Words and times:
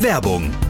Werbung 0.00 0.69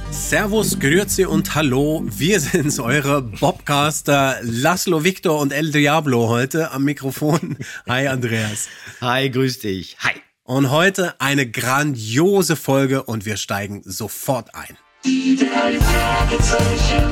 Servus, 0.31 0.79
Grüezi 0.79 1.25
und 1.25 1.55
Hallo. 1.55 2.05
Wir 2.05 2.39
sind's, 2.39 2.79
eure 2.79 3.21
Bobcaster 3.21 4.37
Laszlo 4.43 5.03
Victor 5.03 5.37
und 5.41 5.51
El 5.51 5.73
Diablo 5.73 6.29
heute 6.29 6.71
am 6.71 6.85
Mikrofon. 6.85 7.57
Hi 7.89 8.07
Andreas. 8.07 8.69
Hi, 9.01 9.29
grüß 9.29 9.59
dich. 9.59 9.97
Hi. 9.99 10.13
Und 10.45 10.71
heute 10.71 11.19
eine 11.19 11.51
grandiose 11.51 12.55
Folge 12.55 13.03
und 13.03 13.25
wir 13.25 13.35
steigen 13.35 13.81
sofort 13.83 14.55
ein. 14.55 14.77
Die 15.03 15.35
drei 15.35 15.77
Fragezeichen. 15.77 17.03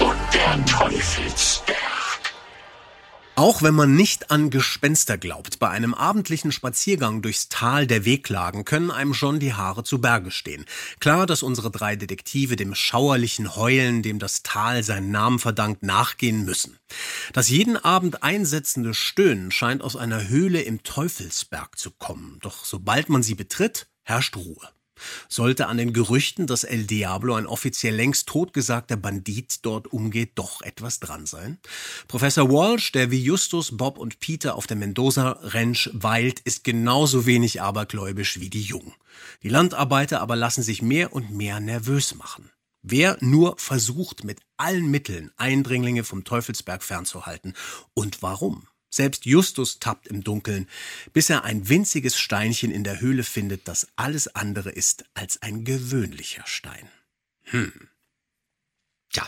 Und 0.00 0.34
der 0.34 0.66
Teufelsberg. 0.66 1.53
Auch 3.36 3.62
wenn 3.62 3.74
man 3.74 3.96
nicht 3.96 4.30
an 4.30 4.50
Gespenster 4.50 5.18
glaubt, 5.18 5.58
bei 5.58 5.68
einem 5.68 5.92
abendlichen 5.92 6.52
Spaziergang 6.52 7.20
durchs 7.20 7.48
Tal 7.48 7.88
der 7.88 8.04
Wehklagen 8.04 8.64
können 8.64 8.92
einem 8.92 9.12
schon 9.12 9.40
die 9.40 9.54
Haare 9.54 9.82
zu 9.82 10.00
Berge 10.00 10.30
stehen. 10.30 10.64
Klar, 11.00 11.26
dass 11.26 11.42
unsere 11.42 11.72
drei 11.72 11.96
Detektive 11.96 12.54
dem 12.54 12.76
schauerlichen 12.76 13.56
Heulen, 13.56 14.02
dem 14.04 14.20
das 14.20 14.44
Tal 14.44 14.84
seinen 14.84 15.10
Namen 15.10 15.40
verdankt, 15.40 15.82
nachgehen 15.82 16.44
müssen. 16.44 16.78
Das 17.32 17.48
jeden 17.48 17.76
Abend 17.76 18.22
einsetzende 18.22 18.94
Stöhnen 18.94 19.50
scheint 19.50 19.82
aus 19.82 19.96
einer 19.96 20.28
Höhle 20.28 20.62
im 20.62 20.84
Teufelsberg 20.84 21.76
zu 21.76 21.90
kommen. 21.90 22.38
Doch 22.40 22.64
sobald 22.64 23.08
man 23.08 23.24
sie 23.24 23.34
betritt, 23.34 23.88
herrscht 24.04 24.36
Ruhe. 24.36 24.68
Sollte 25.28 25.66
an 25.66 25.76
den 25.76 25.92
Gerüchten, 25.92 26.46
dass 26.46 26.64
El 26.64 26.84
Diablo 26.84 27.34
ein 27.34 27.46
offiziell 27.46 27.94
längst 27.94 28.28
totgesagter 28.28 28.96
Bandit 28.96 29.58
dort 29.62 29.92
umgeht, 29.92 30.32
doch 30.34 30.62
etwas 30.62 31.00
dran 31.00 31.26
sein? 31.26 31.58
Professor 32.08 32.48
Walsh, 32.50 32.92
der 32.92 33.10
wie 33.10 33.22
Justus, 33.22 33.76
Bob 33.76 33.98
und 33.98 34.20
Peter 34.20 34.54
auf 34.54 34.66
der 34.66 34.76
Mendoza 34.76 35.38
Ranch 35.42 35.90
weilt, 35.92 36.40
ist 36.40 36.64
genauso 36.64 37.26
wenig 37.26 37.60
abergläubisch 37.60 38.40
wie 38.40 38.50
die 38.50 38.62
Jungen. 38.62 38.94
Die 39.42 39.48
Landarbeiter 39.48 40.20
aber 40.20 40.36
lassen 40.36 40.62
sich 40.62 40.82
mehr 40.82 41.12
und 41.12 41.30
mehr 41.30 41.60
nervös 41.60 42.14
machen. 42.14 42.50
Wer 42.82 43.16
nur 43.20 43.56
versucht, 43.56 44.24
mit 44.24 44.40
allen 44.58 44.90
Mitteln 44.90 45.30
Eindringlinge 45.36 46.04
vom 46.04 46.24
Teufelsberg 46.24 46.82
fernzuhalten. 46.82 47.54
Und 47.94 48.20
warum? 48.20 48.68
Selbst 48.94 49.26
Justus 49.26 49.80
tappt 49.80 50.06
im 50.06 50.22
Dunkeln, 50.22 50.68
bis 51.12 51.28
er 51.28 51.42
ein 51.42 51.68
winziges 51.68 52.16
Steinchen 52.16 52.70
in 52.70 52.84
der 52.84 53.00
Höhle 53.00 53.24
findet, 53.24 53.66
das 53.66 53.88
alles 53.96 54.36
andere 54.36 54.70
ist 54.70 55.04
als 55.14 55.42
ein 55.42 55.64
gewöhnlicher 55.64 56.44
Stein. 56.46 56.88
Tja. 59.10 59.26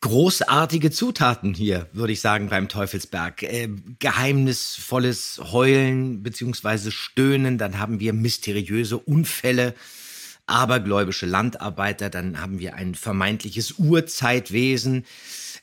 Großartige 0.00 0.92
Zutaten 0.92 1.54
hier, 1.54 1.88
würde 1.94 2.12
ich 2.12 2.20
sagen, 2.20 2.48
beim 2.48 2.68
Teufelsberg. 2.68 3.42
Äh, 3.42 3.70
geheimnisvolles 3.98 5.40
Heulen 5.50 6.22
beziehungsweise 6.22 6.92
Stöhnen, 6.92 7.58
dann 7.58 7.80
haben 7.80 7.98
wir 7.98 8.12
mysteriöse 8.12 8.98
Unfälle, 8.98 9.74
abergläubische 10.46 11.26
Landarbeiter, 11.26 12.10
dann 12.10 12.40
haben 12.40 12.58
wir 12.58 12.74
ein 12.74 12.94
vermeintliches 12.94 13.72
Urzeitwesen, 13.72 15.04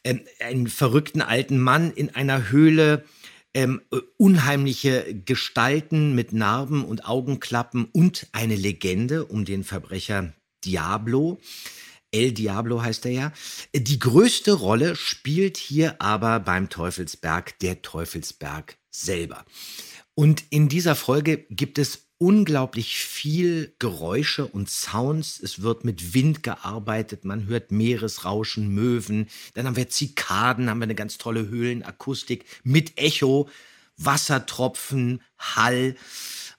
ähm, 0.03 0.21
einen 0.39 0.67
verrückten 0.67 1.21
alten 1.21 1.59
Mann 1.59 1.91
in 1.91 2.13
einer 2.15 2.49
Höhle, 2.49 3.05
ähm, 3.53 3.81
äh, 3.91 3.97
unheimliche 4.17 5.21
Gestalten 5.25 6.15
mit 6.15 6.33
Narben 6.33 6.83
und 6.85 7.05
Augenklappen 7.05 7.85
und 7.85 8.27
eine 8.31 8.55
Legende 8.55 9.25
um 9.25 9.45
den 9.45 9.63
Verbrecher 9.63 10.33
Diablo. 10.63 11.39
El 12.11 12.33
Diablo 12.33 12.81
heißt 12.81 13.05
er 13.05 13.11
ja. 13.11 13.33
Die 13.73 13.99
größte 13.99 14.53
Rolle 14.53 14.95
spielt 14.95 15.57
hier 15.57 16.01
aber 16.01 16.39
beim 16.39 16.69
Teufelsberg 16.69 17.57
der 17.59 17.81
Teufelsberg 17.81 18.77
selber. 18.89 19.45
Und 20.13 20.43
in 20.49 20.67
dieser 20.67 20.95
Folge 20.95 21.45
gibt 21.49 21.77
es 21.77 22.10
unglaublich 22.21 22.97
viel 22.99 23.73
Geräusche 23.79 24.45
und 24.45 24.69
Sounds. 24.69 25.39
Es 25.39 25.63
wird 25.63 25.83
mit 25.83 26.13
Wind 26.13 26.43
gearbeitet, 26.43 27.25
man 27.25 27.47
hört 27.47 27.71
Meeresrauschen, 27.71 28.69
Möwen, 28.75 29.27
dann 29.55 29.65
haben 29.65 29.75
wir 29.75 29.89
Zikaden, 29.89 30.69
haben 30.69 30.77
wir 30.77 30.83
eine 30.83 30.93
ganz 30.93 31.17
tolle 31.17 31.49
Höhlenakustik 31.49 32.45
mit 32.63 32.95
Echo, 32.99 33.49
Wassertropfen, 33.97 35.23
Hall. 35.39 35.95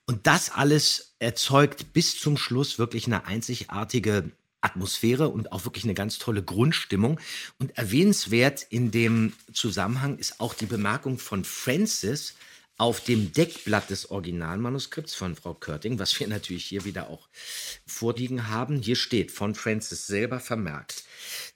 Und 0.05 0.27
das 0.27 0.51
alles 0.51 1.15
erzeugt 1.21 1.93
bis 1.93 2.19
zum 2.19 2.37
Schluss 2.37 2.81
wirklich 2.81 3.07
eine 3.07 3.27
einzigartige 3.27 4.33
Atmosphäre 4.63 5.29
und 5.29 5.53
auch 5.53 5.65
wirklich 5.65 5.85
eine 5.85 5.95
ganz 5.95 6.19
tolle 6.19 6.43
Grundstimmung. 6.43 7.21
Und 7.61 7.79
erwähnenswert 7.79 8.67
in 8.69 8.91
dem 8.91 9.33
Zusammenhang 9.53 10.19
ist 10.19 10.41
auch 10.41 10.55
die 10.55 10.67
Bemerkung 10.67 11.21
von 11.21 11.45
Francis, 11.45 12.35
auf 12.79 13.01
dem 13.05 13.33
Deckblatt 13.33 13.91
des 13.91 14.11
Originalmanuskripts 14.11 15.15
von 15.15 15.37
Frau 15.37 15.55
Körting, 15.55 15.99
was 15.99 16.19
wir 16.19 16.27
natürlich 16.27 16.65
hier 16.65 16.85
wieder 16.85 17.11
auch 17.11 17.29
vorliegen 17.87 18.49
haben, 18.49 18.81
hier 18.81 18.97
steht 18.97 19.31
von 19.31 19.55
Francis 19.55 20.07
selber 20.07 20.41
vermerkt, 20.41 21.05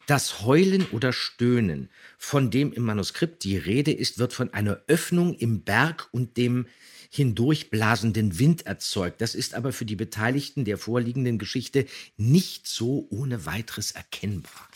das 0.07 0.43
Heulen 0.43 0.87
oder 0.93 1.13
Stöhnen, 1.13 1.91
von 2.19 2.51
dem 2.51 2.73
im 2.73 2.85
Manuskript 2.85 3.43
die 3.45 3.57
Rede 3.57 3.93
ist, 3.93 4.19
wird 4.19 4.33
von 4.33 4.55
einer 4.55 4.81
Öffnung 4.87 5.35
im 5.35 5.63
Berg 5.63 6.09
und 6.13 6.37
dem 6.37 6.67
hindurchblasenden 7.11 8.39
Wind 8.39 8.67
erzeugt. 8.67 9.21
Das 9.21 9.35
ist 9.35 9.55
aber 9.55 9.73
für 9.73 9.85
die 9.85 9.97
Beteiligten 9.97 10.65
der 10.65 10.79
vorliegenden 10.79 11.39
Geschichte 11.39 11.87
nicht 12.17 12.67
so 12.67 13.07
ohne 13.11 13.47
weiteres 13.47 13.93
erkennbar. 13.93 14.69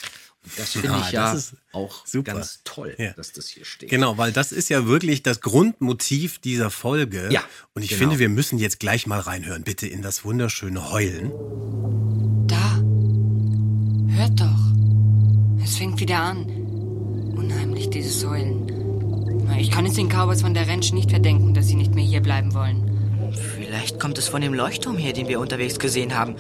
Das 0.57 0.71
finde 0.73 0.89
Ja, 0.89 1.05
ich 1.07 1.13
ja 1.13 1.39
auch 1.73 2.07
super. 2.07 2.33
ganz 2.33 2.61
toll, 2.65 2.95
Ja. 2.99 3.13
dass 3.13 3.33
das 3.33 3.49
hier 3.49 3.65
steht. 3.65 3.91
Genau, 3.91 4.17
weil 4.17 4.33
das 4.33 4.53
ist 4.53 4.71
ja 4.71 4.87
wirklich 4.87 5.23
das 5.23 5.41
Grundmotiv 5.43 6.39
dieser 6.39 6.71
Folge. 6.71 7.29
Ja, 7.31 7.43
Und 7.75 7.83
ich 7.83 7.91
genau. 7.91 8.01
finde, 8.01 8.19
wir 8.19 8.29
müssen 8.31 8.59
jetzt 8.59 8.81
gleich 8.81 9.07
mal 9.07 9.21
reinhören, 9.21 9.65
bitte 9.65 9.87
in 9.87 10.01
das 10.03 10.25
wunderschöne 10.25 10.91
Heulen. 10.91 11.31
Da. 12.47 12.77
Hört 14.17 14.41
doch. 14.41 15.63
Es 15.63 15.77
fängt 15.77 16.01
wieder 16.01 16.19
an. 16.21 16.47
Unheimlich, 17.37 17.91
dieses 17.91 18.25
Heulen. 18.27 18.67
Ich 19.59 19.71
kann 19.71 19.85
es 19.85 19.95
den 19.95 20.09
Cowboys 20.09 20.41
von 20.41 20.55
der 20.55 20.67
Ranch 20.69 20.93
nicht 20.93 21.11
verdenken, 21.11 21.53
dass 21.55 21.67
sie 21.69 21.75
nicht 21.75 21.95
mehr 21.95 22.05
hier 22.05 22.21
bleiben 22.23 22.55
wollen. 22.55 22.87
Vielleicht 23.57 24.01
kommt 24.01 24.17
es 24.19 24.29
von 24.29 24.41
dem 24.41 24.55
Leuchtturm 24.55 24.97
her, 24.97 25.13
den 25.13 25.29
wir 25.29 25.39
unterwegs 25.39 25.79
gesehen 25.79 26.17
haben. 26.17 26.35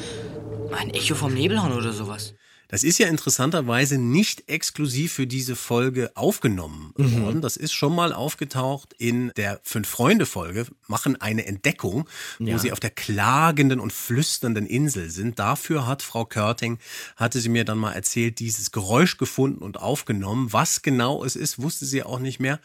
Ein 0.72 0.90
Echo 0.90 1.14
vom 1.14 1.34
Nebelhorn 1.34 1.72
oder 1.72 1.92
sowas. 1.92 2.34
Das 2.70 2.84
ist 2.84 2.98
ja 2.98 3.08
interessanterweise 3.08 3.98
nicht 3.98 4.48
exklusiv 4.48 5.12
für 5.12 5.26
diese 5.26 5.56
Folge 5.56 6.12
aufgenommen 6.16 6.94
Mhm. 6.96 7.22
worden. 7.22 7.40
Das 7.42 7.56
ist 7.56 7.72
schon 7.72 7.94
mal 7.94 8.12
aufgetaucht 8.12 8.94
in 8.96 9.32
der 9.36 9.60
Fünf-Freunde-Folge, 9.64 10.66
machen 10.86 11.20
eine 11.20 11.46
Entdeckung, 11.46 12.08
wo 12.38 12.44
Ja. 12.46 12.58
sie 12.58 12.70
auf 12.72 12.78
der 12.80 12.90
klagenden 12.90 13.80
und 13.80 13.92
flüsternden 13.92 14.66
Insel 14.66 15.10
sind. 15.10 15.38
Dafür 15.38 15.86
hat 15.86 16.02
Frau 16.02 16.24
Körting, 16.24 16.78
hatte 17.16 17.40
sie 17.40 17.48
mir 17.48 17.64
dann 17.64 17.78
mal 17.78 17.92
erzählt, 17.92 18.38
dieses 18.38 18.70
Geräusch 18.70 19.16
gefunden 19.18 19.62
und 19.62 19.78
aufgenommen. 19.78 20.52
Was 20.52 20.82
genau 20.82 21.24
es 21.24 21.34
ist, 21.36 21.60
wusste 21.60 21.86
sie 21.86 22.02
auch 22.04 22.20
nicht 22.20 22.38
mehr. 22.40 22.60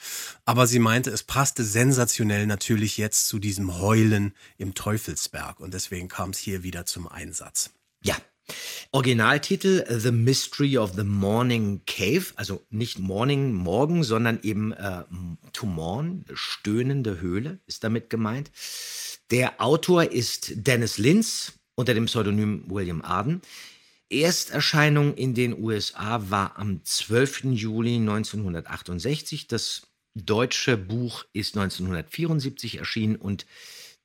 Aber 0.45 0.67
sie 0.67 0.79
meinte, 0.79 1.09
es 1.09 1.23
passte 1.23 1.63
sensationell 1.63 2.45
natürlich 2.45 2.97
jetzt 2.97 3.27
zu 3.27 3.39
diesem 3.39 3.79
Heulen 3.79 4.33
im 4.57 4.75
Teufelsberg. 4.75 5.59
Und 5.59 5.73
deswegen 5.73 6.07
kam 6.09 6.29
es 6.29 6.37
hier 6.37 6.61
wieder 6.63 6.85
zum 6.85 7.07
Einsatz. 7.07 7.71
Ja. 8.03 8.15
Originaltitel 8.91 9.83
The 9.89 10.11
Mystery 10.11 10.77
of 10.77 10.93
the 10.95 11.03
Morning 11.03 11.81
Cave, 11.85 12.27
also 12.35 12.61
nicht 12.69 12.99
Morning, 12.99 13.53
Morgen, 13.53 14.03
sondern 14.03 14.39
eben 14.43 14.71
äh, 14.73 15.03
To 15.53 15.65
Morn, 15.65 16.25
stöhnende 16.33 17.19
Höhle 17.19 17.59
ist 17.65 17.83
damit 17.83 18.09
gemeint. 18.09 18.51
Der 19.31 19.59
Autor 19.61 20.11
ist 20.11 20.51
Dennis 20.55 20.97
Linz 20.97 21.53
unter 21.75 21.93
dem 21.93 22.05
Pseudonym 22.05 22.63
William 22.67 23.01
Arden. 23.01 23.41
Ersterscheinung 24.09 25.15
in 25.15 25.33
den 25.33 25.61
USA 25.61 26.29
war 26.29 26.57
am 26.57 26.83
12. 26.83 27.45
Juli 27.45 27.95
1968. 27.95 29.47
Das 29.47 29.87
deutsche 30.13 30.77
Buch 30.77 31.25
ist 31.33 31.57
1974 31.57 32.77
erschienen 32.77 33.15
und 33.15 33.45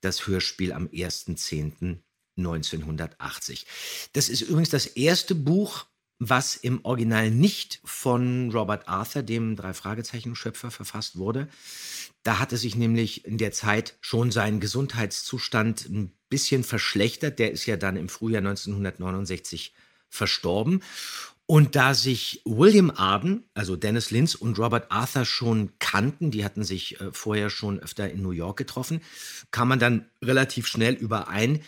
das 0.01 0.27
Hörspiel 0.27 0.73
am 0.73 0.87
1.10. 0.87 1.99
1980. 2.37 3.65
Das 4.13 4.29
ist 4.29 4.41
übrigens 4.41 4.69
das 4.69 4.85
erste 4.85 5.35
Buch, 5.35 5.85
was 6.23 6.55
im 6.55 6.85
Original 6.85 7.31
nicht 7.31 7.81
von 7.83 8.51
Robert 8.51 8.87
Arthur, 8.87 9.23
dem 9.23 9.55
Drei-Fragezeichen-Schöpfer, 9.55 10.69
verfasst 10.69 11.17
wurde. 11.17 11.47
Da 12.21 12.37
hatte 12.37 12.57
sich 12.57 12.75
nämlich 12.75 13.25
in 13.25 13.39
der 13.39 13.51
Zeit 13.51 13.97
schon 14.01 14.31
sein 14.31 14.59
Gesundheitszustand 14.59 15.89
ein 15.89 16.13
bisschen 16.29 16.63
verschlechtert. 16.63 17.39
Der 17.39 17.51
ist 17.51 17.65
ja 17.65 17.75
dann 17.75 17.97
im 17.97 18.07
Frühjahr 18.07 18.41
1969 18.41 19.73
verstorben. 20.09 20.83
Und 21.47 21.75
da 21.75 21.95
sich 21.95 22.41
William 22.45 22.91
Arden, 22.91 23.43
also 23.55 23.75
Dennis 23.75 24.11
Linz 24.11 24.35
und 24.35 24.59
Robert 24.59 24.91
Arthur 24.91 25.25
schon 25.25 25.71
kannten, 25.79 26.29
die 26.29 26.45
hatten 26.45 26.63
sich 26.63 27.01
äh, 27.01 27.11
vorher 27.11 27.49
schon 27.49 27.79
öfter 27.79 28.09
in 28.09 28.21
New 28.21 28.31
York 28.31 28.57
getroffen, 28.57 29.01
kam 29.49 29.69
man 29.69 29.79
dann 29.79 30.05
relativ 30.21 30.67
schnell 30.67 30.93
überein, 30.93 31.61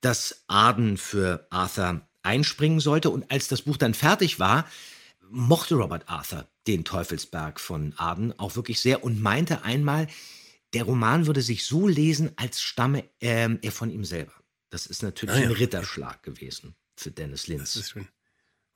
dass 0.00 0.44
Arden 0.46 0.96
für 0.96 1.46
Arthur 1.50 2.02
einspringen 2.22 2.80
sollte. 2.80 3.10
Und 3.10 3.30
als 3.30 3.48
das 3.48 3.62
Buch 3.62 3.76
dann 3.76 3.94
fertig 3.94 4.38
war, 4.38 4.66
mochte 5.30 5.74
Robert 5.74 6.08
Arthur 6.08 6.46
den 6.66 6.84
Teufelsberg 6.84 7.60
von 7.60 7.94
Arden 7.96 8.38
auch 8.38 8.56
wirklich 8.56 8.80
sehr 8.80 9.02
und 9.04 9.20
meinte 9.20 9.62
einmal, 9.62 10.06
der 10.74 10.84
Roman 10.84 11.26
würde 11.26 11.40
sich 11.42 11.64
so 11.64 11.88
lesen, 11.88 12.30
als 12.36 12.60
stamme 12.60 13.04
ähm, 13.20 13.58
er 13.62 13.72
von 13.72 13.90
ihm 13.90 14.04
selber. 14.04 14.32
Das 14.70 14.84
ist 14.86 15.02
natürlich 15.02 15.34
Ah 15.34 15.38
ja. 15.40 15.46
ein 15.46 15.52
Ritterschlag 15.52 16.22
gewesen 16.22 16.74
für 16.96 17.10
Dennis 17.10 17.46
Linz. 17.46 17.72
Das 17.72 17.82
ist 17.84 17.90
schön. 17.90 18.06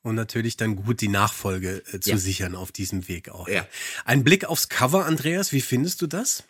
Und 0.01 0.15
natürlich 0.15 0.57
dann 0.57 0.75
gut 0.75 1.01
die 1.01 1.07
Nachfolge 1.07 1.83
äh, 1.93 1.99
zu 1.99 2.09
Ja. 2.09 2.17
sichern 2.17 2.55
auf 2.55 2.71
diesem 2.71 3.07
Weg 3.07 3.29
auch. 3.29 3.47
Ja. 3.47 3.67
Ein 4.05 4.23
Blick 4.23 4.43
aufs 4.45 4.69
Cover, 4.69 5.05
Andreas, 5.05 5.51
wie 5.51 5.61
findest 5.61 6.01
du 6.01 6.07
das? 6.07 6.43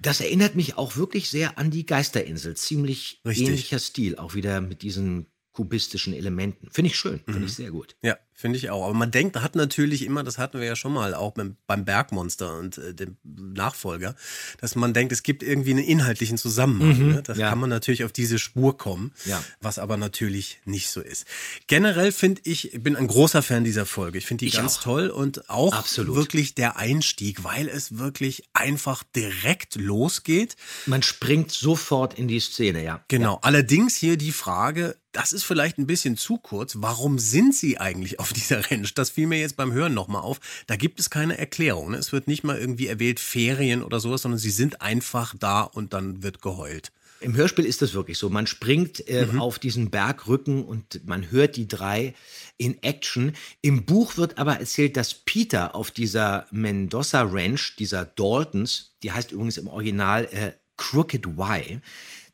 Das 0.00 0.20
erinnert 0.20 0.54
mich 0.54 0.76
auch 0.76 0.96
wirklich 0.96 1.30
sehr 1.30 1.58
an 1.58 1.70
die 1.70 1.86
Geisterinsel. 1.86 2.56
Ziemlich 2.56 3.20
Richtig. 3.24 3.48
ähnlicher 3.48 3.78
Stil, 3.78 4.16
auch 4.16 4.34
wieder 4.34 4.60
mit 4.60 4.82
diesen 4.82 5.26
kubistischen 5.56 6.12
Elementen. 6.12 6.68
Finde 6.70 6.90
ich 6.90 6.98
schön, 6.98 7.20
finde 7.24 7.46
ich 7.46 7.54
sehr 7.54 7.70
gut. 7.70 7.96
Ja, 8.02 8.18
finde 8.34 8.58
ich 8.58 8.68
auch. 8.68 8.84
Aber 8.84 8.92
man 8.92 9.10
denkt, 9.10 9.36
hat 9.40 9.56
natürlich 9.56 10.04
immer, 10.04 10.22
das 10.22 10.36
hatten 10.36 10.60
wir 10.60 10.66
ja 10.66 10.76
schon 10.76 10.92
mal 10.92 11.14
auch 11.14 11.32
beim, 11.32 11.56
beim 11.66 11.86
Bergmonster 11.86 12.58
und 12.58 12.76
äh, 12.76 12.92
dem 12.92 13.16
Nachfolger, 13.24 14.14
dass 14.60 14.74
man 14.76 14.92
denkt, 14.92 15.12
es 15.12 15.22
gibt 15.22 15.42
irgendwie 15.42 15.70
einen 15.70 15.82
inhaltlichen 15.84 16.36
Zusammenhang. 16.36 17.08
Ne? 17.08 17.22
Das 17.22 17.38
ja. 17.38 17.48
kann 17.48 17.58
man 17.58 17.70
natürlich 17.70 18.04
auf 18.04 18.12
diese 18.12 18.38
Spur 18.38 18.76
kommen, 18.76 19.14
Ja. 19.24 19.42
was 19.62 19.78
aber 19.78 19.96
natürlich 19.96 20.60
nicht 20.66 20.90
so 20.90 21.00
ist. 21.00 21.24
Generell 21.68 22.12
finde 22.12 22.42
ich, 22.44 22.74
ich 22.74 22.82
bin 22.82 22.94
ein 22.94 23.06
großer 23.06 23.40
Fan 23.42 23.64
dieser 23.64 23.86
Folge. 23.86 24.18
Ich 24.18 24.26
finde 24.26 24.40
die 24.40 24.48
Ich 24.48 24.56
ganz 24.56 24.76
auch. 24.76 24.82
toll 24.82 25.08
und 25.08 25.48
auch 25.48 25.72
Absolut. 25.72 26.16
wirklich 26.16 26.54
der 26.54 26.76
Einstieg, 26.76 27.44
weil 27.44 27.66
es 27.66 27.96
wirklich 27.96 28.42
einfach 28.52 29.04
direkt 29.04 29.76
losgeht. 29.76 30.56
Man 30.84 31.02
springt 31.02 31.50
sofort 31.50 32.18
in 32.18 32.28
die 32.28 32.40
Szene, 32.40 32.84
ja. 32.84 33.02
Genau. 33.08 33.38
Allerdings 33.40 33.96
hier 33.96 34.18
die 34.18 34.32
Frage, 34.32 34.96
das 35.16 35.32
ist 35.32 35.44
vielleicht 35.44 35.78
ein 35.78 35.86
bisschen 35.86 36.18
zu 36.18 36.36
kurz. 36.36 36.74
Warum 36.78 37.18
sind 37.18 37.54
sie 37.54 37.78
eigentlich 37.78 38.20
auf 38.20 38.34
dieser 38.34 38.70
Ranch? 38.70 38.92
Das 38.92 39.08
fiel 39.08 39.26
mir 39.26 39.40
jetzt 39.40 39.56
beim 39.56 39.72
Hören 39.72 39.94
nochmal 39.94 40.20
auf. 40.20 40.40
Da 40.66 40.76
gibt 40.76 41.00
es 41.00 41.08
keine 41.08 41.38
Erklärung. 41.38 41.92
ne? 41.92 41.96
Es 41.96 42.12
wird 42.12 42.28
nicht 42.28 42.44
mal 42.44 42.58
irgendwie 42.58 42.86
erwählt 42.86 43.18
Ferien 43.18 43.82
oder 43.82 43.98
sowas, 43.98 44.22
sondern 44.22 44.38
sie 44.38 44.50
sind 44.50 44.82
einfach 44.82 45.34
da 45.38 45.62
und 45.62 45.94
dann 45.94 46.22
wird 46.22 46.42
geheult. 46.42 46.92
Im 47.20 47.34
Hörspiel 47.34 47.64
ist 47.64 47.80
das 47.80 47.94
wirklich 47.94 48.18
so. 48.18 48.28
Man 48.28 48.46
springt 48.46 49.08
äh, 49.08 49.26
auf 49.38 49.58
diesen 49.58 49.90
Bergrücken 49.90 50.62
und 50.62 51.06
man 51.06 51.30
hört 51.30 51.56
die 51.56 51.66
drei 51.66 52.14
in 52.58 52.82
Action. 52.82 53.32
Im 53.62 53.86
Buch 53.86 54.18
wird 54.18 54.36
aber 54.36 54.60
erzählt, 54.60 54.98
dass 54.98 55.14
Peter 55.14 55.74
auf 55.74 55.90
dieser 55.90 56.46
Mendoza 56.50 57.22
Ranch, 57.22 57.76
dieser 57.78 58.04
Daltons, 58.04 58.96
die 59.02 59.12
heißt 59.12 59.32
übrigens 59.32 59.56
im 59.56 59.68
Original 59.68 60.26
äh, 60.26 60.52
Crooked 60.76 61.26
Y, 61.26 61.80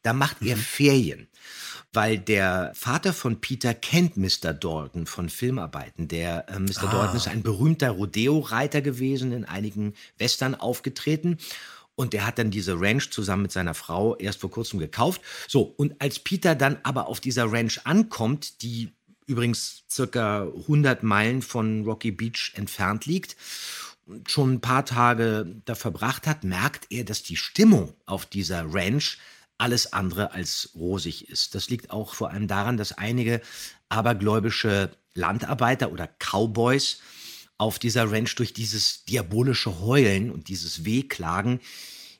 da 0.02 0.12
macht 0.12 0.42
er 0.42 0.56
Ferien. 0.56 1.28
Weil 1.92 2.18
der 2.18 2.72
Vater 2.74 3.12
von 3.12 3.40
Peter 3.40 3.74
kennt 3.74 4.16
Mr. 4.16 4.54
Dalton 4.54 5.06
von 5.06 5.28
Filmarbeiten. 5.28 6.08
Der 6.08 6.48
äh, 6.48 6.58
Mr. 6.58 6.88
Dalton 6.90 7.16
ist 7.16 7.28
ein 7.28 7.42
berühmter 7.42 7.90
Rodeo-Reiter 7.90 8.80
gewesen, 8.80 9.32
in 9.32 9.44
einigen 9.44 9.94
Western 10.16 10.54
aufgetreten. 10.54 11.38
Und 11.94 12.14
der 12.14 12.26
hat 12.26 12.38
dann 12.38 12.50
diese 12.50 12.80
Ranch 12.80 13.10
zusammen 13.10 13.42
mit 13.42 13.52
seiner 13.52 13.74
Frau 13.74 14.16
erst 14.16 14.40
vor 14.40 14.50
kurzem 14.50 14.78
gekauft. 14.78 15.20
So, 15.46 15.62
und 15.76 16.00
als 16.00 16.18
Peter 16.18 16.54
dann 16.54 16.78
aber 16.82 17.06
auf 17.06 17.20
dieser 17.20 17.52
Ranch 17.52 17.80
ankommt, 17.84 18.62
die 18.62 18.92
übrigens 19.26 19.84
circa 19.90 20.44
100 20.44 21.02
Meilen 21.02 21.42
von 21.42 21.84
Rocky 21.84 22.10
Beach 22.10 22.52
entfernt 22.54 23.06
liegt, 23.06 23.36
schon 24.26 24.54
ein 24.54 24.60
paar 24.60 24.84
Tage 24.84 25.60
da 25.64 25.74
verbracht 25.74 26.26
hat, 26.26 26.44
merkt 26.44 26.86
er, 26.90 27.04
dass 27.04 27.22
die 27.22 27.36
Stimmung 27.36 27.94
auf 28.06 28.26
dieser 28.26 28.72
Ranch 28.72 29.18
alles 29.62 29.92
andere 29.92 30.32
als 30.32 30.70
rosig 30.74 31.28
ist. 31.28 31.54
Das 31.54 31.70
liegt 31.70 31.90
auch 31.90 32.14
vor 32.14 32.30
allem 32.30 32.48
daran, 32.48 32.76
dass 32.76 32.90
einige 32.90 33.40
abergläubische 33.88 34.90
Landarbeiter 35.14 35.92
oder 35.92 36.08
Cowboys 36.18 36.98
auf 37.58 37.78
dieser 37.78 38.10
Ranch 38.10 38.34
durch 38.34 38.52
dieses 38.52 39.04
diabolische 39.04 39.78
Heulen 39.78 40.32
und 40.32 40.48
dieses 40.48 40.84
Wehklagen 40.84 41.60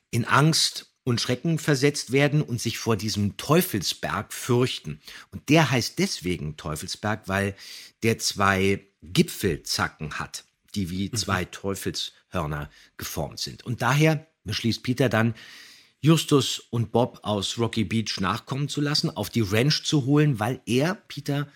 in 0.09 0.23
Angst 0.23 0.93
und 1.03 1.19
Schrecken 1.19 1.59
versetzt 1.59 2.13
werden 2.13 2.41
und 2.41 2.61
sich 2.61 2.77
vor 2.77 2.95
diesem 2.95 3.35
Teufelsberg 3.35 4.31
fürchten. 4.31 5.01
Und 5.31 5.49
der 5.49 5.69
heißt 5.69 5.99
deswegen 5.99 6.55
Teufelsberg, 6.55 7.27
weil 7.27 7.55
der 8.03 8.19
zwei 8.19 8.87
Gipfelzacken 9.01 10.17
hat, 10.17 10.45
die 10.75 10.89
wie 10.89 11.11
zwei 11.11 11.43
Teufelshörner 11.43 12.69
geformt 12.95 13.39
sind. 13.39 13.65
Und 13.65 13.81
daher 13.81 14.25
beschließt 14.45 14.81
Peter 14.81 15.09
dann, 15.09 15.35
Justus 16.03 16.59
und 16.59 16.91
Bob 16.91 17.21
aus 17.23 17.57
Rocky 17.57 17.85
Beach 17.85 18.19
nachkommen 18.19 18.67
zu 18.67 18.81
lassen, 18.81 19.09
auf 19.09 19.29
die 19.29 19.39
Ranch 19.39 19.85
zu 19.85 20.03
holen, 20.03 20.37
weil 20.37 20.61
er, 20.65 20.95
Peter, 20.95 21.47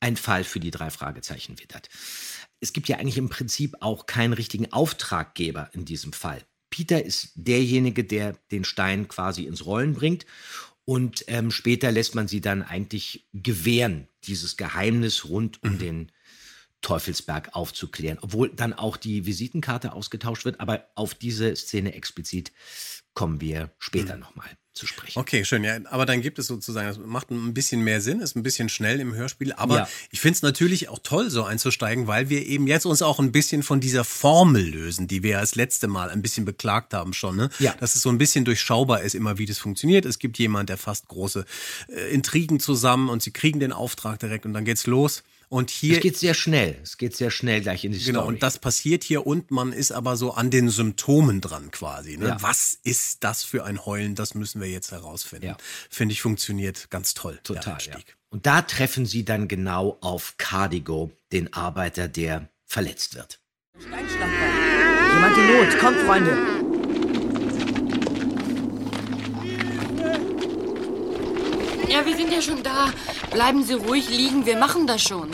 ein 0.00 0.18
Fall 0.18 0.44
für 0.44 0.60
die 0.60 0.70
drei 0.70 0.90
Fragezeichen 0.90 1.58
wittert. 1.58 1.88
Es 2.60 2.74
gibt 2.74 2.88
ja 2.88 2.98
eigentlich 2.98 3.16
im 3.16 3.30
Prinzip 3.30 3.74
auch 3.80 4.04
keinen 4.04 4.34
richtigen 4.34 4.70
Auftraggeber 4.70 5.70
in 5.72 5.86
diesem 5.86 6.12
Fall. 6.12 6.44
Peter 6.68 7.02
ist 7.02 7.30
derjenige, 7.36 8.04
der 8.04 8.34
den 8.50 8.64
Stein 8.64 9.08
quasi 9.08 9.44
ins 9.44 9.64
Rollen 9.64 9.94
bringt. 9.94 10.26
Und 10.84 11.24
ähm, 11.28 11.50
später 11.50 11.90
lässt 11.90 12.14
man 12.14 12.28
sie 12.28 12.42
dann 12.42 12.62
eigentlich 12.62 13.26
gewähren, 13.32 14.08
dieses 14.24 14.58
Geheimnis 14.58 15.24
rund 15.24 15.62
um 15.62 15.78
den 15.78 16.12
Teufelsberg 16.82 17.50
aufzuklären. 17.54 18.18
Obwohl 18.20 18.50
dann 18.50 18.72
auch 18.72 18.96
die 18.96 19.26
Visitenkarte 19.26 19.92
ausgetauscht 19.92 20.44
wird. 20.44 20.60
Aber 20.60 20.86
auf 20.94 21.14
diese 21.14 21.54
Szene 21.56 21.94
explizit 21.94 22.52
kommen 23.14 23.40
wir 23.40 23.70
später 23.78 24.16
nochmal 24.16 24.48
zu 24.74 24.86
sprechen. 24.86 25.18
Okay, 25.18 25.42
schön. 25.46 25.64
Ja, 25.64 25.78
aber 25.86 26.04
dann 26.04 26.20
gibt 26.20 26.38
es 26.38 26.46
sozusagen, 26.48 26.86
das 26.86 26.98
macht 26.98 27.30
ein 27.30 27.54
bisschen 27.54 27.80
mehr 27.80 28.02
Sinn, 28.02 28.20
ist 28.20 28.36
ein 28.36 28.42
bisschen 28.42 28.68
schnell 28.68 29.00
im 29.00 29.14
Hörspiel. 29.14 29.54
Aber 29.54 29.76
Ja. 29.78 29.88
ich 30.10 30.20
finde 30.20 30.36
es 30.36 30.42
natürlich 30.42 30.90
auch 30.90 30.98
toll, 31.02 31.30
so 31.30 31.44
einzusteigen, 31.44 32.06
weil 32.06 32.28
wir 32.28 32.44
eben 32.44 32.66
jetzt 32.66 32.84
uns 32.84 33.00
auch 33.00 33.18
ein 33.18 33.32
bisschen 33.32 33.62
von 33.62 33.80
dieser 33.80 34.04
Formel 34.04 34.62
lösen, 34.68 35.08
die 35.08 35.22
wir 35.22 35.30
ja 35.30 35.40
das 35.40 35.54
letzte 35.54 35.88
Mal 35.88 36.10
ein 36.10 36.20
bisschen 36.20 36.44
beklagt 36.44 36.92
haben 36.92 37.14
schon. 37.14 37.36
Ne? 37.36 37.48
Ja. 37.58 37.72
Dass 37.80 37.94
es 37.96 38.02
so 38.02 38.10
ein 38.10 38.18
bisschen 38.18 38.44
durchschaubar 38.44 39.00
ist, 39.00 39.14
immer 39.14 39.38
wie 39.38 39.46
das 39.46 39.56
funktioniert. 39.56 40.04
Es 40.04 40.18
gibt 40.18 40.38
jemand, 40.38 40.68
der 40.68 40.76
fasst 40.76 41.08
große 41.08 41.46
äh, 41.88 42.12
Intrigen 42.12 42.60
zusammen 42.60 43.08
und 43.08 43.22
sie 43.22 43.30
kriegen 43.30 43.60
den 43.60 43.72
Auftrag 43.72 44.18
direkt 44.18 44.44
und 44.44 44.52
dann 44.52 44.66
geht's 44.66 44.86
los. 44.86 45.22
Und 45.48 45.70
hier 45.70 45.96
Es 45.96 46.02
geht 46.02 46.16
sehr 46.16 46.34
schnell. 46.34 46.78
Es 46.82 46.96
geht 46.96 47.16
sehr 47.16 47.30
schnell 47.30 47.60
gleich 47.60 47.84
in 47.84 47.92
die 47.92 47.98
Genau, 48.02 48.20
Story. 48.20 48.34
und 48.34 48.42
das 48.42 48.58
passiert 48.58 49.04
hier 49.04 49.26
und 49.26 49.50
man 49.50 49.72
ist 49.72 49.92
aber 49.92 50.16
so 50.16 50.32
an 50.32 50.50
den 50.50 50.68
Symptomen 50.68 51.40
dran 51.40 51.70
quasi. 51.70 52.16
Ne? 52.16 52.28
Ja. 52.28 52.42
Was 52.42 52.78
ist 52.82 53.22
das 53.22 53.44
für 53.44 53.64
ein 53.64 53.86
Heulen? 53.86 54.14
Das 54.16 54.34
müssen 54.34 54.60
wir 54.60 54.68
jetzt 54.68 54.90
herausfinden. 54.90 55.46
Ja. 55.46 55.56
Finde 55.88 56.12
ich 56.14 56.22
funktioniert 56.22 56.90
ganz 56.90 57.14
toll. 57.14 57.34
der 57.34 57.42
Total, 57.60 57.78
ja. 57.86 57.96
Und 58.30 58.46
da 58.46 58.62
treffen 58.62 59.06
sie 59.06 59.24
dann 59.24 59.46
genau 59.46 59.98
auf 60.00 60.34
Cardigo, 60.36 61.12
den 61.32 61.52
Arbeiter, 61.52 62.08
der 62.08 62.48
verletzt 62.64 63.14
wird. 63.14 63.38
Jemand 63.78 64.08
in 65.38 65.46
Not. 65.46 65.78
Kommt, 65.78 65.98
Freunde. 65.98 66.55
Ja, 72.36 72.42
schon 72.42 72.62
da. 72.62 72.92
Bleiben 73.32 73.64
Sie 73.64 73.72
ruhig 73.72 74.10
liegen, 74.10 74.44
wir 74.44 74.58
machen 74.58 74.86
das 74.86 75.02
schon. 75.02 75.30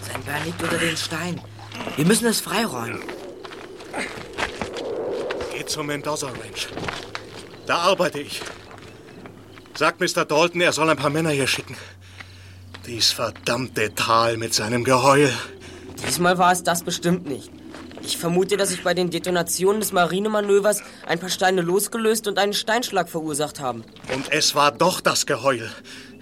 Sein 0.00 0.20
Bein 0.26 0.44
liegt 0.44 0.60
unter 0.60 0.78
den 0.78 0.96
Stein. 0.96 1.40
Wir 1.94 2.04
müssen 2.04 2.26
es 2.26 2.40
freiräumen. 2.40 3.02
Geht 5.52 5.70
zum 5.70 5.86
Mendoza 5.86 6.26
Ranch. 6.26 6.66
Da 7.66 7.76
arbeite 7.76 8.18
ich. 8.18 8.40
Sagt 9.74 10.00
Mr. 10.00 10.24
Dalton, 10.24 10.60
er 10.60 10.72
soll 10.72 10.90
ein 10.90 10.96
paar 10.96 11.10
Männer 11.10 11.30
hier 11.30 11.46
schicken. 11.46 11.76
Dies 12.84 13.12
verdammte 13.12 13.94
Tal 13.94 14.36
mit 14.36 14.54
seinem 14.54 14.82
Geheul. 14.82 15.32
Diesmal 16.04 16.36
war 16.38 16.50
es 16.50 16.64
das 16.64 16.82
bestimmt 16.82 17.26
nicht. 17.26 17.53
Ich 18.06 18.18
vermute, 18.18 18.58
dass 18.58 18.68
sich 18.68 18.82
bei 18.82 18.92
den 18.92 19.08
Detonationen 19.08 19.80
des 19.80 19.92
Marinemanövers 19.92 20.82
ein 21.06 21.18
paar 21.18 21.30
Steine 21.30 21.62
losgelöst 21.62 22.28
und 22.28 22.38
einen 22.38 22.52
Steinschlag 22.52 23.08
verursacht 23.08 23.60
haben. 23.60 23.82
Und 24.14 24.30
es 24.30 24.54
war 24.54 24.72
doch 24.72 25.00
das 25.00 25.24
Geheul. 25.24 25.70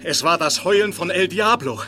Es 0.01 0.23
war 0.23 0.37
das 0.37 0.63
Heulen 0.63 0.93
von 0.93 1.09
El 1.09 1.27
Diablo. 1.27 1.81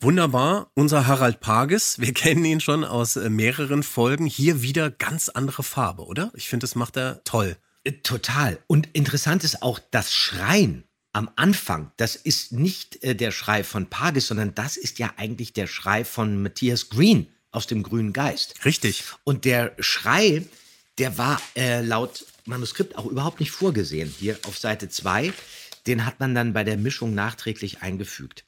Wunderbar, 0.00 0.70
unser 0.74 1.06
Harald 1.06 1.40
Pages, 1.40 1.98
wir 1.98 2.12
kennen 2.12 2.44
ihn 2.44 2.60
schon 2.60 2.84
aus 2.84 3.16
äh, 3.16 3.30
mehreren 3.30 3.82
Folgen. 3.82 4.26
Hier 4.26 4.60
wieder 4.60 4.90
ganz 4.90 5.30
andere 5.30 5.62
Farbe, 5.62 6.04
oder? 6.04 6.30
Ich 6.34 6.48
finde, 6.50 6.64
das 6.64 6.74
macht 6.74 6.96
er 6.98 7.24
toll. 7.24 7.56
Äh, 7.84 7.92
Total. 8.02 8.58
Und 8.66 8.88
interessant 8.92 9.44
ist 9.44 9.62
auch 9.62 9.78
das 9.92 10.12
Schreien 10.12 10.84
am 11.14 11.30
Anfang. 11.36 11.92
Das 11.96 12.16
ist 12.16 12.52
nicht 12.52 13.02
äh, 13.02 13.14
der 13.14 13.30
Schrei 13.30 13.64
von 13.64 13.86
Pages, 13.86 14.26
sondern 14.26 14.54
das 14.54 14.76
ist 14.76 14.98
ja 14.98 15.10
eigentlich 15.16 15.54
der 15.54 15.68
Schrei 15.68 16.04
von 16.04 16.42
Matthias 16.42 16.90
Green 16.90 17.28
aus 17.52 17.66
dem 17.66 17.82
Grünen 17.82 18.12
Geist. 18.12 18.64
Richtig. 18.64 19.04
Und 19.24 19.44
der 19.44 19.74
Schrei, 19.78 20.44
der 20.98 21.16
war 21.18 21.40
äh, 21.54 21.80
laut 21.82 22.26
Manuskript 22.44 22.96
auch 22.96 23.06
überhaupt 23.06 23.38
nicht 23.40 23.52
vorgesehen. 23.52 24.12
Hier 24.18 24.38
auf 24.46 24.58
Seite 24.58 24.88
2, 24.88 25.32
den 25.86 26.04
hat 26.04 26.18
man 26.18 26.34
dann 26.34 26.52
bei 26.52 26.64
der 26.64 26.76
Mischung 26.76 27.14
nachträglich 27.14 27.82
eingefügt. 27.82 28.44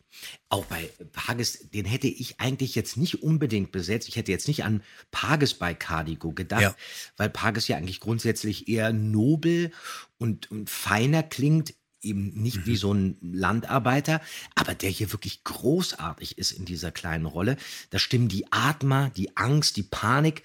Auch 0.48 0.64
bei 0.66 0.90
Pages, 1.12 1.70
den 1.70 1.84
hätte 1.84 2.06
ich 2.06 2.40
eigentlich 2.40 2.74
jetzt 2.74 2.96
nicht 2.96 3.22
unbedingt 3.22 3.72
besetzt. 3.72 4.08
Ich 4.08 4.16
hätte 4.16 4.32
jetzt 4.32 4.48
nicht 4.48 4.64
an 4.64 4.82
Pages 5.10 5.54
bei 5.54 5.74
Cardigo 5.74 6.32
gedacht, 6.32 6.62
Ja. 6.62 6.76
weil 7.16 7.28
Pages 7.30 7.68
ja 7.68 7.76
eigentlich 7.76 8.00
grundsätzlich 8.00 8.68
eher 8.68 8.92
nobel 8.92 9.70
und, 10.18 10.50
und 10.50 10.70
feiner 10.70 11.22
klingt, 11.22 11.74
eben 12.04 12.32
nicht 12.34 12.66
wie 12.66 12.76
so 12.76 12.92
ein 12.92 13.16
Landarbeiter, 13.20 14.20
aber 14.54 14.74
der 14.74 14.90
hier 14.90 15.12
wirklich 15.12 15.44
großartig 15.44 16.38
ist 16.38 16.52
in 16.52 16.64
dieser 16.64 16.90
kleinen 16.90 17.26
Rolle. 17.26 17.56
Da 17.90 17.98
stimmen 17.98 18.28
die 18.28 18.50
Atmer, 18.52 19.10
die 19.16 19.36
Angst, 19.36 19.76
die 19.76 19.82
Panik 19.82 20.42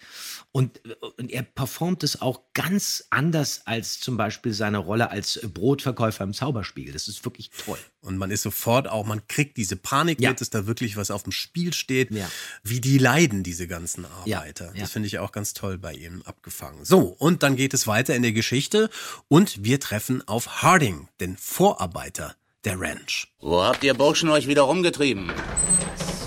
und, 0.51 0.81
und 1.17 1.29
er 1.31 1.43
performt 1.43 2.03
es 2.03 2.21
auch 2.21 2.41
ganz 2.55 3.05
anders 3.11 3.61
als 3.65 3.99
zum 3.99 4.17
Beispiel 4.17 4.51
seine 4.53 4.79
Rolle 4.79 5.11
als 5.11 5.39
Brotverkäufer 5.53 6.23
im 6.23 6.33
Zauberspiegel. 6.33 6.91
Das 6.91 7.07
ist 7.07 7.23
wirklich 7.23 7.51
toll. 7.65 7.77
Und 8.01 8.17
man 8.17 8.31
ist 8.31 8.41
sofort 8.41 8.87
auch, 8.87 9.05
man 9.05 9.27
kriegt 9.27 9.57
diese 9.57 9.75
Panik 9.75 10.19
Ja. 10.19 10.29
mit, 10.29 10.41
dass 10.41 10.49
da 10.49 10.65
wirklich 10.65 10.97
was 10.97 11.11
auf 11.11 11.21
dem 11.23 11.31
Spiel 11.31 11.73
steht, 11.73 12.11
Ja. 12.11 12.27
wie 12.63 12.81
die 12.81 12.97
leiden, 12.97 13.43
diese 13.43 13.67
ganzen 13.67 14.07
Ja, 14.25 14.39
Arbeiter. 14.39 14.71
ja. 14.73 14.81
Das 14.81 14.91
finde 14.91 15.07
ich 15.07 15.19
auch 15.19 15.31
ganz 15.31 15.53
toll 15.53 15.77
bei 15.77 15.93
ihm 15.93 16.23
abgefangen. 16.23 16.83
So, 16.83 16.99
und 17.19 17.43
dann 17.43 17.55
geht 17.55 17.73
es 17.75 17.85
weiter 17.85 18.15
in 18.15 18.23
der 18.23 18.31
Geschichte 18.31 18.89
und 19.27 19.63
wir 19.63 19.79
treffen 19.79 20.27
auf 20.27 20.63
Harding, 20.63 21.09
den 21.19 21.37
Vorarbeiter 21.37 22.35
der 22.65 22.79
Ranch. 22.79 23.27
Wo 23.39 23.61
habt 23.63 23.83
ihr 23.83 23.93
Burschen 23.93 24.29
euch 24.29 24.47
wieder 24.47 24.63
rumgetrieben? 24.63 25.31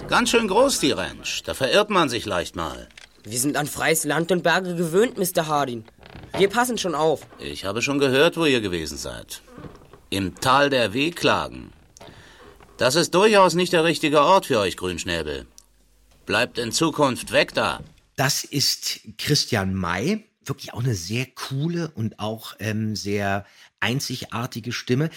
Ganz 0.08 0.30
schön 0.30 0.46
groß, 0.46 0.78
die 0.78 0.92
Ranch. 0.92 1.42
Da 1.44 1.54
verirrt 1.54 1.90
man 1.90 2.08
sich 2.08 2.24
leicht 2.24 2.54
mal. 2.54 2.88
Wir 3.24 3.38
sind 3.38 3.56
an 3.56 3.66
freies 3.66 4.04
Land 4.04 4.32
und 4.32 4.42
Berge 4.42 4.74
gewöhnt, 4.74 5.16
Mr. 5.16 5.46
Hardin. 5.46 5.84
Wir 6.36 6.48
passen 6.48 6.76
schon 6.76 6.94
auf. 6.94 7.26
Ich 7.38 7.64
habe 7.64 7.80
schon 7.80 7.98
gehört, 7.98 8.36
wo 8.36 8.44
ihr 8.44 8.60
gewesen 8.60 8.98
seid. 8.98 9.42
Im 10.10 10.34
Tal 10.34 10.70
der 10.70 10.92
Wehklagen. 10.92 11.72
Das 12.78 12.96
ist 12.96 13.14
durchaus 13.14 13.54
nicht 13.54 13.72
der 13.72 13.84
richtige 13.84 14.22
Ort 14.22 14.46
für 14.46 14.58
euch, 14.58 14.76
Grünschnäbel. 14.76 15.46
Bleibt 16.26 16.58
in 16.58 16.72
Zukunft 16.72 17.32
weg 17.32 17.54
da. 17.54 17.80
Das 18.16 18.42
ist 18.44 19.00
Christian 19.18 19.74
May, 19.74 20.24
wirklich 20.44 20.74
auch 20.74 20.82
eine 20.82 20.94
sehr 20.94 21.26
coole 21.26 21.92
und 21.94 22.18
auch 22.18 22.54
ähm, 22.58 22.96
sehr 22.96 23.46
einzigartige 23.78 24.72
Stimme. 24.72 25.10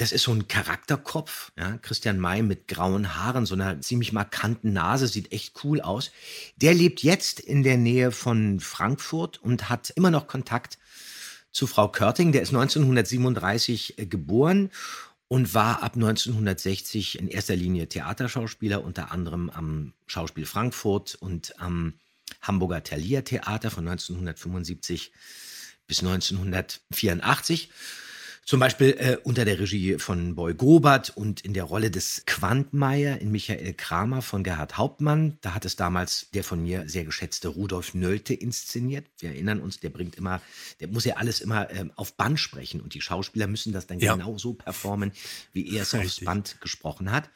Das 0.00 0.12
ist 0.12 0.22
so 0.22 0.32
ein 0.32 0.48
Charakterkopf, 0.48 1.52
ja? 1.58 1.76
Christian 1.76 2.18
May 2.18 2.40
mit 2.40 2.68
grauen 2.68 3.16
Haaren, 3.16 3.44
so 3.44 3.54
einer 3.54 3.82
ziemlich 3.82 4.14
markanten 4.14 4.72
Nase, 4.72 5.06
sieht 5.06 5.30
echt 5.30 5.62
cool 5.62 5.82
aus. 5.82 6.10
Der 6.56 6.72
lebt 6.72 7.02
jetzt 7.02 7.38
in 7.38 7.62
der 7.62 7.76
Nähe 7.76 8.10
von 8.10 8.60
Frankfurt 8.60 9.36
und 9.42 9.68
hat 9.68 9.90
immer 9.90 10.10
noch 10.10 10.26
Kontakt 10.26 10.78
zu 11.52 11.66
Frau 11.66 11.88
Körting. 11.88 12.32
Der 12.32 12.40
ist 12.40 12.48
1937 12.48 13.98
äh, 13.98 14.06
geboren 14.06 14.70
und 15.28 15.52
war 15.52 15.82
ab 15.82 15.96
1960 15.96 17.18
in 17.18 17.28
erster 17.28 17.54
Linie 17.54 17.86
Theaterschauspieler, 17.86 18.82
unter 18.82 19.12
anderem 19.12 19.50
am 19.50 19.92
Schauspiel 20.06 20.46
Frankfurt 20.46 21.14
und 21.16 21.60
am 21.60 21.92
Hamburger 22.40 22.82
Thalia 22.82 23.20
Theater 23.20 23.70
von 23.70 23.86
1975 23.86 25.12
bis 25.86 25.98
1984. 25.98 27.68
Zum 28.46 28.58
Beispiel 28.58 28.96
äh, 28.98 29.16
unter 29.22 29.44
der 29.44 29.60
Regie 29.60 29.98
von 29.98 30.34
Boy 30.34 30.54
Grobert 30.54 31.10
und 31.16 31.42
in 31.42 31.54
der 31.54 31.64
Rolle 31.64 31.90
des 31.90 32.24
Quantmeier 32.26 33.18
in 33.18 33.30
Michael 33.30 33.74
Kramer 33.74 34.22
von 34.22 34.42
Gerhard 34.42 34.76
Hauptmann. 34.76 35.38
Da 35.40 35.54
hat 35.54 35.64
es 35.64 35.76
damals 35.76 36.26
der 36.34 36.42
von 36.42 36.60
mir 36.62 36.88
sehr 36.88 37.04
geschätzte 37.04 37.46
Rudolf 37.48 37.94
Nölte 37.94 38.34
inszeniert. 38.34 39.06
Wir 39.18 39.30
erinnern 39.30 39.60
uns, 39.60 39.78
der 39.78 39.90
bringt 39.90 40.16
immer, 40.16 40.40
der 40.80 40.88
muss 40.88 41.04
ja 41.04 41.16
alles 41.16 41.40
immer 41.40 41.70
ähm, 41.70 41.92
auf 41.94 42.14
Band 42.14 42.40
sprechen 42.40 42.80
und 42.80 42.94
die 42.94 43.00
Schauspieler 43.00 43.46
müssen 43.46 43.72
das 43.72 43.86
dann 43.86 44.00
Ja. 44.00 44.16
genau 44.16 44.36
so 44.36 44.54
performen, 44.54 45.12
wie 45.52 45.76
er 45.76 45.82
es 45.82 45.94
aufs. 45.94 46.20
Band 46.24 46.60
gesprochen 46.60 47.12
hat. 47.12 47.30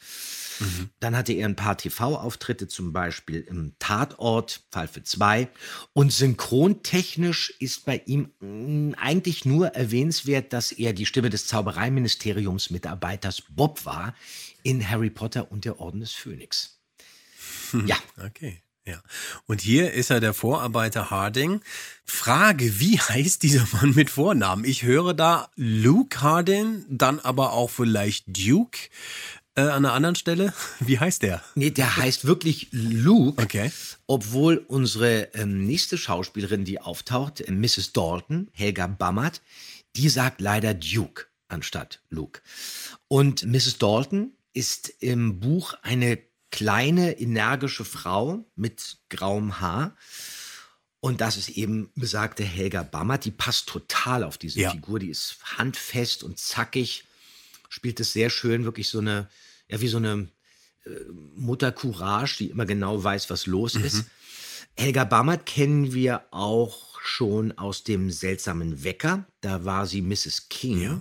Dann 1.00 1.16
hatte 1.16 1.32
er 1.32 1.48
ein 1.48 1.56
paar 1.56 1.76
TV-Auftritte, 1.76 2.68
zum 2.68 2.92
Beispiel 2.92 3.40
im 3.40 3.74
Tatort, 3.78 4.62
Fall 4.70 4.88
für 4.88 5.02
zwei. 5.02 5.48
Und 5.92 6.12
synchrontechnisch 6.12 7.54
ist 7.58 7.84
bei 7.84 8.02
ihm 8.06 8.30
mh, 8.40 8.96
eigentlich 8.98 9.44
nur 9.44 9.68
erwähnenswert, 9.68 10.52
dass 10.52 10.72
er 10.72 10.92
die 10.92 11.06
Stimme 11.06 11.30
des 11.30 11.46
Zaubereiministeriums-Mitarbeiters 11.46 13.42
Bob 13.50 13.84
war 13.84 14.14
in 14.62 14.88
Harry 14.88 15.10
Potter 15.10 15.50
und 15.50 15.64
der 15.64 15.80
Orden 15.80 16.00
des 16.00 16.12
Phönix. 16.12 16.78
Ja, 17.86 17.96
Okay. 18.24 18.60
Ja. 18.86 19.02
Und 19.46 19.62
hier 19.62 19.92
ist 19.92 20.10
er 20.10 20.20
der 20.20 20.34
Vorarbeiter 20.34 21.10
Harding. 21.10 21.62
Frage, 22.04 22.80
wie 22.80 22.98
heißt 23.00 23.42
dieser 23.42 23.66
Mann 23.72 23.94
mit 23.94 24.10
Vornamen? 24.10 24.64
Ich 24.64 24.82
höre 24.82 25.14
da 25.14 25.48
Luke 25.56 26.20
Harding, 26.20 26.84
dann 26.90 27.18
aber 27.18 27.52
auch 27.54 27.70
vielleicht 27.70 28.24
Duke 28.26 28.78
äh, 29.56 29.62
an 29.62 29.84
einer 29.84 29.92
anderen 29.92 30.16
Stelle. 30.16 30.52
Wie 30.80 30.98
heißt 30.98 31.22
der? 31.22 31.42
nee, 31.54 31.70
der 31.70 31.96
heißt 31.96 32.24
wirklich 32.24 32.68
Luke. 32.72 33.42
Okay. 33.42 33.70
Obwohl 34.06 34.58
unsere 34.68 35.34
ähm, 35.34 35.64
nächste 35.66 35.96
Schauspielerin, 35.98 36.64
die 36.64 36.80
auftaucht, 36.80 37.40
äh, 37.40 37.50
Mrs. 37.50 37.92
Dalton, 37.92 38.48
Helga 38.52 38.86
Bammert, 38.86 39.42
die 39.96 40.08
sagt 40.08 40.40
leider 40.40 40.74
Duke 40.74 41.26
anstatt 41.48 42.00
Luke. 42.10 42.40
Und 43.08 43.44
Mrs. 43.44 43.78
Dalton 43.78 44.32
ist 44.52 44.88
im 45.00 45.40
Buch 45.40 45.74
eine 45.82 46.18
kleine, 46.50 47.18
energische 47.18 47.84
Frau 47.84 48.44
mit 48.54 48.98
grauem 49.08 49.60
Haar. 49.60 49.96
Und 51.00 51.20
das 51.20 51.36
ist 51.36 51.50
eben 51.50 51.90
besagte 51.96 52.44
Helga 52.44 52.82
Bammert. 52.82 53.24
Die 53.24 53.30
passt 53.30 53.68
total 53.68 54.24
auf 54.24 54.38
diese 54.38 54.60
Ja. 54.60 54.70
Figur. 54.70 54.98
Die 55.00 55.10
ist 55.10 55.36
handfest 55.58 56.22
und 56.22 56.38
zackig, 56.38 57.04
spielt 57.68 58.00
es 58.00 58.12
sehr 58.12 58.30
schön, 58.30 58.64
wirklich 58.64 58.88
so 58.88 59.00
eine, 59.00 59.28
ja, 59.68 59.80
wie 59.80 59.88
so 59.88 59.96
eine 59.98 60.28
äh, 60.84 60.90
Mutter 61.34 61.72
Courage, 61.72 62.36
die 62.38 62.50
immer 62.50 62.66
genau 62.66 63.02
weiß, 63.02 63.30
was 63.30 63.46
los 63.46 63.74
ist. 63.74 64.04
Helga 64.76 65.04
Bammert 65.04 65.46
kennen 65.46 65.94
wir 65.94 66.24
auch 66.30 67.00
schon 67.00 67.52
aus 67.52 67.84
dem 67.84 68.10
seltsamen 68.10 68.82
Wecker. 68.82 69.26
Da 69.40 69.64
war 69.64 69.86
sie 69.86 70.02
Mrs. 70.02 70.48
King. 70.48 71.00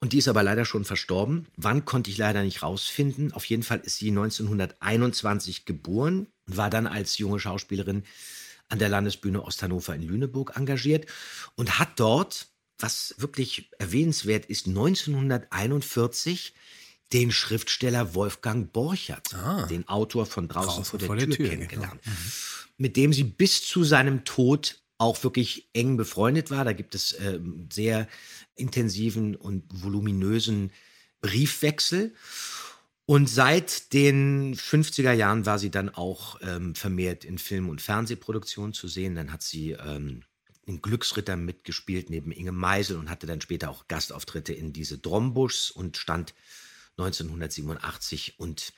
Und 0.00 0.12
die 0.12 0.18
ist 0.18 0.28
aber 0.28 0.42
leider 0.42 0.66
schon 0.66 0.84
verstorben. 0.84 1.46
Wann 1.56 1.86
konnte 1.86 2.10
ich 2.10 2.18
leider 2.18 2.42
nicht 2.42 2.62
rausfinden. 2.62 3.32
Auf 3.32 3.46
jeden 3.46 3.62
Fall 3.62 3.80
ist 3.80 3.96
sie 3.96 4.10
1921 4.10 5.64
geboren 5.64 6.26
und 6.46 6.56
war 6.58 6.68
dann 6.68 6.86
als 6.86 7.16
junge 7.16 7.40
Schauspielerin 7.40 8.04
an 8.68 8.78
der 8.78 8.90
Landesbühne 8.90 9.42
Osthannover 9.42 9.94
in 9.94 10.02
Lüneburg 10.02 10.56
engagiert 10.56 11.06
und 11.54 11.78
hat 11.78 12.00
dort, 12.00 12.48
was 12.78 13.14
wirklich 13.16 13.70
erwähnenswert 13.78 14.46
ist, 14.46 14.66
1941 14.66 16.52
den 17.14 17.30
Schriftsteller 17.30 18.14
Wolfgang 18.14 18.72
Borchert, 18.72 19.34
den 19.70 19.88
Autor 19.88 20.26
von 20.26 20.48
Draußen, 20.48 20.84
vor 20.84 21.16
der, 21.16 21.30
Tür, 21.30 21.48
kennengelernt, 21.48 22.00
mit 22.76 22.96
dem 22.96 23.12
sie 23.12 23.22
bis 23.22 23.66
zu 23.66 23.84
seinem 23.84 24.24
Tod 24.24 24.82
auch 24.98 25.22
wirklich 25.22 25.68
eng 25.72 25.96
befreundet 25.96 26.50
war. 26.50 26.64
Da 26.64 26.72
gibt 26.72 26.94
es 26.94 27.18
ähm, 27.20 27.68
sehr 27.72 28.08
intensiven 28.56 29.36
und 29.36 29.64
voluminösen 29.72 30.72
Briefwechsel. 31.20 32.14
Und 33.06 33.28
seit 33.28 33.92
den 33.92 34.56
50er 34.56 35.12
Jahren 35.12 35.46
war 35.46 35.58
sie 35.58 35.70
dann 35.70 35.90
auch 35.90 36.40
ähm, 36.42 36.74
vermehrt 36.74 37.24
in 37.24 37.38
Film- 37.38 37.68
und 37.68 37.82
Fernsehproduktionen 37.82 38.72
zu 38.72 38.88
sehen. 38.88 39.14
Dann 39.14 39.30
hat 39.30 39.42
sie 39.42 39.72
ähm, 39.72 40.22
in 40.66 40.80
Glücksritter 40.80 41.36
mitgespielt 41.36 42.10
neben 42.10 42.32
Inge 42.32 42.52
Meisel 42.52 42.96
und 42.96 43.10
hatte 43.10 43.26
dann 43.26 43.40
später 43.40 43.70
auch 43.70 43.86
Gastauftritte 43.88 44.52
in 44.52 44.72
diese 44.72 44.98
Drombuschs 44.98 45.70
und 45.70 45.96
stand 45.96 46.34
1987 46.98 48.38
und 48.38 48.72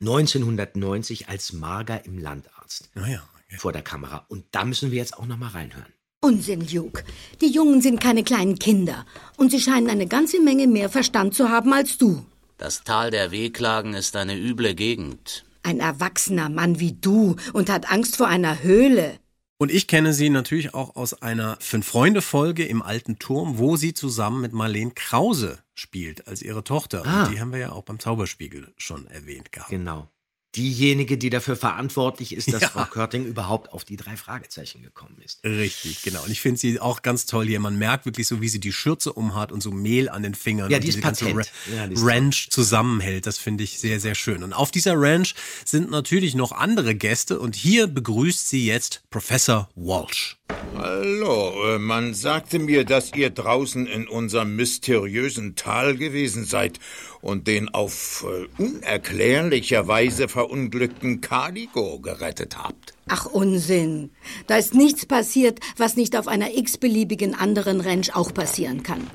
1990 0.00 1.28
als 1.28 1.52
Marga 1.52 1.96
im 1.96 2.18
Landarzt 2.18 2.90
Naja, 2.94 3.22
vor 3.58 3.72
der 3.72 3.82
Kamera. 3.82 4.24
Und 4.28 4.44
da 4.52 4.64
müssen 4.64 4.90
wir 4.90 4.98
jetzt 4.98 5.18
auch 5.18 5.26
noch 5.26 5.36
mal 5.36 5.48
reinhören. 5.48 5.92
Unsinn, 6.20 6.66
Luke. 6.72 7.04
Die 7.40 7.50
Jungen 7.50 7.80
sind 7.80 8.00
keine 8.00 8.24
kleinen 8.24 8.58
Kinder. 8.58 9.06
Und 9.36 9.50
sie 9.50 9.60
scheinen 9.60 9.88
eine 9.88 10.06
ganze 10.06 10.40
Menge 10.40 10.66
mehr 10.66 10.88
Verstand 10.88 11.34
zu 11.34 11.48
haben 11.48 11.72
als 11.72 11.96
du. 11.98 12.26
Das 12.56 12.82
Tal 12.82 13.10
der 13.12 13.30
Wehklagen 13.30 13.94
ist 13.94 14.16
eine 14.16 14.36
üble 14.36 14.74
Gegend. 14.74 15.44
Ein 15.62 15.78
erwachsener 15.78 16.48
Mann 16.48 16.80
wie 16.80 16.92
du 16.92 17.36
und 17.52 17.70
hat 17.70 17.90
Angst 17.90 18.16
vor 18.16 18.26
einer 18.26 18.62
Höhle. 18.62 19.18
Und 19.60 19.72
ich 19.72 19.88
kenne 19.88 20.12
sie 20.12 20.30
natürlich 20.30 20.72
auch 20.72 20.94
aus 20.94 21.20
einer 21.20 21.56
Fünf-Freunde-Folge 21.60 22.64
im 22.64 22.80
Alten 22.80 23.18
Turm, 23.18 23.58
wo 23.58 23.76
sie 23.76 23.92
zusammen 23.92 24.40
mit 24.40 24.52
Marlene 24.52 24.92
Krause 24.92 25.58
spielt 25.74 26.28
als 26.28 26.42
ihre 26.42 26.62
Tochter. 26.62 27.04
Ah. 27.04 27.24
Und 27.24 27.32
die 27.32 27.40
haben 27.40 27.50
wir 27.50 27.58
ja 27.58 27.72
auch 27.72 27.82
beim 27.82 27.98
Zauberspiegel 27.98 28.72
schon 28.76 29.08
erwähnt 29.08 29.50
gehabt. 29.50 29.70
Genau. 29.70 30.08
Diejenige, 30.56 31.18
die 31.18 31.28
dafür 31.28 31.56
verantwortlich 31.56 32.34
ist, 32.34 32.52
dass 32.52 32.62
Ja. 32.62 32.68
Frau 32.70 32.84
Körting 32.84 33.26
überhaupt 33.26 33.72
auf 33.72 33.84
die 33.84 33.96
drei 33.96 34.16
Fragezeichen 34.16 34.82
gekommen 34.82 35.16
ist. 35.22 35.44
Richtig, 35.44 36.02
genau. 36.02 36.22
Und 36.24 36.30
ich 36.30 36.40
finde 36.40 36.58
sie 36.58 36.80
auch 36.80 37.02
ganz 37.02 37.26
toll 37.26 37.46
hier. 37.46 37.60
Man 37.60 37.78
merkt 37.78 38.06
wirklich 38.06 38.26
so, 38.26 38.40
wie 38.40 38.48
sie 38.48 38.58
die 38.58 38.72
Schürze 38.72 39.12
umhat 39.12 39.52
und 39.52 39.62
so 39.62 39.70
Mehl 39.70 40.08
an 40.08 40.22
den 40.22 40.34
Fingern. 40.34 40.70
Ja, 40.70 40.78
und 40.78 40.84
die 40.84 40.88
ist 40.88 40.94
diese 40.94 41.02
ganze 41.02 41.26
patent. 41.26 41.52
Ra 41.68 41.74
Ja, 41.74 41.86
die 41.86 41.94
ist 41.94 42.02
Ranch 42.02 42.48
zusammenhält. 42.50 43.26
Das 43.26 43.36
finde 43.38 43.64
ich 43.64 43.78
sehr, 43.78 44.00
sehr 44.00 44.14
schön. 44.14 44.42
Und 44.42 44.54
auf 44.54 44.70
dieser 44.70 44.94
Ranch 44.96 45.34
sind 45.66 45.90
natürlich 45.90 46.34
noch 46.34 46.52
andere 46.52 46.94
Gäste. 46.94 47.38
Und 47.40 47.54
hier 47.54 47.86
begrüßt 47.86 48.48
sie 48.48 48.64
jetzt 48.66 49.02
Professor 49.10 49.68
Walsh. 49.74 50.37
Hallo, 50.76 51.74
äh, 51.74 51.78
man 51.78 52.14
sagte 52.14 52.60
mir, 52.60 52.84
dass 52.84 53.12
ihr 53.12 53.30
draußen 53.30 53.86
in 53.86 54.06
unserem 54.06 54.54
mysteriösen 54.54 55.56
Tal 55.56 55.96
gewesen 55.96 56.44
seid 56.44 56.78
und 57.20 57.48
den 57.48 57.68
auf 57.68 58.24
äh, 58.28 58.62
unerklärlicher 58.62 59.88
Weise 59.88 60.28
verunglückten 60.28 61.20
Caligo 61.20 61.98
gerettet 61.98 62.56
habt. 62.58 62.94
Ach 63.08 63.26
Unsinn. 63.26 64.10
Da 64.46 64.56
ist 64.56 64.74
nichts 64.74 65.04
passiert, 65.04 65.58
was 65.76 65.96
nicht 65.96 66.16
auf 66.16 66.28
einer 66.28 66.56
x-beliebigen 66.56 67.34
anderen 67.34 67.80
Ranch 67.80 68.14
auch 68.14 68.32
passieren 68.32 68.84
kann. 68.84 69.10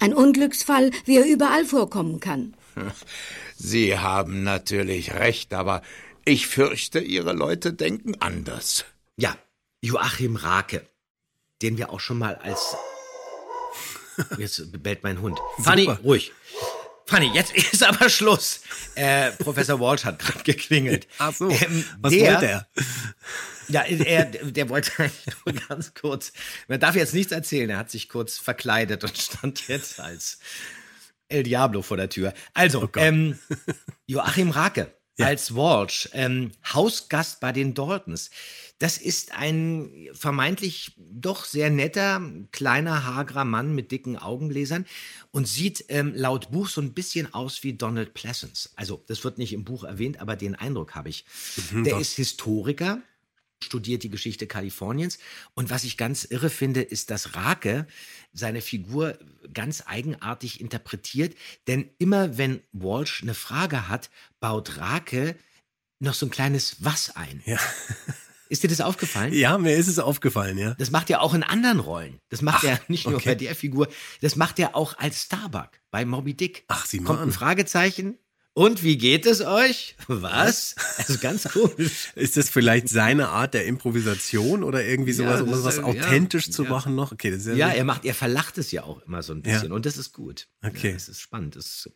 Ein 0.00 0.14
Unglücksfall, 0.14 0.90
wie 1.04 1.18
er 1.18 1.26
überall 1.26 1.66
vorkommen 1.66 2.20
kann. 2.20 2.54
Sie 3.56 3.98
haben 3.98 4.42
natürlich 4.42 5.12
recht, 5.14 5.52
aber 5.52 5.82
ich 6.24 6.46
fürchte, 6.46 7.00
Ihre 7.00 7.34
Leute 7.34 7.74
denken 7.74 8.14
anders. 8.20 8.86
Ja, 9.16 9.36
Joachim 9.84 10.36
Rake, 10.36 10.86
den 11.62 11.76
wir 11.76 11.90
auch 11.90 12.00
schon 12.00 12.18
mal 12.18 12.36
als. 12.36 12.74
Jetzt 14.38 14.82
bellt 14.82 15.02
mein 15.02 15.20
Hund. 15.20 15.38
Fanny, 15.62 15.84
Super. 15.84 15.98
ruhig. 16.02 16.32
Fanny, 17.06 17.30
jetzt 17.34 17.52
ist 17.72 17.82
aber 17.82 18.08
Schluss. 18.08 18.60
Äh, 18.94 19.32
Professor 19.32 19.78
Walsh 19.78 20.04
hat 20.04 20.18
gerade 20.20 20.42
geklingelt. 20.42 21.06
Ach 21.18 21.34
so. 21.34 21.50
Ähm, 21.50 21.84
Was 22.00 22.12
der- 22.12 22.32
wollte 22.32 22.46
er? 22.46 22.68
Ja, 23.68 23.82
er, 23.82 24.24
der 24.26 24.68
wollte 24.70 24.90
eigentlich 25.02 25.26
nur 25.44 25.54
ganz 25.68 25.92
kurz. 25.94 26.32
Man 26.68 26.80
darf 26.80 26.94
jetzt 26.94 27.12
nichts 27.12 27.32
erzählen. 27.32 27.68
Er 27.70 27.78
hat 27.78 27.90
sich 27.90 28.08
kurz 28.08 28.38
verkleidet 28.38 29.04
und 29.04 29.18
stand 29.18 29.68
jetzt 29.68 30.00
als 30.00 30.38
El 31.28 31.42
Diablo 31.42 31.82
vor 31.82 31.96
der 31.98 32.08
Tür. 32.08 32.32
Also, 32.54 32.84
Oh 32.84 32.88
ähm, 32.98 33.38
Joachim 34.06 34.50
Rake 34.50 34.94
als 35.20 35.54
Walsh, 35.54 36.08
ähm, 36.12 36.50
Hausgast 36.72 37.40
bei 37.40 37.52
den 37.52 37.74
Daltons. 37.74 38.30
Das 38.78 38.98
ist 38.98 39.32
ein 39.32 40.08
vermeintlich 40.12 40.92
doch 40.98 41.44
sehr 41.44 41.70
netter, 41.70 42.20
kleiner, 42.50 43.04
hagerer 43.04 43.44
Mann 43.44 43.74
mit 43.74 43.92
dicken 43.92 44.18
Augenläsern 44.18 44.84
und 45.30 45.46
sieht 45.46 45.84
ähm, 45.88 46.12
laut 46.16 46.50
Buch 46.50 46.68
so 46.68 46.80
ein 46.80 46.92
bisschen 46.92 47.32
aus 47.32 47.62
wie 47.62 47.74
Donald 47.74 48.14
Pleasance. 48.14 48.70
Also, 48.74 49.04
das 49.06 49.22
wird 49.22 49.38
nicht 49.38 49.52
im 49.52 49.64
Buch 49.64 49.84
erwähnt, 49.84 50.20
aber 50.20 50.34
den 50.34 50.56
Eindruck 50.56 50.96
habe 50.96 51.08
ich. 51.08 51.24
Mhm, 51.70 51.84
Der 51.84 51.94
doch. 51.94 52.00
ist 52.00 52.14
Historiker, 52.14 53.00
studiert 53.62 54.02
die 54.02 54.10
Geschichte 54.10 54.46
Kaliforniens. 54.46 55.18
Und 55.54 55.70
was 55.70 55.84
ich 55.84 55.96
ganz 55.96 56.24
irre 56.24 56.50
finde, 56.50 56.82
ist, 56.82 57.10
dass 57.10 57.34
Rake 57.34 57.86
seine 58.32 58.60
Figur 58.60 59.18
ganz 59.52 59.84
eigenartig 59.86 60.60
interpretiert. 60.60 61.34
Denn 61.66 61.90
immer 61.98 62.36
wenn 62.38 62.60
Walsh 62.72 63.22
eine 63.22 63.34
Frage 63.34 63.88
hat, 63.88 64.10
baut 64.40 64.78
Rake 64.78 65.36
noch 66.00 66.14
so 66.14 66.26
ein 66.26 66.30
kleines 66.30 66.84
Was 66.84 67.14
ein. 67.16 67.42
Ja. 67.46 67.58
Ist 68.50 68.62
dir 68.62 68.68
das 68.68 68.82
aufgefallen? 68.82 69.32
Ja, 69.32 69.56
mir 69.56 69.74
ist 69.74 69.88
es 69.88 69.98
aufgefallen, 69.98 70.58
ja. 70.58 70.74
Das 70.74 70.90
macht 70.90 71.08
er 71.08 71.22
auch 71.22 71.34
in 71.34 71.42
anderen 71.42 71.80
Rollen. 71.80 72.20
Das 72.28 72.42
macht 72.42 72.64
Ach, 72.64 72.68
er 72.68 72.80
nicht 72.88 73.06
nur 73.06 73.16
okay. 73.16 73.30
bei 73.30 73.34
der 73.34 73.54
Figur, 73.54 73.88
das 74.20 74.36
macht 74.36 74.58
er 74.58 74.76
auch 74.76 74.98
als 74.98 75.22
Starbuck 75.22 75.70
bei 75.90 76.04
Moby 76.04 76.34
Dick. 76.34 76.64
Ach, 76.68 76.84
sieh 76.84 77.00
mal 77.00 77.06
Kommt 77.06 77.22
ein. 77.22 77.32
Fragezeichen. 77.32 78.18
Und 78.54 78.84
wie 78.84 78.96
geht 78.96 79.26
es 79.26 79.40
euch? 79.40 79.96
Was? 80.06 80.76
Also 80.96 81.18
ganz 81.18 81.44
komisch. 81.52 82.12
Ist 82.14 82.36
das 82.36 82.48
vielleicht 82.48 82.88
seine 82.88 83.28
Art 83.28 83.52
der 83.52 83.66
Improvisation 83.66 84.62
oder 84.62 84.84
irgendwie 84.84 85.12
sowas, 85.12 85.40
Ja, 85.40 85.42
um 85.42 85.64
was 85.64 85.80
authentisch 85.80 86.46
ja, 86.46 86.52
zu 86.52 86.62
machen 86.62 86.94
noch? 86.94 87.10
Okay, 87.10 87.36
ja, 87.36 87.54
Ja, 87.54 87.68
er 87.70 87.84
macht, 87.84 88.04
er 88.04 88.14
verlacht 88.14 88.56
es 88.58 88.70
ja 88.70 88.84
auch 88.84 89.02
immer 89.02 89.24
so 89.24 89.32
ein 89.32 89.42
bisschen 89.42 89.72
und 89.72 89.86
das 89.86 89.96
ist 89.96 90.12
gut. 90.12 90.46
Okay. 90.64 90.92
Das 90.92 91.08
ist 91.08 91.20
spannend. 91.20 91.56
Das 91.56 91.66
ist 91.66 91.90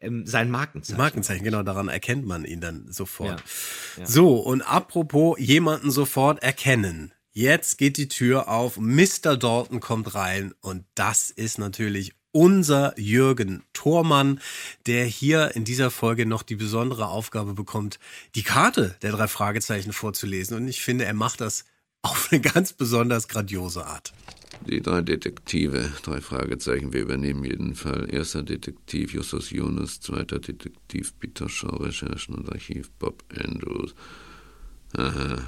ähm, 0.00 0.24
sein 0.26 0.48
Markenzeichen. 0.48 0.96
Markenzeichen, 0.96 1.42
genau, 1.42 1.64
daran 1.64 1.88
erkennt 1.88 2.24
man 2.24 2.44
ihn 2.44 2.60
dann 2.60 2.86
sofort. 2.92 3.42
So, 4.04 4.36
und 4.36 4.62
apropos 4.62 5.36
jemanden 5.40 5.90
sofort 5.90 6.40
erkennen. 6.40 7.12
Jetzt 7.32 7.76
geht 7.76 7.98
die 7.98 8.08
Tür 8.08 8.48
auf, 8.48 8.78
Mr. 8.78 9.36
Dalton 9.36 9.80
kommt 9.80 10.14
rein 10.14 10.54
und 10.60 10.84
das 10.94 11.30
ist 11.30 11.58
natürlich 11.58 12.14
unser 12.36 12.92
Jürgen 13.00 13.62
Thormann, 13.72 14.40
der 14.84 15.06
hier 15.06 15.56
in 15.56 15.64
dieser 15.64 15.90
Folge 15.90 16.26
noch 16.26 16.42
die 16.42 16.56
besondere 16.56 17.06
Aufgabe 17.08 17.54
bekommt, 17.54 17.98
die 18.34 18.42
Karte 18.42 18.94
der 19.00 19.12
drei 19.12 19.26
Fragezeichen 19.26 19.94
vorzulesen. 19.94 20.54
Und 20.58 20.68
ich 20.68 20.82
finde, 20.82 21.06
er 21.06 21.14
macht 21.14 21.40
das 21.40 21.64
auf 22.02 22.28
eine 22.30 22.42
ganz 22.42 22.74
besonders 22.74 23.28
grandiose 23.28 23.86
Art. 23.86 24.12
Die 24.68 24.82
drei 24.82 25.00
Detektive, 25.00 25.90
drei 26.02 26.20
Fragezeichen, 26.20 26.92
wir 26.92 27.00
übernehmen 27.00 27.42
jeden 27.42 27.74
Fall. 27.74 28.06
Erster 28.12 28.42
Detektiv 28.42 29.14
Justus 29.14 29.48
Jonas, 29.50 30.00
zweiter 30.00 30.38
Detektiv 30.38 31.18
Peter 31.18 31.48
Shaw, 31.48 31.84
Recherchen 31.84 32.34
und 32.34 32.52
Archiv 32.52 32.90
Bob 32.98 33.24
Andrews. 33.34 33.94
Aha, 34.94 35.38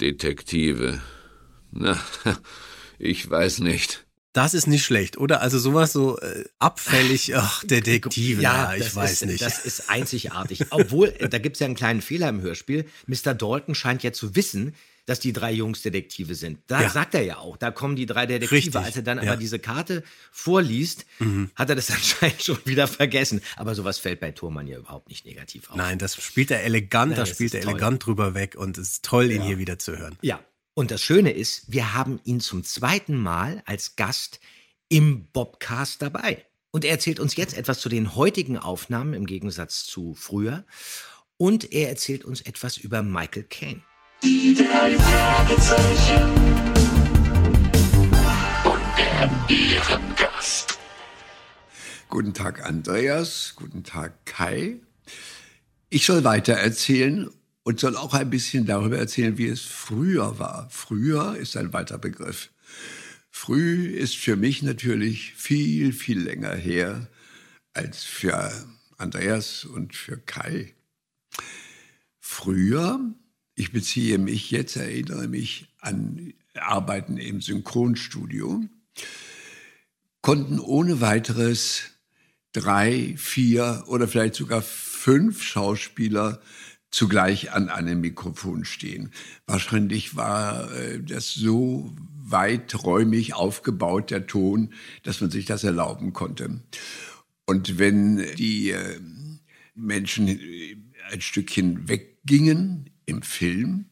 Detektive. 0.00 1.00
Na, 1.70 1.96
ich 2.98 3.30
weiß 3.30 3.60
nicht. 3.60 4.04
Das 4.34 4.52
ist 4.52 4.66
nicht 4.66 4.84
schlecht, 4.84 5.16
oder? 5.16 5.40
Also 5.40 5.58
sowas 5.58 5.92
so 5.92 6.18
äh, 6.20 6.44
abfällig, 6.58 7.34
ach, 7.36 7.64
Detektive, 7.64 8.42
ja, 8.42 8.74
ich 8.74 8.82
das 8.84 8.94
weiß 8.96 9.12
ist, 9.22 9.26
nicht. 9.26 9.40
Das 9.42 9.64
ist 9.64 9.88
einzigartig. 9.88 10.66
Obwohl, 10.70 11.08
äh, 11.18 11.28
da 11.30 11.38
gibt 11.38 11.56
es 11.56 11.60
ja 11.60 11.66
einen 11.66 11.76
kleinen 11.76 12.02
Fehler 12.02 12.28
im 12.28 12.42
Hörspiel. 12.42 12.84
Mr. 13.06 13.32
Dalton 13.32 13.74
scheint 13.74 14.02
ja 14.02 14.12
zu 14.12 14.34
wissen, 14.36 14.74
dass 15.06 15.20
die 15.20 15.32
drei 15.32 15.52
Jungs 15.52 15.82
Detektive 15.82 16.34
sind. 16.34 16.58
Da 16.66 16.80
Ja. 16.82 16.88
sagt 16.90 17.14
er 17.14 17.22
ja 17.22 17.36
auch, 17.38 17.56
da 17.58 17.70
kommen 17.70 17.94
die 17.94 18.06
drei 18.06 18.26
Detektive. 18.26 18.56
Richtig, 18.56 18.74
Als 18.76 18.96
er 18.96 19.02
dann 19.02 19.18
ja. 19.18 19.22
Mhm. 19.24 19.28
aber 19.30 19.36
diese 19.38 19.58
Karte 19.58 20.02
vorliest, 20.32 21.06
hat 21.54 21.70
er 21.70 21.76
das 21.76 21.90
anscheinend 21.92 22.42
schon 22.42 22.58
wieder 22.64 22.88
vergessen. 22.88 23.40
Aber 23.56 23.74
sowas 23.74 23.98
fällt 23.98 24.18
bei 24.20 24.32
Thurmann 24.32 24.66
ja 24.66 24.78
überhaupt 24.78 25.08
nicht 25.10 25.24
negativ 25.26 25.70
auf. 25.70 25.76
Nein, 25.76 25.98
das 25.98 26.16
spielt 26.20 26.50
er 26.50 26.64
elegant, 26.64 27.12
Ja, 27.12 27.16
da 27.18 27.22
das 27.22 27.28
spielt 27.30 27.54
er 27.54 27.60
toll. 27.60 27.70
elegant 27.72 28.04
drüber 28.04 28.34
weg 28.34 28.56
und 28.56 28.78
es 28.78 28.88
ist 28.92 29.04
toll, 29.04 29.30
ihn 29.30 29.42
Ja. 29.42 29.46
hier 29.46 29.58
wieder 29.58 29.78
zu 29.78 29.96
hören. 29.96 30.16
Ja. 30.22 30.40
Und 30.76 30.90
das 30.90 31.02
Schöne 31.02 31.30
ist, 31.30 31.72
wir 31.72 31.94
haben 31.94 32.20
ihn 32.24 32.40
zum 32.40 32.64
zweiten 32.64 33.16
Mal 33.16 33.62
als 33.64 33.94
Gast 33.94 34.40
im 34.88 35.26
Bobcast 35.26 36.02
dabei. 36.02 36.44
Und 36.72 36.84
er 36.84 36.90
erzählt 36.90 37.20
uns 37.20 37.36
jetzt 37.36 37.56
etwas 37.56 37.78
zu 37.78 37.88
den 37.88 38.16
heutigen 38.16 38.58
Aufnahmen 38.58 39.14
im 39.14 39.24
Gegensatz 39.24 39.84
zu 39.84 40.14
früher. 40.14 40.64
Und 41.36 41.72
er 41.72 41.90
erzählt 41.90 42.24
uns 42.24 42.40
etwas 42.40 42.76
über 42.76 43.04
Michael 43.04 43.44
Caine. 43.44 43.82
Die 44.24 44.52
drei 44.52 44.98
Fragezeichen. 44.98 46.32
Und 48.64 48.80
der 48.98 49.30
Ehrengast. 49.48 50.76
Guten 52.08 52.34
Tag, 52.34 52.64
Andreas. 52.64 53.52
Guten 53.54 53.84
Tag, 53.84 54.26
Kai. 54.26 54.80
Ich 55.88 56.04
soll 56.04 56.24
weiter 56.24 56.54
erzählen 56.54 57.30
und 57.64 57.80
soll 57.80 57.96
auch 57.96 58.14
ein 58.14 58.30
bisschen 58.30 58.66
darüber 58.66 58.98
erzählen, 58.98 59.36
wie 59.36 59.48
es 59.48 59.62
früher 59.62 60.38
war. 60.38 60.68
Früher 60.70 61.36
ist 61.36 61.56
ein 61.56 61.72
weiter 61.72 61.98
Begriff. 61.98 62.50
Früh 63.30 63.86
ist 63.88 64.16
für 64.16 64.36
mich 64.36 64.62
natürlich 64.62 65.34
viel, 65.34 65.92
viel 65.92 66.20
länger 66.20 66.54
her 66.54 67.08
als 67.72 68.04
für 68.04 68.52
Andreas 68.98 69.64
und 69.64 69.96
für 69.96 70.18
Kai. 70.18 70.74
Früher, 72.20 73.00
ich 73.54 73.72
beziehe 73.72 74.18
mich 74.18 74.50
jetzt, 74.50 74.76
erinnere 74.76 75.26
mich 75.26 75.66
an 75.80 76.32
Arbeiten 76.54 77.16
im 77.16 77.40
Synchronstudio, 77.40 78.62
konnten 80.20 80.60
ohne 80.60 81.00
weiteres 81.00 81.90
drei, 82.52 83.14
vier 83.16 83.84
oder 83.86 84.06
vielleicht 84.06 84.36
sogar 84.36 84.62
fünf 84.62 85.42
Schauspieler 85.42 86.40
zugleich 86.94 87.52
an 87.52 87.70
einem 87.70 88.00
Mikrofon 88.00 88.64
stehen. 88.64 89.10
Wahrscheinlich 89.46 90.14
war 90.14 90.72
äh, 90.72 91.02
das 91.02 91.34
so 91.34 91.92
weiträumig 92.22 93.34
aufgebaut, 93.34 94.12
der 94.12 94.28
Ton, 94.28 94.72
dass 95.02 95.20
man 95.20 95.30
sich 95.30 95.44
das 95.44 95.64
erlauben 95.64 96.12
konnte. 96.12 96.60
Und 97.46 97.78
wenn 97.78 98.24
die 98.36 98.70
äh, 98.70 99.00
Menschen 99.74 100.38
ein 101.10 101.20
Stückchen 101.20 101.88
weggingen 101.88 102.90
im 103.06 103.22
Film, 103.22 103.86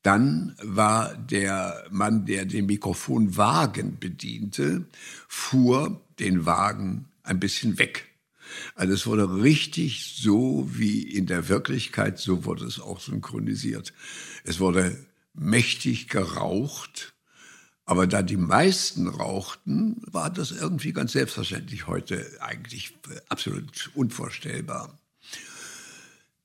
dann 0.00 0.56
war 0.62 1.14
der 1.14 1.84
Mann, 1.90 2.24
der 2.24 2.46
den 2.46 2.64
Mikrofonwagen 2.64 3.98
bediente, 4.00 4.86
fuhr 5.28 6.00
den 6.18 6.46
Wagen 6.46 7.04
ein 7.22 7.38
bisschen 7.38 7.78
weg. 7.78 8.08
Also 8.74 8.94
es 8.94 9.06
wurde 9.06 9.42
richtig 9.42 10.16
so 10.16 10.68
wie 10.70 11.02
in 11.02 11.26
der 11.26 11.48
Wirklichkeit, 11.48 12.18
so 12.18 12.44
wurde 12.44 12.64
es 12.64 12.80
auch 12.80 13.00
synchronisiert. 13.00 13.92
Es 14.44 14.60
wurde 14.60 14.96
mächtig 15.34 16.08
geraucht, 16.08 17.14
aber 17.84 18.06
da 18.06 18.22
die 18.22 18.36
meisten 18.36 19.08
rauchten, 19.08 20.02
war 20.06 20.30
das 20.30 20.50
irgendwie 20.50 20.92
ganz 20.92 21.12
selbstverständlich 21.12 21.86
heute 21.86 22.30
eigentlich 22.40 22.94
absolut 23.28 23.90
unvorstellbar. 23.94 24.98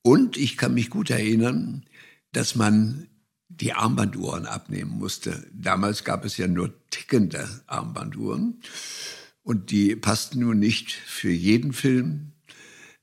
Und 0.02 0.38
ich 0.38 0.58
kann 0.58 0.74
mich 0.74 0.90
gut 0.90 1.10
erinnern, 1.10 1.86
dass 2.32 2.56
man 2.56 3.08
die 3.50 3.74
Armbanduhren 3.74 4.46
abnehmen 4.46 4.92
musste. 4.92 5.48
Damals 5.54 6.04
gab 6.04 6.26
es 6.26 6.38
ja 6.38 6.48
nur 6.48 6.74
tickende 6.90 7.48
Armbanduhren. 7.68 8.62
Und 9.48 9.72
die 9.72 9.96
passten 9.96 10.42
nun 10.42 10.60
nicht 10.60 10.92
für 10.92 11.32
jeden 11.32 11.72
Film. 11.72 12.34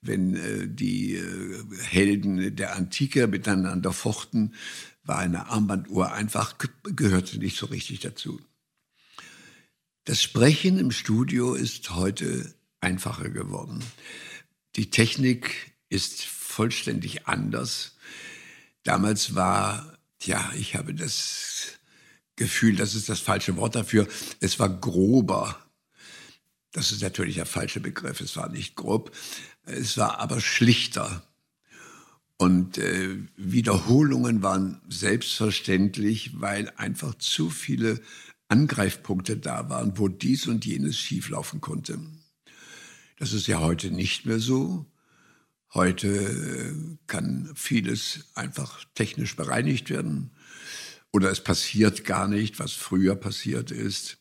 Wenn 0.03 0.35
äh, 0.35 0.69
die 0.69 1.15
äh, 1.15 1.65
Helden 1.81 2.55
der 2.55 2.77
Antike 2.77 3.29
miteinander 3.29 3.95
fochten, 3.95 4.53
war 5.05 5.21
eine 5.21 5.47
Armbanduhr 5.47 6.13
einfach, 6.13 6.57
gehörte 6.83 7.39
nicht 7.39 7.57
so 7.57 7.65
richtig 7.65 8.01
dazu. 8.01 8.43
Das 10.05 10.23
Sprechen 10.23 10.79
im 10.79 10.91
Studio 10.91 11.55
ist 11.55 11.95
heute 11.95 12.55
einfacher 12.83 13.31
geworden. 13.31 13.83
Die 14.77 14.91
Technik 14.91 15.73
ist 15.89 16.27
vollständig 16.27 17.27
anders. 17.27 17.97
Damals 18.83 19.35
war, 19.35 19.97
ja, 20.21 20.53
ich 20.59 20.77
habe 20.77 20.93
das 20.93 21.79
Gefühl, 22.37 22.77
das 22.77 22.95
ist 22.95 23.09
das 23.09 23.21
falsche 23.21 23.57
Wort 23.57 23.77
dafür, 23.77 24.07
es 24.41 24.59
war 24.59 24.69
grober 24.69 25.63
das 26.75 26.91
ist 26.91 27.03
natürlich 27.03 27.37
der 27.37 27.47
falsche 27.47 27.81
Begriff. 27.81 28.21
Es 28.21 28.37
war 28.37 28.51
nicht 28.51 28.75
grob, 28.75 29.17
es 29.63 29.97
war 29.97 30.19
aber 30.19 30.41
schlichter. 30.41 31.23
Und 32.37 32.79
äh, 32.79 33.17
Wiederholungen 33.37 34.43
waren 34.43 34.83
selbstverständlich, 34.89 36.41
weil 36.41 36.71
einfach 36.77 37.15
zu 37.15 37.49
viele 37.49 38.01
Angreifpunkte 38.49 39.37
da 39.37 39.71
waren, 39.71 39.97
wo 39.99 40.09
dies 40.09 40.49
und 40.49 40.67
jenes 40.67 40.99
schieflaufen 40.99 41.61
konnte. 41.61 42.01
Das 43.19 43.33
ist 43.33 43.47
ja 43.47 43.61
heute 43.61 43.93
nicht 43.93 44.27
mehr 44.27 44.41
so. 44.41 44.85
Heute 45.73 46.09
äh, 46.09 46.75
kann 47.07 47.53
vieles 47.55 48.31
einfach 48.35 48.85
technisch 48.95 49.37
bereinigt 49.37 49.91
werden 49.91 50.33
oder 51.13 51.31
es 51.31 51.41
passiert 51.41 52.05
gar 52.05 52.27
nicht, 52.27 52.59
was 52.59 52.73
früher 52.73 53.15
passiert 53.15 53.71
ist. 53.71 54.19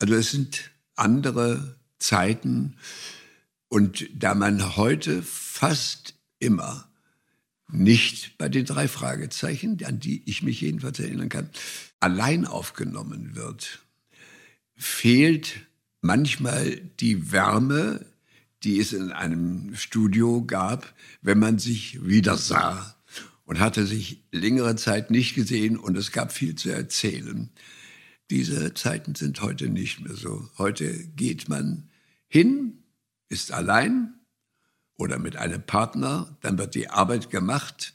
Also 0.00 0.14
es 0.14 0.32
sind 0.32 0.72
andere 1.00 1.76
Zeiten. 1.98 2.76
Und 3.68 4.08
da 4.14 4.34
man 4.34 4.76
heute 4.76 5.22
fast 5.22 6.14
immer 6.38 6.88
nicht 7.72 8.36
bei 8.38 8.48
den 8.48 8.64
drei 8.64 8.88
Fragezeichen, 8.88 9.78
an 9.84 10.00
die 10.00 10.22
ich 10.26 10.42
mich 10.42 10.60
jedenfalls 10.60 10.98
erinnern 10.98 11.28
kann, 11.28 11.50
allein 12.00 12.46
aufgenommen 12.46 13.36
wird, 13.36 13.80
fehlt 14.74 15.66
manchmal 16.00 16.76
die 17.00 17.30
Wärme, 17.32 18.04
die 18.62 18.80
es 18.80 18.92
in 18.92 19.12
einem 19.12 19.74
Studio 19.76 20.44
gab, 20.44 20.92
wenn 21.22 21.38
man 21.38 21.58
sich 21.58 22.04
wieder 22.04 22.36
sah 22.36 22.96
und 23.44 23.58
hatte 23.58 23.86
sich 23.86 24.22
längere 24.32 24.76
Zeit 24.76 25.10
nicht 25.10 25.34
gesehen 25.34 25.76
und 25.76 25.96
es 25.96 26.12
gab 26.12 26.32
viel 26.32 26.54
zu 26.54 26.70
erzählen. 26.70 27.50
Diese 28.30 28.74
Zeiten 28.74 29.16
sind 29.16 29.42
heute 29.42 29.68
nicht 29.68 30.00
mehr 30.00 30.14
so. 30.14 30.48
Heute 30.56 31.04
geht 31.16 31.48
man 31.48 31.90
hin, 32.28 32.84
ist 33.28 33.50
allein 33.50 34.14
oder 34.96 35.18
mit 35.18 35.34
einem 35.34 35.66
Partner, 35.66 36.38
dann 36.40 36.56
wird 36.56 36.76
die 36.76 36.88
Arbeit 36.88 37.30
gemacht 37.30 37.94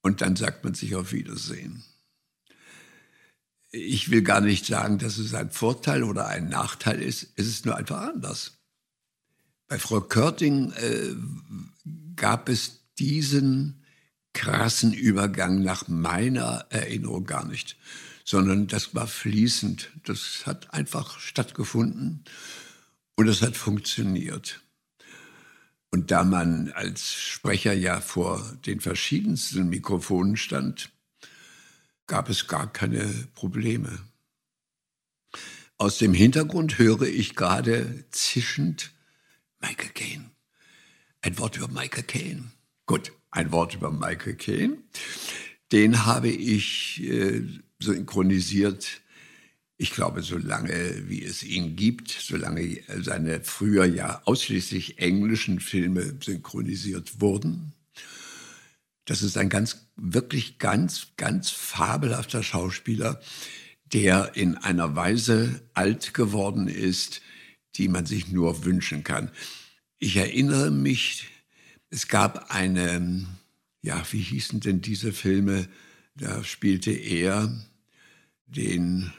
und 0.00 0.22
dann 0.22 0.36
sagt 0.36 0.64
man 0.64 0.72
sich 0.72 0.94
auf 0.94 1.12
Wiedersehen. 1.12 1.84
Ich 3.70 4.10
will 4.10 4.22
gar 4.22 4.40
nicht 4.40 4.64
sagen, 4.64 4.96
dass 4.96 5.18
es 5.18 5.34
ein 5.34 5.50
Vorteil 5.50 6.02
oder 6.02 6.28
ein 6.28 6.48
Nachteil 6.48 7.02
ist, 7.02 7.28
es 7.36 7.46
ist 7.46 7.66
nur 7.66 7.76
einfach 7.76 8.00
anders. 8.00 8.58
Bei 9.68 9.78
Frau 9.78 10.00
Körting 10.00 10.72
äh, 10.72 11.14
gab 12.16 12.48
es 12.48 12.86
diesen 12.98 13.84
krassen 14.32 14.94
Übergang 14.94 15.62
nach 15.62 15.88
meiner 15.88 16.66
Erinnerung 16.70 17.24
gar 17.24 17.46
nicht 17.46 17.76
sondern 18.24 18.66
das 18.66 18.94
war 18.94 19.06
fließend. 19.06 19.90
Das 20.04 20.46
hat 20.46 20.72
einfach 20.74 21.18
stattgefunden 21.18 22.24
und 23.16 23.28
es 23.28 23.42
hat 23.42 23.56
funktioniert. 23.56 24.60
Und 25.90 26.10
da 26.10 26.24
man 26.24 26.72
als 26.72 27.14
Sprecher 27.14 27.74
ja 27.74 28.00
vor 28.00 28.40
den 28.64 28.80
verschiedensten 28.80 29.68
Mikrofonen 29.68 30.36
stand, 30.36 30.90
gab 32.06 32.30
es 32.30 32.46
gar 32.46 32.72
keine 32.72 33.06
Probleme. 33.34 33.98
Aus 35.76 35.98
dem 35.98 36.14
Hintergrund 36.14 36.78
höre 36.78 37.02
ich 37.02 37.34
gerade 37.34 38.04
zischend 38.10 38.92
Michael 39.60 39.90
Caine. 39.90 40.30
Ein 41.20 41.38
Wort 41.38 41.56
über 41.56 41.68
Michael 41.68 42.04
Caine. 42.04 42.52
Gut, 42.86 43.12
ein 43.30 43.52
Wort 43.52 43.74
über 43.74 43.90
Michael 43.90 44.36
Caine. 44.36 44.78
Den 45.72 46.04
habe 46.04 46.28
ich 46.28 47.02
äh, 47.02 47.42
synchronisiert. 47.82 49.00
Ich 49.76 49.90
glaube, 49.90 50.22
solange 50.22 51.08
wie 51.08 51.24
es 51.24 51.42
ihn 51.42 51.76
gibt, 51.76 52.10
solange 52.10 52.78
seine 53.00 53.42
früher 53.42 53.84
ja 53.84 54.22
ausschließlich 54.24 54.98
englischen 54.98 55.60
Filme 55.60 56.18
synchronisiert 56.22 57.20
wurden. 57.20 57.72
Das 59.04 59.22
ist 59.22 59.36
ein 59.36 59.48
ganz, 59.48 59.88
wirklich 59.96 60.58
ganz, 60.58 61.08
ganz 61.16 61.50
fabelhafter 61.50 62.42
Schauspieler, 62.42 63.20
der 63.92 64.36
in 64.36 64.56
einer 64.56 64.94
Weise 64.94 65.62
alt 65.74 66.14
geworden 66.14 66.68
ist, 66.68 67.20
die 67.76 67.88
man 67.88 68.06
sich 68.06 68.28
nur 68.28 68.64
wünschen 68.64 69.02
kann. 69.02 69.30
Ich 69.98 70.16
erinnere 70.16 70.70
mich, 70.70 71.28
es 71.90 72.08
gab 72.08 72.50
eine, 72.50 73.26
ja, 73.82 74.02
wie 74.10 74.20
hießen 74.20 74.60
denn 74.60 74.80
diese 74.80 75.12
Filme? 75.12 75.68
Da 76.14 76.44
spielte 76.44 76.90
er 76.90 77.52
den 78.52 79.12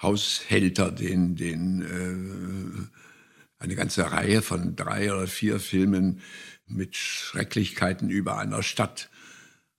Haushälter, 0.00 0.90
den, 0.90 1.36
den 1.36 1.82
äh, 1.82 3.62
eine 3.62 3.76
ganze 3.76 4.10
Reihe 4.10 4.42
von 4.42 4.74
drei 4.74 5.12
oder 5.12 5.26
vier 5.26 5.60
Filmen 5.60 6.20
mit 6.66 6.96
Schrecklichkeiten 6.96 8.10
über 8.10 8.38
einer 8.38 8.62
Stadt. 8.62 9.10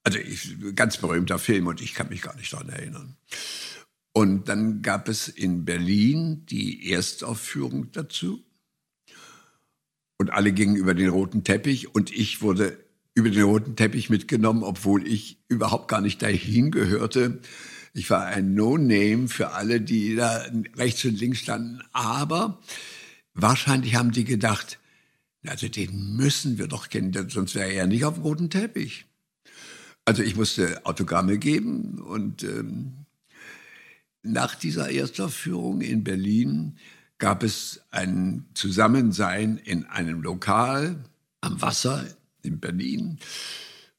Also 0.04 0.19
ich, 0.19 0.56
ganz 0.76 0.97
berühmter 0.97 1.39
Film 1.39 1.67
und 1.67 1.82
ich 1.82 1.93
kann 1.93 2.10
mich 2.10 2.21
gar 2.21 2.36
nicht 2.36 2.52
daran 2.54 2.69
erinnern. 2.69 3.17
Und 4.13 4.47
dann 4.47 4.82
gab 4.82 5.10
es 5.10 5.28
in 5.28 5.65
Berlin 5.65 6.45
die 6.45 6.91
Erstaufführung 6.91 7.91
dazu. 7.91 8.43
Und 10.17 10.30
alle 10.30 10.54
gingen 10.54 10.76
über 10.76 10.93
den 10.93 11.10
roten 11.10 11.43
Teppich 11.43 11.93
und 11.93 12.12
ich 12.12 12.41
wurde 12.41 12.78
über 13.15 13.30
den 13.30 13.43
roten 13.43 13.76
Teppich 13.76 14.10
mitgenommen, 14.10 14.63
obwohl 14.63 15.08
ich 15.08 15.43
überhaupt 15.47 15.88
gar 15.88 16.02
nicht 16.02 16.21
dahin 16.21 16.71
gehörte. 16.71 17.41
Ich 17.93 18.10
war 18.10 18.25
ein 18.25 18.56
No-Name 18.56 19.27
für 19.27 19.51
alle, 19.51 19.79
die 19.79 20.15
da 20.15 20.45
rechts 20.75 21.06
und 21.06 21.19
links 21.19 21.39
standen. 21.39 21.82
Aber 21.91 22.60
wahrscheinlich 23.34 23.95
haben 23.95 24.12
die 24.12 24.25
gedacht, 24.25 24.79
also 25.45 25.67
den 25.67 26.15
müssen 26.15 26.58
wir 26.58 26.67
doch 26.67 26.89
kennen, 26.89 27.29
sonst 27.29 27.56
wäre 27.56 27.71
er 27.71 27.86
nicht 27.86 28.06
auf 28.06 28.15
dem 28.15 28.23
roten 28.23 28.49
Teppich. 28.49 29.06
Also 30.06 30.23
ich 30.23 30.36
musste 30.36 30.86
Autogramme 30.86 31.38
geben 31.38 31.99
und 31.99 32.43
ähm, 32.43 33.06
nach 34.23 34.56
dieser 34.56 34.91
Erstaufführung 34.91 35.82
in 35.82 36.03
Berlin 36.03 36.77
gab 37.19 37.43
es 37.43 37.82
ein 37.91 38.45
Zusammensein 38.53 39.58
in 39.58 39.86
einem 39.86 40.21
Lokal 40.21 41.03
am 41.41 41.62
Wasser 41.62 42.06
in 42.41 42.60
Berlin. 42.60 43.19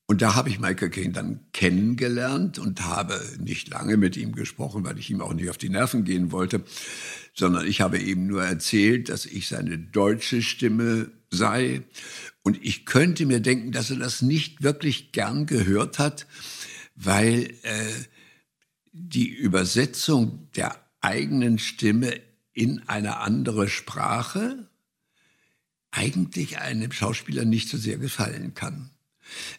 Und 0.06 0.20
da 0.20 0.34
habe 0.34 0.50
ich 0.50 0.58
Michael 0.58 0.90
Caine 0.90 1.12
dann 1.12 1.40
kennengelernt 1.52 2.58
und 2.58 2.82
habe 2.82 3.18
nicht 3.38 3.68
lange 3.68 3.96
mit 3.96 4.18
ihm 4.18 4.32
gesprochen, 4.32 4.84
weil 4.84 4.98
ich 4.98 5.08
ihm 5.10 5.22
auch 5.22 5.32
nicht 5.32 5.48
auf 5.48 5.56
die 5.56 5.70
Nerven 5.70 6.04
gehen 6.04 6.30
wollte, 6.30 6.62
sondern 7.32 7.66
ich 7.66 7.80
habe 7.80 7.98
ihm 7.98 8.26
nur 8.26 8.44
erzählt, 8.44 9.08
dass 9.08 9.24
ich 9.24 9.48
seine 9.48 9.78
deutsche 9.78 10.42
Stimme 10.42 11.10
sei. 11.30 11.82
Und 12.42 12.62
ich 12.62 12.84
könnte 12.84 13.24
mir 13.24 13.40
denken, 13.40 13.72
dass 13.72 13.90
er 13.90 13.96
das 13.96 14.20
nicht 14.20 14.62
wirklich 14.62 15.12
gern 15.12 15.46
gehört 15.46 15.98
hat, 15.98 16.26
weil 16.94 17.54
äh, 17.62 17.92
die 18.92 19.28
Übersetzung 19.28 20.50
der 20.54 20.78
eigenen 21.00 21.58
Stimme 21.58 22.20
in 22.52 22.86
eine 22.88 23.18
andere 23.18 23.68
Sprache 23.68 24.68
eigentlich 25.90 26.58
einem 26.58 26.92
Schauspieler 26.92 27.44
nicht 27.44 27.68
so 27.68 27.78
sehr 27.78 27.98
gefallen 27.98 28.54
kann. 28.54 28.93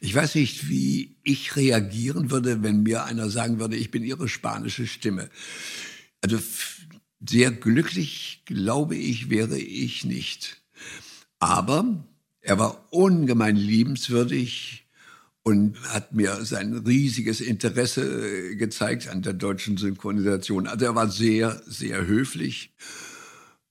Ich 0.02 0.14
weiß 0.14 0.36
nicht, 0.36 0.70
wie 0.70 1.18
ich 1.24 1.56
reagieren 1.56 2.32
würde, 2.32 2.64
wenn 2.64 2.84
mir 2.84 3.06
einer 3.06 3.30
sagen 3.30 3.60
würde, 3.60 3.76
ich 3.76 3.92
bin 3.92 4.04
Ihre 4.04 4.28
spanische 4.28 4.88
Stimme. 4.88 5.30
Also 6.22 6.40
sehr 7.28 7.52
glücklich, 7.52 8.44
glaube 8.46 8.96
ich, 8.96 9.30
wäre 9.30 9.58
ich 9.58 10.06
nicht. 10.06 10.62
Aber 11.40 12.06
er 12.42 12.60
war 12.60 12.88
ungemein 12.92 13.56
liebenswürdig 13.56 14.88
und 15.44 15.80
hat 15.90 16.14
mir 16.14 16.44
sein 16.46 16.74
riesiges 16.74 17.42
Interesse 17.42 18.56
gezeigt 18.56 19.08
an 19.08 19.22
der 19.22 19.34
deutschen 19.34 19.78
Synchronisation. 19.78 20.68
Also 20.68 20.86
er 20.86 20.96
war 20.96 21.10
sehr, 21.10 21.62
sehr 21.68 22.06
höflich 22.06 22.74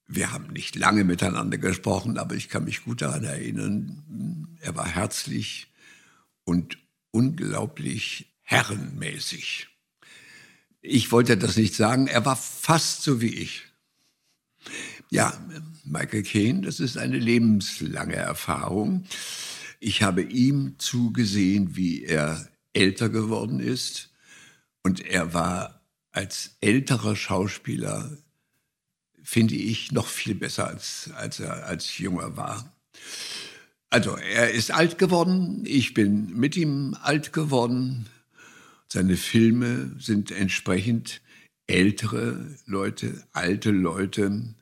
wir 0.06 0.32
haben 0.32 0.48
nicht 0.52 0.76
lange 0.76 1.04
miteinander 1.04 1.58
gesprochen, 1.58 2.18
aber 2.18 2.34
ich 2.34 2.48
kann 2.48 2.64
mich 2.64 2.84
gut 2.84 3.02
daran 3.02 3.24
erinnern. 3.24 4.48
Er 4.60 4.76
war 4.76 4.86
herzlich 4.86 5.72
und 6.44 6.78
unglaublich 7.10 8.34
herrenmäßig. 8.42 9.68
Ich 10.80 11.12
wollte 11.12 11.36
das 11.36 11.56
nicht 11.56 11.74
sagen, 11.74 12.06
er 12.06 12.24
war 12.24 12.36
fast 12.36 13.02
so 13.02 13.20
wie 13.20 13.34
ich. 13.34 13.62
Ja, 15.10 15.38
Michael 15.84 16.22
Caine, 16.22 16.62
das 16.62 16.80
ist 16.80 16.98
eine 16.98 17.18
lebenslange 17.18 18.16
Erfahrung. 18.16 19.06
Ich 19.80 20.02
habe 20.02 20.22
ihm 20.22 20.74
zugesehen, 20.78 21.76
wie 21.76 22.04
er 22.04 22.48
älter 22.72 23.08
geworden 23.08 23.60
ist. 23.60 24.10
Und 24.82 25.00
er 25.00 25.32
war 25.32 25.82
als 26.12 26.56
älterer 26.60 27.16
Schauspieler 27.16 28.18
finde 29.24 29.54
ich, 29.54 29.90
noch 29.90 30.06
viel 30.06 30.34
besser, 30.34 30.68
als, 30.68 31.10
als 31.14 31.40
er 31.40 31.66
als 31.66 31.98
junger 31.98 32.36
war. 32.36 32.72
Also, 33.94 34.16
er 34.16 34.50
ist 34.50 34.72
alt 34.72 34.98
geworden, 34.98 35.62
ich 35.64 35.94
bin 35.94 36.36
mit 36.36 36.56
ihm 36.56 36.96
alt 37.00 37.32
geworden. 37.32 38.06
Seine 38.88 39.16
Filme 39.16 39.94
sind 40.00 40.32
entsprechend 40.32 41.22
ältere 41.68 42.44
Leute, 42.66 43.22
alte 43.30 43.70
Leute. 43.70 44.56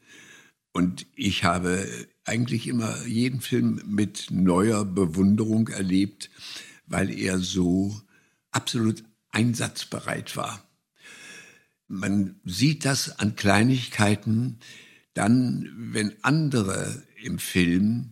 Und 0.72 1.06
ich 1.16 1.44
habe 1.44 1.88
eigentlich 2.26 2.68
immer 2.68 3.06
jeden 3.06 3.40
Film 3.40 3.80
mit 3.86 4.26
neuer 4.30 4.84
Bewunderung 4.84 5.68
erlebt, 5.68 6.28
weil 6.86 7.10
er 7.10 7.38
so 7.38 7.98
absolut 8.50 9.02
einsatzbereit 9.30 10.36
war. 10.36 10.62
Man 11.88 12.38
sieht 12.44 12.84
das 12.84 13.18
an 13.18 13.34
Kleinigkeiten, 13.34 14.58
dann, 15.14 15.72
wenn 15.74 16.12
andere 16.20 17.02
im 17.22 17.38
Film 17.38 18.11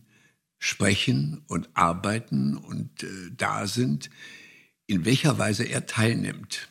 sprechen 0.60 1.42
und 1.48 1.70
arbeiten 1.74 2.56
und 2.56 3.02
äh, 3.02 3.30
da 3.36 3.66
sind, 3.66 4.10
in 4.86 5.04
welcher 5.04 5.38
Weise 5.38 5.64
er 5.64 5.86
teilnimmt, 5.86 6.68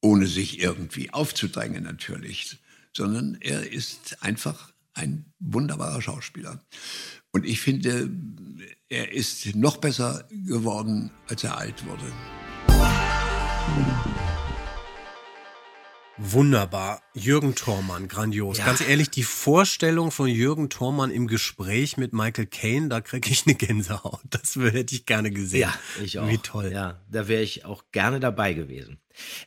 ohne 0.00 0.26
sich 0.26 0.60
irgendwie 0.60 1.10
aufzudrängen 1.10 1.84
natürlich, 1.84 2.56
sondern 2.96 3.36
er 3.40 3.70
ist 3.70 4.22
einfach 4.22 4.72
ein 4.94 5.26
wunderbarer 5.38 6.00
Schauspieler. 6.00 6.64
Und 7.32 7.44
ich 7.44 7.60
finde, 7.60 8.10
er 8.88 9.12
ist 9.12 9.54
noch 9.54 9.76
besser 9.76 10.26
geworden, 10.30 11.10
als 11.28 11.44
er 11.44 11.58
alt 11.58 11.84
wurde. 11.86 12.12
Wunderbar. 16.22 17.00
Jürgen 17.14 17.54
Thormann, 17.54 18.06
grandios. 18.06 18.58
Ja. 18.58 18.66
Ganz 18.66 18.82
ehrlich, 18.82 19.08
die 19.08 19.22
Vorstellung 19.22 20.10
von 20.10 20.28
Jürgen 20.28 20.68
Thormann 20.68 21.10
im 21.10 21.26
Gespräch 21.26 21.96
mit 21.96 22.12
Michael 22.12 22.46
Caine, 22.46 22.88
da 22.90 23.00
kriege 23.00 23.30
ich 23.30 23.46
eine 23.46 23.54
Gänsehaut. 23.54 24.20
Das 24.28 24.54
hätte 24.54 24.94
ich 24.94 25.06
gerne 25.06 25.30
gesehen. 25.30 25.60
Ja, 25.60 25.74
ich 26.02 26.18
auch. 26.18 26.28
Wie 26.28 26.36
toll. 26.36 26.72
Ja, 26.72 27.00
da 27.08 27.26
wäre 27.26 27.42
ich 27.42 27.64
auch 27.64 27.84
gerne 27.90 28.20
dabei 28.20 28.52
gewesen. 28.52 28.98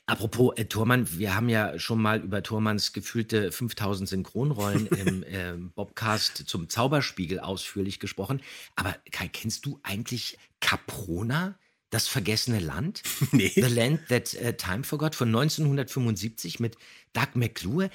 Apropos 0.07 0.57
äh, 0.57 0.65
Thormann, 0.65 1.07
wir 1.17 1.35
haben 1.35 1.47
ja 1.47 1.77
schon 1.77 2.01
mal 2.01 2.19
über 2.19 2.41
Thormanns 2.41 2.91
gefühlte 2.91 3.51
5000 3.51 4.09
Synchronrollen 4.09 4.87
im 5.05 5.23
äh, 5.23 5.53
Bobcast 5.75 6.37
zum 6.47 6.69
Zauberspiegel 6.69 7.39
ausführlich 7.39 7.99
gesprochen. 7.99 8.41
Aber 8.75 8.95
Kai, 9.11 9.27
kennst 9.27 9.67
du 9.67 9.79
eigentlich 9.83 10.39
Caprona? 10.59 11.55
Das 11.93 12.07
vergessene 12.07 12.57
Land? 12.57 13.03
Nee. 13.31 13.51
The 13.53 13.61
Land 13.61 14.07
That 14.09 14.35
uh, 14.41 14.51
Time 14.53 14.83
Forgot 14.83 15.13
von 15.13 15.27
1975 15.27 16.59
mit 16.59 16.75
Doug 17.13 17.35
McClure. 17.35 17.91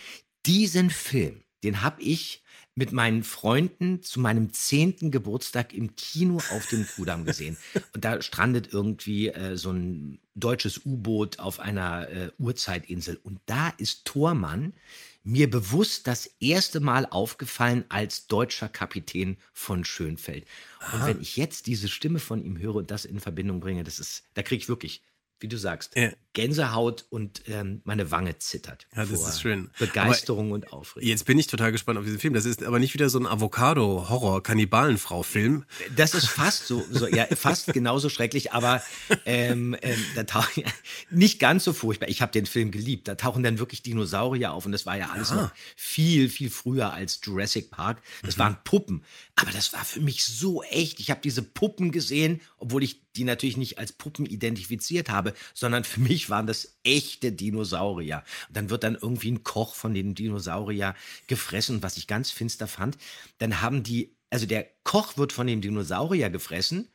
Diesen 0.46 0.90
Film, 0.90 1.42
den 1.64 1.82
habe 1.82 2.00
ich 2.00 2.44
mit 2.76 2.92
meinen 2.92 3.24
Freunden 3.24 4.00
zu 4.04 4.20
meinem 4.20 4.52
zehnten 4.52 5.10
Geburtstag 5.10 5.74
im 5.74 5.96
Kino 5.96 6.36
auf 6.36 6.66
dem 6.68 6.86
Kudamm 6.86 7.24
gesehen. 7.24 7.56
Und 7.92 8.04
da 8.04 8.22
strandet 8.22 8.68
irgendwie 8.72 9.30
äh, 9.30 9.56
so 9.56 9.72
ein 9.72 10.20
deutsches 10.36 10.86
U-Boot 10.86 11.40
auf 11.40 11.58
einer 11.58 12.08
äh, 12.08 12.30
Urzeitinsel. 12.38 13.18
Und 13.24 13.40
da 13.46 13.70
ist 13.78 14.04
Thormann 14.04 14.74
mir 15.22 15.50
bewusst 15.50 16.06
das 16.06 16.26
erste 16.40 16.80
Mal 16.80 17.06
aufgefallen 17.06 17.84
als 17.88 18.26
deutscher 18.26 18.68
Kapitän 18.68 19.36
von 19.52 19.84
Schönfeld. 19.84 20.46
Und 20.92 21.00
Aha. 21.00 21.06
wenn 21.08 21.20
ich 21.20 21.36
jetzt 21.36 21.66
diese 21.66 21.88
Stimme 21.88 22.18
von 22.18 22.42
ihm 22.42 22.58
höre 22.58 22.76
und 22.76 22.90
das 22.90 23.04
in 23.04 23.20
Verbindung 23.20 23.60
bringe, 23.60 23.84
das 23.84 23.98
ist, 23.98 24.24
da 24.34 24.42
kriege 24.42 24.62
ich 24.62 24.68
wirklich, 24.68 25.02
wie 25.40 25.48
du 25.48 25.56
sagst, 25.56 25.96
Ja. 25.96 26.10
Gänsehaut 26.34 27.04
und 27.10 27.42
ähm, 27.48 27.80
meine 27.84 28.10
Wange 28.12 28.38
zittert. 28.38 28.86
Ja, 28.94 29.04
das 29.04 29.26
ist 29.28 29.40
schön. 29.40 29.70
Begeisterung 29.78 30.52
und 30.52 30.72
Aufregung. 30.72 31.08
Jetzt 31.08 31.24
bin 31.26 31.36
ich 31.38 31.48
total 31.48 31.72
gespannt 31.72 31.98
auf 31.98 32.04
diesen 32.04 32.20
Film. 32.20 32.34
Das 32.34 32.44
ist 32.44 32.62
aber 32.62 32.78
nicht 32.78 32.94
wieder 32.94 33.08
so 33.08 33.18
ein 33.18 33.26
Avocado-Horror-Kannibalenfrau-Film. 33.26 35.64
Das 35.96 36.14
ist 36.14 36.26
fast 36.26 36.66
so, 36.66 36.84
so 36.90 37.06
ja, 37.08 37.26
fast 37.34 37.72
genauso 37.72 38.08
schrecklich, 38.08 38.52
aber 38.52 38.82
ähm, 39.26 39.76
ähm, 39.82 40.04
da 40.14 40.24
tauchen 40.24 40.64
nicht 41.10 41.38
ganz 41.38 41.64
so 41.64 41.72
furchtbar. 41.72 42.08
Ich 42.08 42.22
habe 42.22 42.32
den 42.32 42.46
Film 42.46 42.70
geliebt. 42.70 43.08
Da 43.08 43.14
tauchen 43.16 43.42
dann 43.42 43.58
wirklich 43.58 43.82
Dinosaurier 43.82 44.52
auf 44.52 44.66
und 44.66 44.72
das 44.72 44.86
war 44.86 44.96
ja 44.96 45.10
alles 45.10 45.30
Ja. 45.30 45.36
noch 45.36 45.50
viel, 45.76 46.28
viel 46.28 46.50
früher 46.50 46.92
als 46.92 47.20
Jurassic 47.22 47.70
Park. 47.70 48.00
Das 48.22 48.36
Mhm. 48.36 48.40
waren 48.40 48.56
Puppen, 48.64 49.04
aber 49.36 49.50
das 49.50 49.72
war 49.72 49.84
für 49.84 50.00
mich 50.00 50.24
so 50.24 50.62
echt. 50.62 51.00
Ich 51.00 51.10
habe 51.10 51.20
diese 51.22 51.42
Puppen 51.42 51.90
gesehen, 51.92 52.40
obwohl 52.58 52.82
ich 52.82 53.02
die 53.18 53.24
natürlich 53.24 53.56
nicht 53.56 53.78
als 53.78 53.92
Puppen 53.92 54.24
identifiziert 54.24 55.10
habe, 55.10 55.34
sondern 55.54 55.84
für 55.84 56.00
mich 56.00 56.30
waren 56.30 56.46
das 56.46 56.78
echte 56.84 57.32
Dinosaurier. 57.32 58.22
Und 58.48 58.56
dann 58.56 58.70
wird 58.70 58.84
dann 58.84 58.96
irgendwie 59.00 59.32
ein 59.32 59.44
Koch 59.44 59.74
von 59.74 59.92
den 59.92 60.14
Dinosaurier 60.14 60.94
gefressen, 61.26 61.82
was 61.82 61.96
ich 61.96 62.06
ganz 62.06 62.30
finster 62.30 62.68
fand. 62.68 62.96
Dann 63.38 63.60
haben 63.60 63.82
die, 63.82 64.14
also 64.30 64.46
der 64.46 64.66
Koch 64.84 65.16
wird 65.16 65.32
von 65.32 65.46
dem 65.46 65.60
Dinosaurier 65.60 66.30
gefressen 66.30 66.88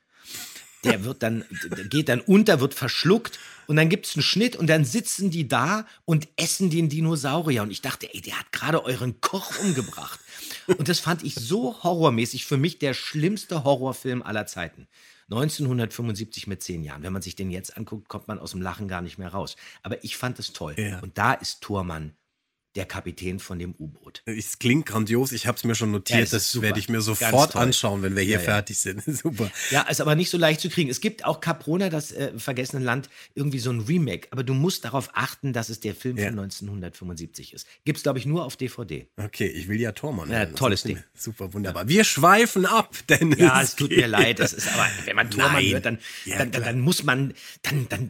der 0.83 1.05
wird 1.05 1.23
dann, 1.23 1.45
geht 1.89 2.09
dann 2.09 2.19
unter, 2.19 2.59
wird 2.59 2.73
verschluckt 2.73 3.39
und 3.67 3.77
dann 3.77 3.89
gibt's 3.89 4.15
einen 4.15 4.23
Schnitt 4.23 4.55
und 4.55 4.67
dann 4.67 4.83
sitzen 4.83 5.31
die 5.31 5.47
da 5.47 5.87
und 6.05 6.27
essen 6.35 6.69
den 6.69 6.89
Dinosaurier. 6.89 7.63
Und 7.63 7.71
ich 7.71 7.81
dachte, 7.81 8.13
ey, 8.13 8.21
der 8.21 8.39
hat 8.39 8.51
gerade 8.51 8.83
euren 8.83 9.21
Koch 9.21 9.59
umgebracht. 9.59 10.19
Und 10.67 10.89
das 10.89 10.99
fand 10.99 11.23
ich 11.23 11.35
so 11.35 11.81
horrormäßig. 11.83 12.45
Für 12.45 12.57
mich 12.57 12.79
der 12.79 12.93
schlimmste 12.93 13.63
Horrorfilm 13.63 14.21
aller 14.21 14.45
Zeiten. 14.45 14.87
1975 15.33 16.47
mit 16.47 16.61
zehn 16.61 16.83
Jahren. 16.83 17.03
Wenn 17.03 17.13
man 17.13 17.21
sich 17.21 17.35
den 17.35 17.51
jetzt 17.51 17.77
anguckt, 17.77 18.07
kommt 18.07 18.27
man 18.27 18.39
aus 18.39 18.51
dem 18.51 18.61
Lachen 18.61 18.87
gar 18.87 19.01
nicht 19.01 19.17
mehr 19.17 19.29
raus. 19.29 19.55
Aber 19.81 20.03
ich 20.03 20.17
fand 20.17 20.39
es 20.39 20.53
toll. 20.53 20.75
Ja. 20.77 20.99
Und 20.99 21.17
da 21.17 21.33
ist 21.33 21.61
Thormann 21.61 22.13
der 22.75 22.85
Kapitän 22.85 23.39
von 23.39 23.59
dem 23.59 23.75
U-Boot. 23.77 24.23
Es 24.25 24.57
klingt 24.59 24.85
grandios, 24.87 25.31
ich 25.31 25.45
habe 25.47 25.57
es 25.57 25.63
mir 25.63 25.75
schon 25.75 25.89
Ja, 25.89 25.93
notiert, 25.97 26.23
es 26.23 26.33
ist 26.33 26.55
das 26.55 26.61
werde 26.61 26.79
ich 26.79 26.89
mir 26.89 27.01
sofort 27.01 27.55
anschauen, 27.55 28.01
wenn 28.01 28.15
wir 28.15 28.23
hier 28.23 28.33
Ja, 28.33 28.39
ja. 28.39 28.45
fertig 28.45 28.77
sind. 28.79 29.03
Super. 29.05 29.51
Ja, 29.69 29.81
ist 29.83 30.01
aber 30.01 30.15
nicht 30.15 30.29
so 30.29 30.37
leicht 30.37 30.59
zu 30.61 30.69
kriegen. 30.69 30.89
Es 30.89 30.99
gibt 31.01 31.23
auch 31.25 31.39
Caprona, 31.39 31.89
das 31.89 32.11
äh, 32.11 32.31
vergessene 32.37 32.83
Land, 32.83 33.09
irgendwie 33.35 33.59
so 33.59 33.69
ein 33.71 33.81
Remake. 33.81 34.27
Aber 34.31 34.43
du 34.43 34.53
musst 34.53 34.85
darauf 34.85 35.09
achten, 35.13 35.53
dass 35.53 35.69
es 35.69 35.79
der 35.81 35.93
Film 35.95 36.17
von 36.17 36.25
1975 36.27 37.53
ist. 37.53 37.67
Gibt's, 37.85 38.03
glaube 38.03 38.19
ich, 38.19 38.25
nur 38.25 38.45
auf 38.45 38.57
DVD. 38.57 39.07
Okay, 39.17 39.47
ich 39.47 39.67
will 39.67 39.79
ja 39.79 39.91
Tormann. 39.91 40.29
Ja, 40.31 40.39
hören. 40.39 40.55
Tolles 40.55 40.83
Ding. 40.83 41.01
Super, 41.15 41.53
wunderbar. 41.53 41.87
Wir 41.87 42.03
schweifen 42.03 42.65
ab, 42.65 42.95
denn 43.09 43.31
Ja, 43.33 43.61
es 43.61 43.75
tut 43.75 43.91
mir 43.91 44.07
leid. 44.07 44.39
Das 44.39 44.53
ist 44.53 44.67
aber, 44.73 44.87
wenn 45.05 45.15
man 45.15 45.29
Tormann 45.29 45.53
Nein. 45.63 45.71
hört, 45.73 45.85
dann, 45.85 45.99
Ja, 46.25 46.39
dann, 46.39 46.51
dann, 46.51 46.63
dann 46.63 46.79
muss 46.79 47.03
man, 47.03 47.33
dann, 47.61 47.87
dann 47.89 48.09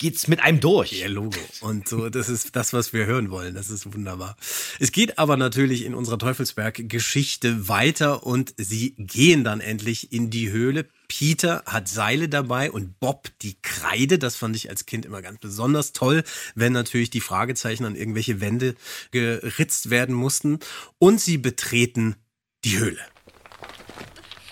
geht's 0.00 0.28
mit 0.28 0.40
einem 0.40 0.60
durch. 0.60 0.92
Ja, 0.92 1.06
Logo. 1.06 1.38
Und 1.60 1.86
so, 1.86 2.08
das 2.08 2.28
ist 2.28 2.56
das, 2.56 2.72
was 2.72 2.92
wir 2.92 3.06
hören 3.06 3.30
wollen. 3.30 3.54
Das 3.54 3.70
ist 3.70 3.92
wunderbar. 3.94 4.34
Es 4.80 4.92
geht 4.92 5.18
aber 5.18 5.36
natürlich 5.36 5.84
in 5.84 5.94
unserer 5.94 6.18
Teufelsberg-Geschichte 6.18 7.68
weiter 7.68 8.26
und 8.26 8.54
sie 8.56 8.94
gehen 8.96 9.44
dann 9.44 9.60
endlich 9.60 10.12
in 10.12 10.30
die 10.30 10.50
Höhle. 10.50 10.86
Peter 11.06 11.62
hat 11.66 11.86
Seile 11.88 12.28
dabei 12.28 12.70
und 12.70 12.98
Bob 12.98 13.28
die 13.42 13.56
Kreide. 13.60 14.18
Das 14.18 14.36
fand 14.36 14.56
ich 14.56 14.70
als 14.70 14.86
Kind 14.86 15.04
immer 15.04 15.20
ganz 15.20 15.38
besonders 15.38 15.92
toll, 15.92 16.24
wenn 16.54 16.72
natürlich 16.72 17.10
die 17.10 17.20
Fragezeichen 17.20 17.84
an 17.84 17.94
irgendwelche 17.94 18.40
Wände 18.40 18.76
geritzt 19.10 19.90
werden 19.90 20.14
mussten. 20.14 20.60
Und 20.98 21.20
sie 21.20 21.36
betreten 21.36 22.16
die 22.64 22.78
Höhle. 22.78 23.00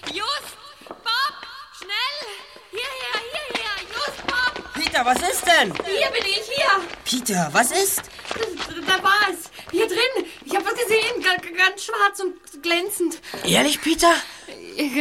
Just! 0.08 0.56
Bob! 0.88 1.34
Schnell! 1.78 2.28
Hierher, 2.70 3.22
hierher! 3.32 3.70
Just, 3.94 4.26
Bob! 4.26 4.87
Peter, 4.98 5.14
was 5.14 5.30
ist 5.30 5.46
denn? 5.46 5.72
Hier 5.74 6.10
bin 6.10 6.22
ich, 6.28 6.42
hier! 6.56 6.80
Peter, 7.04 7.48
was 7.52 7.70
ist? 7.70 8.02
Da 8.84 9.00
war 9.02 9.12
es! 9.30 9.48
Hier 9.70 9.86
drin! 9.86 10.26
Ich 10.44 10.52
habe 10.56 10.64
was 10.64 10.74
gesehen! 10.74 11.22
Ga- 11.22 11.36
Ganz 11.56 11.84
schwarz 11.84 12.18
und 12.20 12.62
glänzend. 12.62 13.20
Ehrlich, 13.44 13.80
Peter? 13.80 14.12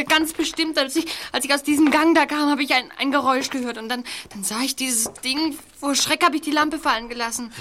Ganz 0.08 0.32
bestimmt. 0.34 0.78
Als 0.78 0.94
ich, 0.94 1.06
als 1.32 1.44
ich 1.44 1.52
aus 1.52 1.64
diesem 1.64 1.90
Gang 1.90 2.14
da 2.14 2.26
kam, 2.26 2.48
habe 2.48 2.62
ich 2.62 2.72
ein, 2.74 2.92
ein 2.98 3.10
Geräusch 3.10 3.50
gehört. 3.50 3.76
Und 3.78 3.88
dann, 3.88 4.04
dann 4.30 4.44
sah 4.44 4.60
ich 4.60 4.76
dieses 4.76 5.12
Ding. 5.24 5.58
Vor 5.80 5.96
Schreck 5.96 6.24
habe 6.24 6.36
ich 6.36 6.42
die 6.42 6.50
Lampe 6.52 6.78
fallen 6.78 7.08
gelassen. 7.08 7.52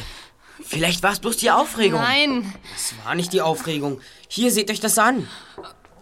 Vielleicht 0.63 1.01
war 1.01 1.13
es 1.13 1.19
bloß 1.19 1.37
die 1.37 1.49
Aufregung. 1.49 1.99
Nein. 2.01 2.53
Es 2.75 2.93
war 3.03 3.15
nicht 3.15 3.33
die 3.33 3.41
Aufregung. 3.41 3.99
Hier, 4.27 4.51
seht 4.51 4.69
euch 4.69 4.79
das 4.79 4.97
an. 4.99 5.27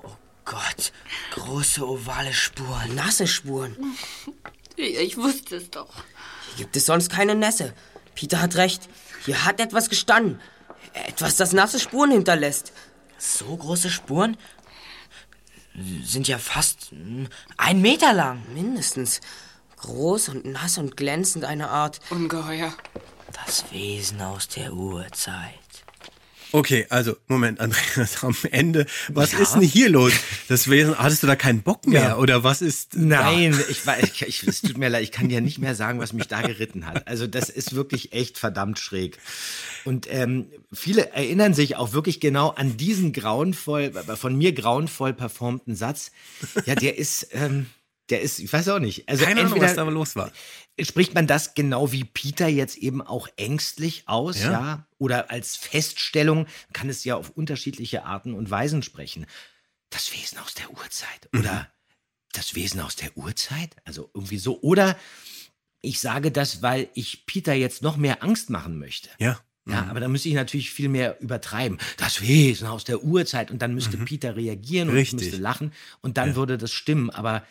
Oh 0.03 0.11
Gott, 0.43 0.91
große 1.31 1.87
ovale 1.87 2.33
Spuren. 2.33 2.93
Nasse 2.95 3.25
Spuren. 3.27 3.95
Ich 4.77 5.15
wusste 5.15 5.55
es 5.57 5.69
doch. 5.69 5.87
Gibt 6.57 6.75
es 6.75 6.85
sonst 6.85 7.09
keine 7.09 7.35
Nässe. 7.35 7.73
Peter 8.15 8.41
hat 8.41 8.55
recht. 8.55 8.89
Hier 9.25 9.45
hat 9.45 9.59
etwas 9.59 9.89
gestanden. 9.89 10.39
Etwas, 10.93 11.35
das 11.35 11.53
nasse 11.53 11.79
Spuren 11.79 12.11
hinterlässt. 12.11 12.71
So 13.17 13.55
große 13.55 13.89
Spuren? 13.89 14.37
Sind 16.03 16.27
ja 16.27 16.37
fast 16.37 16.91
mm, 16.91 17.25
ein 17.57 17.81
Meter 17.81 18.13
lang. 18.13 18.41
Mindestens. 18.53 19.19
Groß 19.77 20.29
und 20.29 20.45
nass 20.45 20.77
und 20.77 20.95
glänzend 20.95 21.43
eine 21.43 21.69
Art. 21.69 21.99
Ungeheuer. 22.09 22.73
Das 23.45 23.71
Wesen 23.71 24.21
aus 24.21 24.47
der 24.47 24.73
Urzeit. 24.73 25.64
Okay, 26.55 26.85
also, 26.87 27.17
Moment, 27.27 27.59
Andreas, 27.59 28.23
am 28.23 28.33
Ende, 28.49 28.85
was 29.09 29.33
Ja? 29.33 29.39
ist 29.39 29.55
denn 29.55 29.61
hier 29.61 29.89
los? 29.89 30.13
Das 30.47 30.69
Wesen, 30.69 30.97
hattest 30.97 31.21
du 31.21 31.27
da 31.27 31.35
keinen 31.35 31.63
Bock 31.63 31.85
mehr? 31.85 32.01
Ja. 32.01 32.17
Oder 32.17 32.45
was 32.45 32.61
ist. 32.61 32.95
Nein, 32.95 33.51
da? 33.51 33.57
ich, 33.67 33.85
war, 33.85 34.01
ich, 34.01 34.21
ich, 34.21 34.43
es 34.47 34.61
tut 34.61 34.77
mir 34.77 34.87
leid, 34.87 35.03
ich 35.03 35.11
kann 35.11 35.27
dir 35.27 35.41
nicht 35.41 35.59
mehr 35.59 35.75
sagen, 35.75 35.99
was 35.99 36.13
mich 36.13 36.29
da 36.29 36.41
geritten 36.41 36.85
hat. 36.85 37.09
Also 37.09 37.27
das 37.27 37.49
ist 37.49 37.75
wirklich 37.75 38.13
echt 38.13 38.37
verdammt 38.37 38.79
schräg. 38.79 39.17
Und 39.83 40.07
ähm, 40.09 40.47
viele 40.71 41.11
erinnern 41.11 41.53
sich 41.53 41.75
auch 41.75 41.91
wirklich 41.91 42.21
genau 42.21 42.51
an 42.51 42.77
diesen 42.77 43.11
grauenvoll, 43.11 43.91
von 44.15 44.37
mir 44.37 44.53
grauenvoll 44.53 45.13
performten 45.13 45.75
Satz. 45.75 46.11
Ja, 46.65 46.75
der 46.75 46.97
ist, 46.97 47.27
ähm, 47.33 47.65
der 48.09 48.21
ist, 48.21 48.39
ich 48.39 48.53
weiß 48.53 48.69
auch 48.69 48.79
nicht. 48.79 49.09
Also 49.09 49.25
Keine 49.25 49.41
Ahnung, 49.41 49.53
entweder 49.53 49.67
was 49.71 49.75
da 49.75 49.83
los 49.83 50.15
war. 50.15 50.31
Spricht 50.81 51.13
man 51.13 51.25
das 51.25 51.53
genau 51.53 51.91
wie 51.93 52.03
Peter 52.03 52.47
jetzt 52.47 52.75
eben 52.77 53.01
auch 53.01 53.27
ängstlich 53.37 54.03
aus, 54.07 54.41
Ja. 54.41 54.51
ja? 54.51 54.87
Oder 54.97 55.31
als 55.31 55.55
Feststellung 55.55 56.47
kann 56.73 56.89
es 56.89 57.03
ja 57.05 57.15
auf 57.15 57.29
unterschiedliche 57.29 58.03
Arten 58.05 58.33
und 58.33 58.49
Weisen 58.51 58.83
sprechen. 58.83 59.25
Das 59.89 60.11
Wesen 60.13 60.37
aus 60.39 60.53
der 60.53 60.69
Urzeit. 60.71 61.29
Mhm. 61.31 61.39
Oder 61.39 61.71
das 62.33 62.55
Wesen 62.55 62.81
aus 62.81 62.97
der 62.97 63.15
Urzeit? 63.17 63.75
Also 63.85 64.09
irgendwie 64.13 64.37
so. 64.37 64.59
Oder 64.61 64.97
ich 65.81 66.01
sage 66.01 66.31
das, 66.31 66.61
weil 66.61 66.89
ich 66.93 67.25
Peter 67.25 67.53
jetzt 67.53 67.81
noch 67.81 67.95
mehr 67.95 68.21
Angst 68.23 68.49
machen 68.49 68.77
möchte. 68.77 69.09
Ja. 69.19 69.39
Ja, 69.67 69.87
aber 69.89 69.99
da 69.99 70.07
müsste 70.07 70.29
ich 70.29 70.35
natürlich 70.35 70.69
viel 70.69 70.89
mehr 70.89 71.19
übertreiben. 71.21 71.79
Das 71.97 72.21
Wesen 72.21 72.67
aus 72.67 72.83
der 72.83 73.03
Urzeit. 73.03 73.49
Und 73.49 73.63
dann 73.63 73.73
müsste 73.73 73.97
Peter 73.97 74.35
reagieren 74.35 74.89
und 74.89 74.97
ich 74.97 75.11
Mhm. 75.13 75.17
Richtig. 75.17 75.31
müsste 75.31 75.41
lachen. 75.41 75.73
Und 76.01 76.17
dann 76.17 76.35
würde 76.35 76.57
das 76.59 76.71
stimmen. 76.71 77.09
Aber 77.09 77.43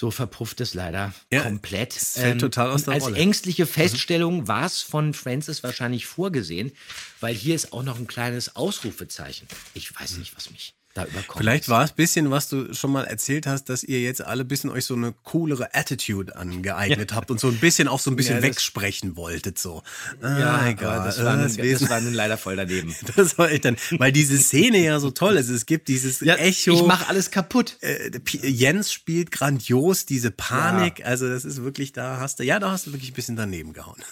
so 0.00 0.10
verpufft 0.10 0.62
es 0.62 0.72
leider 0.72 1.12
Ja, 1.30 1.42
komplett. 1.42 1.94
es 1.94 2.14
fällt 2.14 2.40
total 2.40 2.70
aus 2.70 2.84
der 2.84 2.94
als 2.94 3.04
Rolle. 3.04 3.16
ängstliche 3.18 3.66
Feststellung 3.66 4.48
war 4.48 4.64
es 4.64 4.80
von 4.80 5.12
Francis 5.12 5.62
wahrscheinlich 5.62 6.06
vorgesehen, 6.06 6.72
weil 7.20 7.34
hier 7.34 7.54
ist 7.54 7.74
auch 7.74 7.82
noch 7.82 7.98
ein 7.98 8.06
kleines 8.06 8.56
Ausrufezeichen. 8.56 9.46
Ich 9.74 9.94
weiß 9.94 10.16
nicht, 10.16 10.34
was 10.34 10.50
mich 10.50 10.72
da 10.94 11.04
überkommt. 11.04 11.38
Vielleicht 11.38 11.68
war 11.68 11.84
es 11.84 11.90
ein 11.90 11.96
bisschen, 11.96 12.30
was 12.32 12.48
du 12.48 12.74
schon 12.74 12.90
mal 12.90 13.04
erzählt 13.04 13.46
hast, 13.46 13.68
dass 13.68 13.84
ihr 13.84 14.00
jetzt 14.00 14.22
alle 14.22 14.42
ein 14.42 14.48
bisschen 14.48 14.70
euch 14.70 14.84
so 14.84 14.94
eine 14.94 15.12
coolere 15.22 15.72
Attitude 15.74 16.34
angeeignet 16.34 17.10
Ja. 17.12 17.16
habt 17.16 17.30
und 17.30 17.38
so 17.38 17.46
ein 17.46 17.58
bisschen 17.58 17.86
auch 17.86 18.00
so 18.00 18.10
ein 18.10 18.16
bisschen 18.16 18.36
Ja, 18.38 18.42
wegsprechen 18.42 19.14
wolltet. 19.16 19.56
So. 19.58 19.82
Ah, 20.20 20.38
ja, 20.38 20.66
egal. 20.68 20.96
aber 20.96 21.04
das 21.06 21.22
war, 21.24 21.34
äh, 21.34 21.36
nun, 21.36 21.42
das 21.44 21.56
Wesen- 21.58 21.80
das 21.82 21.90
war 21.90 22.00
nun 22.00 22.12
leider 22.14 22.36
voll 22.36 22.56
daneben. 22.56 22.94
Das 23.16 23.38
war 23.38 23.50
echt 23.52 23.64
dann, 23.64 23.76
weil 23.98 24.10
diese 24.10 24.36
Szene 24.38 24.78
ja 24.84 24.98
so 24.98 25.10
toll 25.12 25.36
ist. 25.36 25.48
Es 25.48 25.64
gibt 25.66 25.86
dieses 25.88 26.22
Echo. 26.22 26.72
ich 26.72 26.82
mach 26.82 27.08
alles 27.08 27.30
kaputt. 27.30 27.76
Äh, 27.82 28.10
Jens 28.42 28.92
spielt 28.92 29.30
grandios 29.30 30.06
diese 30.06 30.30
Panik. 30.32 31.06
Also 31.06 31.28
das 31.28 31.44
ist 31.44 31.62
wirklich, 31.62 31.92
da 31.92 32.18
hast 32.18 32.40
du, 32.40 32.42
ja, 32.44 32.58
da 32.58 32.72
hast 32.72 32.86
du 32.88 32.92
wirklich 32.92 33.12
ein 33.12 33.14
bisschen 33.14 33.36
daneben 33.36 33.72
gehauen. 33.72 34.02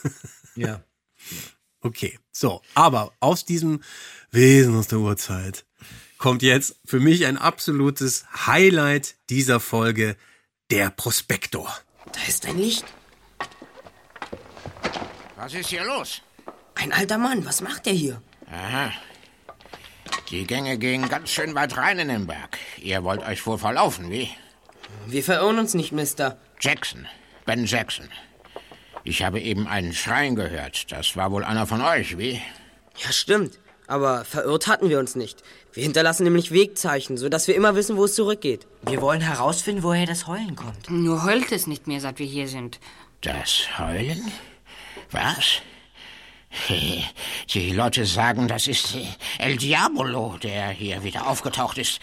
Ja. 0.54 0.82
Okay, 1.80 2.18
so, 2.32 2.60
aber 2.74 3.12
aus 3.20 3.44
diesem 3.44 3.82
Wesen 4.32 4.74
aus 4.74 4.88
der 4.88 4.98
Urzeit 4.98 5.64
kommt 6.18 6.42
jetzt 6.42 6.76
für 6.84 7.00
mich 7.00 7.26
ein 7.26 7.38
absolutes 7.38 8.26
Highlight 8.46 9.16
dieser 9.30 9.60
Folge, 9.60 10.16
der 10.70 10.90
Prospektor. 10.90 11.72
Da 12.12 12.20
ist 12.28 12.46
ein 12.46 12.58
Licht. 12.58 12.84
Was 15.36 15.54
ist 15.54 15.70
hier 15.70 15.84
los? 15.84 16.20
Ein 16.74 16.92
alter 16.92 17.18
Mann. 17.18 17.46
Was 17.46 17.60
macht 17.60 17.86
er 17.86 17.92
hier? 17.92 18.20
Aha. 18.50 18.92
Die 20.30 20.46
Gänge 20.46 20.76
gehen 20.78 21.08
ganz 21.08 21.30
schön 21.30 21.54
weit 21.54 21.76
rein 21.76 21.98
in 21.98 22.08
den 22.08 22.26
Berg. 22.26 22.58
Ihr 22.76 23.02
wollt 23.04 23.22
euch 23.22 23.46
wohl 23.46 23.58
verlaufen, 23.58 24.10
wie? 24.10 24.28
Wir 25.06 25.22
verirren 25.22 25.58
uns 25.58 25.74
nicht, 25.74 25.92
Mister. 25.92 26.38
Jackson. 26.60 27.06
Ben 27.46 27.64
Jackson. 27.64 28.08
Ich 29.04 29.22
habe 29.22 29.40
eben 29.40 29.66
einen 29.66 29.94
Schreien 29.94 30.34
gehört. 30.34 30.92
Das 30.92 31.16
war 31.16 31.30
wohl 31.30 31.44
einer 31.44 31.66
von 31.66 31.80
euch, 31.80 32.18
wie? 32.18 32.42
Ja, 32.96 33.12
stimmt. 33.12 33.58
Aber 33.86 34.24
verirrt 34.24 34.66
hatten 34.66 34.90
wir 34.90 34.98
uns 34.98 35.14
nicht. 35.14 35.42
Wir 35.72 35.82
hinterlassen 35.82 36.24
nämlich 36.24 36.50
Wegzeichen, 36.50 37.16
sodass 37.16 37.46
wir 37.46 37.54
immer 37.54 37.74
wissen, 37.74 37.96
wo 37.96 38.04
es 38.04 38.14
zurückgeht. 38.14 38.66
Wir 38.82 39.00
wollen 39.00 39.20
herausfinden, 39.20 39.82
woher 39.82 40.06
das 40.06 40.26
Heulen 40.26 40.56
kommt. 40.56 40.90
Nur 40.90 41.24
heult 41.24 41.52
es 41.52 41.66
nicht 41.66 41.86
mehr, 41.86 42.00
seit 42.00 42.18
wir 42.18 42.26
hier 42.26 42.48
sind. 42.48 42.80
Das 43.20 43.78
Heulen? 43.78 44.32
Was? 45.10 45.62
Die 47.50 47.72
Leute 47.72 48.06
sagen, 48.06 48.48
das 48.48 48.66
ist 48.66 48.96
El 49.38 49.56
Diabolo, 49.56 50.38
der 50.42 50.70
hier 50.70 51.02
wieder 51.04 51.26
aufgetaucht 51.26 51.78
ist. 51.78 52.00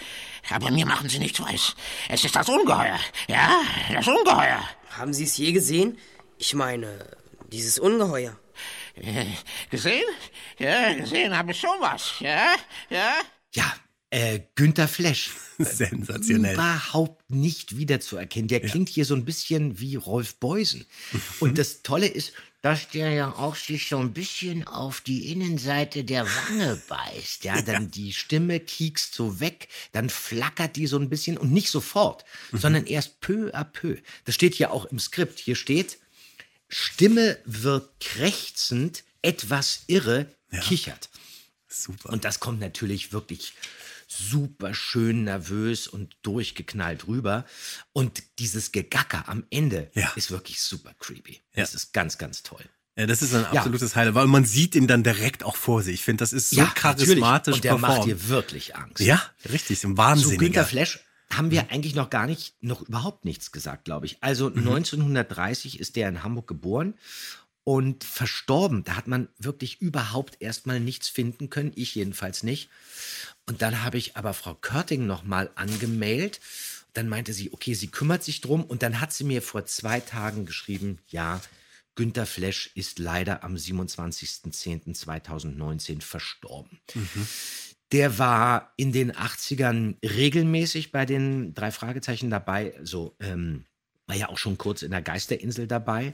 Aber 0.50 0.70
mir 0.70 0.86
machen 0.86 1.10
sie 1.10 1.20
nichts 1.20 1.42
weiß. 1.42 1.76
Es 2.10 2.24
ist 2.24 2.36
das 2.36 2.48
Ungeheuer. 2.48 3.00
Ja, 3.28 3.62
das 3.92 4.08
Ungeheuer. 4.08 4.62
Haben 4.98 5.14
Sie 5.14 5.24
es 5.24 5.36
je 5.38 5.52
gesehen? 5.52 5.98
Ich 6.38 6.54
meine, 6.54 7.08
dieses 7.52 7.80
Ungeheuer. 7.80 8.38
Äh, 8.96 9.26
gesehen? 9.70 10.06
Ja, 10.60 10.94
gesehen 10.94 11.36
habe 11.38 11.52
ich 11.52 11.60
schon 11.60 11.82
was. 11.82 12.14
Ja, 12.20 12.56
ja. 12.90 13.16
Ja, 13.56 13.76
äh, 14.12 14.42
Günther 14.56 14.88
Flesch. 14.88 15.32
Sensationell. 15.58 16.54
Überhaupt 16.54 17.30
nicht 17.30 17.78
wiederzuerkennen. 17.78 18.48
Der 18.48 18.62
klingt 18.62 18.90
hier 18.90 19.06
so 19.06 19.16
ein 19.16 19.26
bisschen 19.26 19.80
wie 19.80 19.96
Rolf 19.96 20.36
Beusen. 20.36 20.86
Und 21.40 21.58
das 21.58 21.82
Tolle 21.82 22.08
ist, 22.08 22.34
dass 22.62 22.90
der 22.90 23.12
ja 23.12 23.32
auch 23.32 23.56
sich 23.56 23.90
so 23.90 23.98
ein 23.98 24.14
bisschen 24.14 24.66
auf 24.66 25.02
die 25.02 25.32
Innenseite 25.32 26.04
der 26.04 26.26
Wange 26.26 26.82
beißt. 26.88 27.44
Ja, 27.44 27.62
dann 27.62 27.92
die 27.92 28.12
Stimme 28.12 28.60
kiekst 28.60 29.14
so 29.14 29.40
weg, 29.40 29.68
dann 29.92 30.10
flackert 30.10 30.76
die 30.76 30.88
so 30.88 30.98
ein 30.98 31.10
bisschen 31.10 31.38
und 31.38 31.52
nicht 31.52 31.70
sofort, 31.70 32.26
sondern 32.52 32.88
erst 32.88 33.20
peu 33.22 33.52
à 33.54 33.64
peu. 33.64 33.98
Das 34.24 34.34
steht 34.34 34.58
ja 34.58 34.72
auch 34.72 34.86
im 34.86 34.98
Skript. 34.98 35.40
Hier 35.40 35.56
steht, 35.56 36.00
Stimme 36.68 37.38
wird 37.46 38.00
krächzend, 38.00 39.04
etwas 39.22 39.84
irre, 39.88 40.26
kichert. 40.62 41.10
Super. 41.84 42.10
Und 42.10 42.26
das 42.26 42.40
kommt 42.40 42.60
natürlich 42.60 43.12
wirklich 43.14 43.54
super 44.08 44.74
schön 44.74 45.24
nervös 45.24 45.88
und 45.88 46.16
durchgeknallt 46.22 47.08
rüber. 47.08 47.46
Und 47.94 48.22
dieses 48.40 48.72
Gegacker 48.72 49.28
am 49.28 49.46
Ende 49.50 49.90
ist 50.16 50.32
wirklich 50.32 50.62
super 50.62 50.94
creepy. 51.00 51.42
Das 51.54 51.74
ist 51.74 51.94
ganz, 51.94 52.18
ganz 52.18 52.44
toll. 52.44 52.64
Ja, 52.98 53.08
das 53.08 53.22
ist 53.22 53.34
ein 53.34 53.42
Ja. 53.42 53.60
absolutes 53.60 53.96
Highlight, 53.96 54.16
weil 54.16 54.28
man 54.28 54.46
sieht 54.46 54.74
ihn 54.76 54.88
dann 54.88 55.04
direkt 55.04 55.44
auch 55.44 55.58
vor 55.58 55.84
sich. 55.84 55.96
Ich 55.96 56.04
finde, 56.04 56.22
das 56.22 56.32
ist 56.32 56.52
so 56.52 56.58
Ja, 56.58 56.68
charismatisch 56.68 57.56
natürlich. 57.56 57.56
Und 57.56 57.64
der 57.66 57.78
macht 57.78 57.92
performt. 57.96 58.08
dir 58.12 58.30
wirklich 58.30 58.76
Angst. 58.76 59.02
Ja, 59.04 59.22
richtig, 59.52 59.80
so 59.82 59.90
ein 59.90 60.18
Zu. 60.18 60.38
Günter 60.38 60.64
Flash 60.66 61.00
haben 61.30 61.52
wir 61.52 61.72
eigentlich 61.72 61.96
noch 61.96 62.10
gar 62.10 62.26
nicht, 62.28 62.54
noch 62.62 62.84
überhaupt 62.84 63.26
nichts 63.26 63.52
gesagt, 63.52 63.84
glaube 63.86 64.06
ich. 64.06 64.18
Also 64.22 64.48
1930 64.48 65.80
ist 65.80 65.96
der 65.98 66.08
in 66.08 66.24
Hamburg 66.24 66.48
geboren 66.48 66.94
und 67.66 68.06
verstorben. 68.06 68.86
Da 68.86 68.96
hat 68.96 69.08
man 69.08 69.28
wirklich 69.38 69.82
überhaupt 69.82 70.38
erstmal 70.40 70.80
nichts 70.80 71.10
finden 71.10 71.50
können. 71.50 71.74
Ich 71.76 71.96
jedenfalls 71.96 72.44
nicht. 72.44 72.70
Und 73.48 73.62
dann 73.62 73.84
habe 73.84 73.98
ich 73.98 74.16
aber 74.16 74.34
Frau 74.34 74.54
Körting 74.54 75.06
nochmal 75.06 75.50
angemailt. 75.56 76.40
Dann 76.94 77.10
meinte 77.10 77.34
sie, 77.34 77.52
okay, 77.52 77.74
sie 77.74 77.88
kümmert 77.88 78.24
sich 78.24 78.40
drum. 78.40 78.64
Und 78.64 78.84
dann 78.84 79.02
hat 79.02 79.12
sie 79.12 79.26
mir 79.26 79.42
vor 79.42 79.66
zwei 79.66 80.00
Tagen 80.00 80.46
geschrieben, 80.46 81.00
ja, 81.08 81.42
Günter 81.96 82.28
Flash 82.28 82.72
ist 82.76 83.00
leider 83.00 83.44
am 83.44 83.56
27.10.2019 83.56 86.02
verstorben. 86.02 86.80
Der 87.92 88.20
war 88.20 88.74
in 88.78 88.92
den 88.92 89.14
80ern 89.14 89.96
regelmäßig 90.04 90.92
bei 90.92 91.06
den 91.06 91.54
drei 91.54 91.72
Fragezeichen 91.72 92.30
dabei. 92.30 92.78
So, 92.84 93.16
ähm, 93.20 93.66
war 94.08 94.16
ja 94.16 94.30
auch 94.30 94.38
schon 94.38 94.58
kurz 94.58 94.82
in 94.82 94.92
der 94.92 95.02
Geisterinsel 95.02 95.68
dabei. 95.68 96.14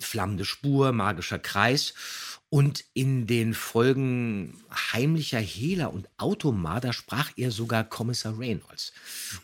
Flammende 0.00 0.44
Spur, 0.44 0.92
magischer 0.92 1.38
Kreis. 1.38 1.94
Und 2.48 2.84
in 2.94 3.26
den 3.28 3.54
Folgen 3.54 4.60
Heimlicher 4.92 5.38
Hehler 5.38 5.92
und 5.92 6.08
Automar, 6.16 6.80
da 6.80 6.92
sprach 6.92 7.30
er 7.36 7.52
sogar 7.52 7.84
Kommissar 7.84 8.38
Reynolds. 8.38 8.92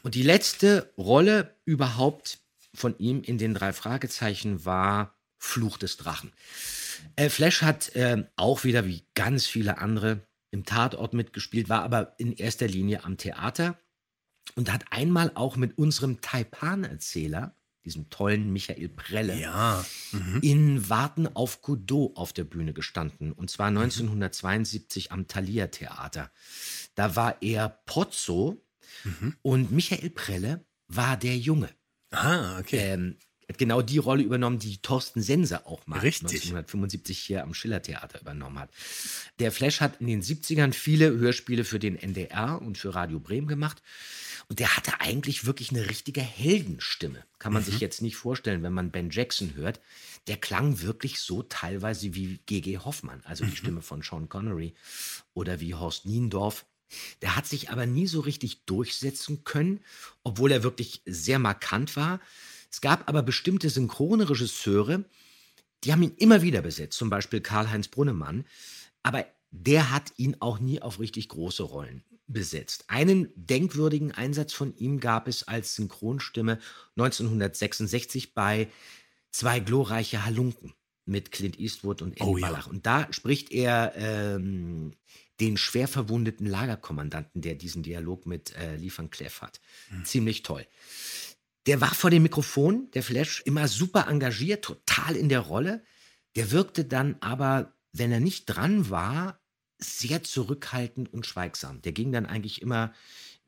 Und 0.02 0.16
die 0.16 0.24
letzte 0.24 0.92
Rolle 0.98 1.56
überhaupt 1.64 2.40
von 2.74 2.98
ihm 2.98 3.22
in 3.22 3.38
den 3.38 3.54
drei 3.54 3.72
Fragezeichen 3.72 4.64
war 4.64 5.14
Fluch 5.38 5.78
des 5.78 5.96
Drachen. 5.96 6.32
Äh, 7.14 7.28
Flash 7.28 7.62
hat 7.62 7.94
äh, 7.94 8.24
auch 8.36 8.64
wieder 8.64 8.86
wie 8.86 9.04
ganz 9.14 9.46
viele 9.46 9.78
andere 9.78 10.26
im 10.50 10.64
Tatort 10.64 11.14
mitgespielt, 11.14 11.68
war 11.68 11.82
aber 11.82 12.14
in 12.18 12.32
erster 12.32 12.66
Linie 12.66 13.04
am 13.04 13.16
Theater 13.16 13.78
und 14.54 14.72
hat 14.72 14.84
einmal 14.90 15.32
auch 15.34 15.56
mit 15.56 15.76
unserem 15.78 16.20
Taipan-Erzähler, 16.20 17.54
diesem 17.86 18.10
tollen 18.10 18.52
Michael 18.52 18.90
Prelle, 18.90 19.40
Ja. 19.40 19.82
Mhm. 20.12 20.40
in 20.42 20.88
Warten 20.90 21.26
auf 21.28 21.62
Godot 21.62 22.14
auf 22.16 22.34
der 22.34 22.44
Bühne 22.44 22.74
gestanden. 22.74 23.32
Und 23.32 23.50
zwar 23.50 23.68
1972 23.68 25.12
am 25.12 25.26
Thalia 25.28 25.68
Theater. 25.68 26.30
Da 26.94 27.16
war 27.16 27.40
er 27.40 27.68
Pozzo 27.86 28.62
und 29.42 29.70
Michael 29.72 30.10
Prelle 30.10 30.64
war 30.88 31.16
der 31.16 31.36
Junge. 31.36 31.70
Ah, 32.10 32.58
okay. 32.58 32.78
Ähm, 32.78 33.16
hat 33.48 33.58
genau 33.58 33.80
die 33.80 33.98
Rolle 33.98 34.24
übernommen, 34.24 34.58
die 34.58 34.78
Thorsten 34.78 35.22
Sense 35.22 35.66
auch 35.66 35.86
mal 35.86 36.00
Richtig. 36.00 36.24
1975 36.24 37.18
hier 37.18 37.44
am 37.44 37.54
Schillertheater 37.54 38.20
übernommen 38.20 38.58
hat. 38.58 38.70
Der 39.38 39.52
Flash 39.52 39.80
hat 39.80 40.00
in 40.00 40.08
den 40.08 40.22
70ern 40.22 40.72
viele 40.72 41.10
Hörspiele 41.16 41.62
für 41.64 41.78
den 41.78 41.94
NDR 41.96 42.60
und 42.60 42.76
für 42.78 42.94
Radio 42.96 43.20
Bremen 43.20 43.46
gemacht. 43.46 43.82
Und 44.48 44.60
der 44.60 44.76
hatte 44.76 45.00
eigentlich 45.00 45.44
wirklich 45.44 45.70
eine 45.70 45.88
richtige 45.88 46.20
Heldenstimme. 46.20 47.24
Kann 47.38 47.52
man 47.52 47.62
Mhm. 47.62 47.66
sich 47.66 47.80
jetzt 47.80 48.00
nicht 48.00 48.16
vorstellen, 48.16 48.62
wenn 48.62 48.72
man 48.72 48.92
Ben 48.92 49.10
Jackson 49.10 49.54
hört. 49.56 49.80
Der 50.28 50.36
klang 50.36 50.80
wirklich 50.82 51.18
so 51.20 51.42
teilweise 51.42 52.14
wie 52.14 52.38
G.G. 52.46 52.78
Hoffmann, 52.78 53.22
also 53.24 53.44
die 53.44 53.56
Stimme 53.56 53.82
von 53.82 54.02
Sean 54.02 54.28
Connery 54.28 54.74
oder 55.34 55.60
wie 55.60 55.74
Horst 55.74 56.06
Niendorf. 56.06 56.64
Der 57.22 57.34
hat 57.34 57.46
sich 57.46 57.70
aber 57.70 57.86
nie 57.86 58.06
so 58.06 58.20
richtig 58.20 58.64
durchsetzen 58.66 59.42
können, 59.42 59.80
obwohl 60.22 60.52
er 60.52 60.62
wirklich 60.62 61.02
sehr 61.04 61.40
markant 61.40 61.96
war. 61.96 62.20
Es 62.70 62.80
gab 62.80 63.08
aber 63.08 63.22
bestimmte 63.22 63.68
synchrone 63.70 64.28
Regisseure, 64.30 65.04
die 65.82 65.92
haben 65.92 66.02
ihn 66.02 66.14
immer 66.16 66.42
wieder 66.42 66.62
besetzt, 66.62 66.96
zum 66.98 67.10
Beispiel 67.10 67.40
Karl-Heinz 67.40 67.88
Brunnemann. 67.88 68.46
Aber 69.02 69.26
der 69.50 69.90
hat 69.90 70.12
ihn 70.16 70.36
auch 70.40 70.58
nie 70.60 70.80
auf 70.82 71.00
richtig 71.00 71.28
große 71.28 71.62
Rollen 71.64 72.04
besetzt. 72.26 72.84
Einen 72.88 73.28
denkwürdigen 73.36 74.12
Einsatz 74.12 74.52
von 74.52 74.76
ihm 74.76 75.00
gab 75.00 75.28
es 75.28 75.46
als 75.46 75.74
Synchronstimme 75.74 76.58
1966 76.96 78.34
bei 78.34 78.68
Zwei 79.36 79.60
glorreiche 79.60 80.24
Halunken 80.24 80.72
mit 81.04 81.30
Clint 81.30 81.60
Eastwood 81.60 82.00
und 82.00 82.12
Eddie 82.12 82.24
Oh 82.24 82.38
ja. 82.38 82.46
Wallach. 82.46 82.68
Und 82.68 82.86
da 82.86 83.06
spricht 83.12 83.52
er 83.52 83.92
ähm, 83.94 84.94
den 85.40 85.58
schwer 85.58 85.88
verwundeten 85.88 86.46
Lagerkommandanten, 86.46 87.42
der 87.42 87.54
diesen 87.54 87.82
Dialog 87.82 88.24
mit 88.24 88.56
äh, 88.56 88.76
Lee 88.76 88.90
van 88.96 89.10
Cleef 89.10 89.42
hat. 89.42 89.60
Ziemlich 90.04 90.42
toll. 90.42 90.66
Der 91.66 91.82
war 91.82 91.94
vor 91.94 92.08
dem 92.08 92.22
Mikrofon, 92.22 92.90
der 92.94 93.02
Flash, 93.02 93.42
immer 93.44 93.68
super 93.68 94.08
engagiert, 94.08 94.64
total 94.64 95.16
in 95.16 95.28
der 95.28 95.40
Rolle. 95.40 95.84
Der 96.34 96.50
wirkte 96.50 96.86
dann 96.86 97.16
aber, 97.20 97.74
wenn 97.92 98.12
er 98.12 98.20
nicht 98.20 98.46
dran 98.46 98.88
war, 98.88 99.38
sehr 99.78 100.22
zurückhaltend 100.22 101.12
und 101.12 101.26
schweigsam. 101.26 101.82
Der 101.82 101.92
ging 101.92 102.12
dann 102.12 102.26
eigentlich 102.26 102.62
immer 102.62 102.92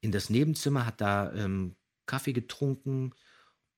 in 0.00 0.12
das 0.12 0.30
Nebenzimmer, 0.30 0.86
hat 0.86 1.00
da 1.00 1.32
ähm, 1.32 1.76
Kaffee 2.06 2.32
getrunken 2.32 3.14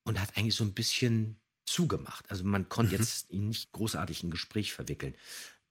und 0.05 0.21
hat 0.21 0.37
eigentlich 0.37 0.55
so 0.55 0.65
ein 0.65 0.75
bisschen 0.75 1.41
zugemacht. 1.65 2.31
Also 2.31 2.45
man 2.45 2.69
konnte 2.69 2.97
jetzt 2.97 3.31
ihn 3.31 3.49
nicht 3.49 3.73
großartig 3.73 4.25
in 4.25 4.31
Gespräch 4.31 4.73
verwickeln. 4.73 5.15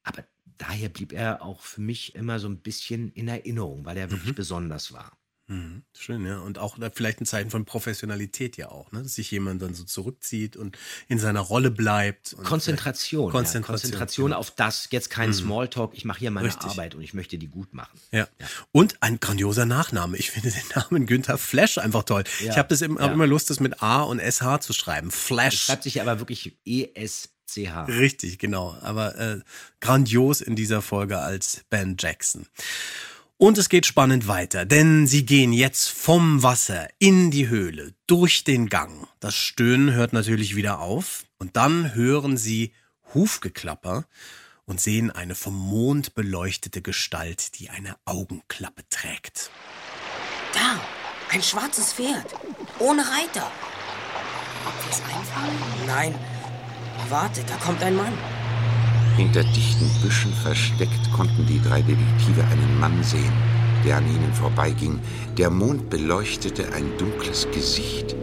Aber 0.04 0.26
daher 0.58 0.90
blieb 0.90 1.12
er 1.12 1.42
auch 1.42 1.62
für 1.62 1.82
mich 1.82 2.16
immer 2.16 2.40
so 2.40 2.48
ein 2.48 2.62
bisschen 2.62 3.12
in 3.12 3.28
Erinnerung, 3.28 3.86
weil 3.86 3.98
er 3.98 4.12
wirklich 4.12 4.36
besonders 4.36 4.94
war. 4.94 5.19
Mhm. 5.50 5.84
Schön, 5.98 6.26
ja. 6.26 6.38
Und 6.40 6.60
auch 6.60 6.78
da 6.78 6.90
vielleicht 6.94 7.20
ein 7.22 7.26
Zeichen 7.26 7.50
von 7.50 7.66
Professionalität 7.66 8.56
ja 8.56 8.70
auch, 8.70 8.92
ne? 8.92 9.02
dass 9.04 9.16
sich 9.16 9.32
jemand 9.32 9.62
dann 9.62 9.74
so 9.74 9.84
zurückzieht 9.84 10.56
und 10.56 10.78
in 11.08 11.18
seiner 11.20 11.40
Rolle 11.42 11.72
bleibt. 11.72 12.36
Konzentration. 12.44 13.32
Konzentration. 13.32 13.92
Ja, 13.92 13.98
Konzentration 13.98 14.34
auf 14.34 14.52
das, 14.52 14.88
jetzt 14.92 15.10
kein 15.10 15.30
Mhm. 15.30 15.34
Smalltalk, 15.34 15.92
ich 15.96 16.06
mache 16.06 16.20
hier 16.20 16.32
meine 16.32 16.48
Richtig. 16.48 16.70
Arbeit 16.70 16.94
und 16.96 17.02
ich 17.02 17.14
möchte 17.16 17.38
die 17.40 17.48
gut 17.48 17.74
machen. 17.74 18.00
Ja. 18.12 18.28
Und 18.72 19.02
ein 19.02 19.20
grandioser 19.20 19.66
Nachname. 19.66 20.18
Ich 20.18 20.32
finde 20.32 20.52
den 20.52 20.62
Namen 20.76 21.06
Günther 21.08 21.38
Flash 21.40 21.80
einfach 21.80 22.04
toll. 22.04 22.24
Ja. 22.42 22.52
Ich 22.52 22.58
habe 22.60 22.70
das 22.70 22.82
immer, 22.82 23.00
hab 23.02 23.08
Ja. 23.08 23.14
immer 23.14 23.28
Lust, 23.28 23.50
das 23.50 23.60
mit 23.60 23.82
A 23.82 24.04
und 24.04 24.20
SH 24.20 24.60
zu 24.62 24.72
schreiben. 24.74 25.08
Es 25.10 25.16
Flash. 25.16 25.62
schreibt 25.64 25.84
sich 25.84 26.00
aber 26.00 26.20
wirklich 26.20 26.58
E 26.64 26.90
ESCH. 26.94 27.88
Richtig, 27.88 28.38
genau. 28.38 28.78
Aber 28.82 29.18
äh, 29.18 29.40
grandios 29.80 30.42
in 30.42 30.56
dieser 30.56 30.84
Folge 30.84 31.18
als 31.18 31.62
Ben 31.72 31.96
Jackson. 32.00 32.46
Und 33.42 33.58
es 33.58 33.70
geht 33.70 33.86
spannend 33.86 34.28
weiter, 34.28 34.66
denn 34.66 35.08
sie 35.08 35.26
gehen 35.26 35.54
jetzt 35.54 35.88
vom 35.88 36.44
Wasser 36.44 36.90
in 37.00 37.32
die 37.32 37.48
Höhle, 37.48 37.94
durch 38.06 38.44
den 38.44 38.68
Gang. 38.68 39.08
Das 39.22 39.34
Stöhnen 39.34 39.94
hört 39.94 40.12
natürlich 40.12 40.58
wieder 40.58 40.82
auf 40.82 41.24
und 41.38 41.56
dann 41.56 41.96
hören 41.96 42.36
sie 42.36 42.74
Hufgeklapper 43.14 44.04
und 44.66 44.82
sehen 44.82 45.10
eine 45.10 45.36
vom 45.36 45.58
Mond 45.58 46.16
beleuchtete 46.16 46.82
Gestalt, 46.82 47.58
die 47.60 47.70
eine 47.70 47.96
Augenklappe 48.04 48.84
trägt. 48.90 49.52
Da, 50.52 50.78
ein 51.32 51.42
schwarzes 51.42 51.94
Pferd. 51.94 52.36
Ohne 52.80 53.04
Reiter. 53.04 53.50
Ob 54.66 54.86
wir 54.86 54.92
es 54.92 55.02
einfangen? 55.02 55.88
Nein. 55.88 56.16
Warte, 57.08 57.46
da 57.46 57.56
kommt 57.56 57.82
ein 57.84 57.96
Mann. 57.96 58.18
Hinter 59.20 59.44
dichten 59.44 59.90
Büschen 60.02 60.32
versteckt 60.32 61.12
konnten 61.14 61.46
die 61.46 61.62
drei 61.62 61.82
Detektive 61.82 62.42
einen 62.42 62.80
Mann 62.80 63.04
sehen, 63.04 63.34
der 63.84 63.98
an 63.98 64.08
ihnen 64.08 64.34
vorbeiging. 64.34 64.98
Der 65.38 65.50
Mond 65.50 65.90
beleuchtete 65.90 66.72
ein 66.72 66.98
dunkles 66.98 67.46
Gesicht, 67.52 68.16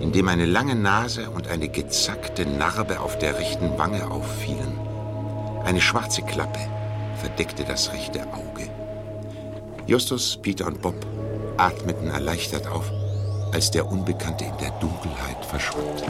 in 0.00 0.10
dem 0.10 0.26
eine 0.26 0.46
lange 0.46 0.74
Nase 0.74 1.30
und 1.30 1.46
eine 1.46 1.68
gezackte 1.68 2.46
Narbe 2.46 2.98
auf 2.98 3.16
der 3.18 3.38
rechten 3.38 3.78
Wange 3.78 4.10
auffielen. 4.10 4.76
Eine 5.64 5.80
schwarze 5.80 6.22
Klappe 6.22 6.58
verdeckte 7.20 7.62
das 7.62 7.92
rechte 7.92 8.20
Auge. 8.32 8.68
Justus, 9.86 10.36
Peter 10.42 10.66
und 10.66 10.82
Bob 10.82 10.96
atmeten 11.58 12.08
erleichtert 12.08 12.66
auf, 12.66 12.90
als 13.52 13.70
der 13.70 13.86
Unbekannte 13.86 14.46
in 14.46 14.58
der 14.58 14.72
Dunkelheit 14.80 15.44
verschwand. 15.44 16.02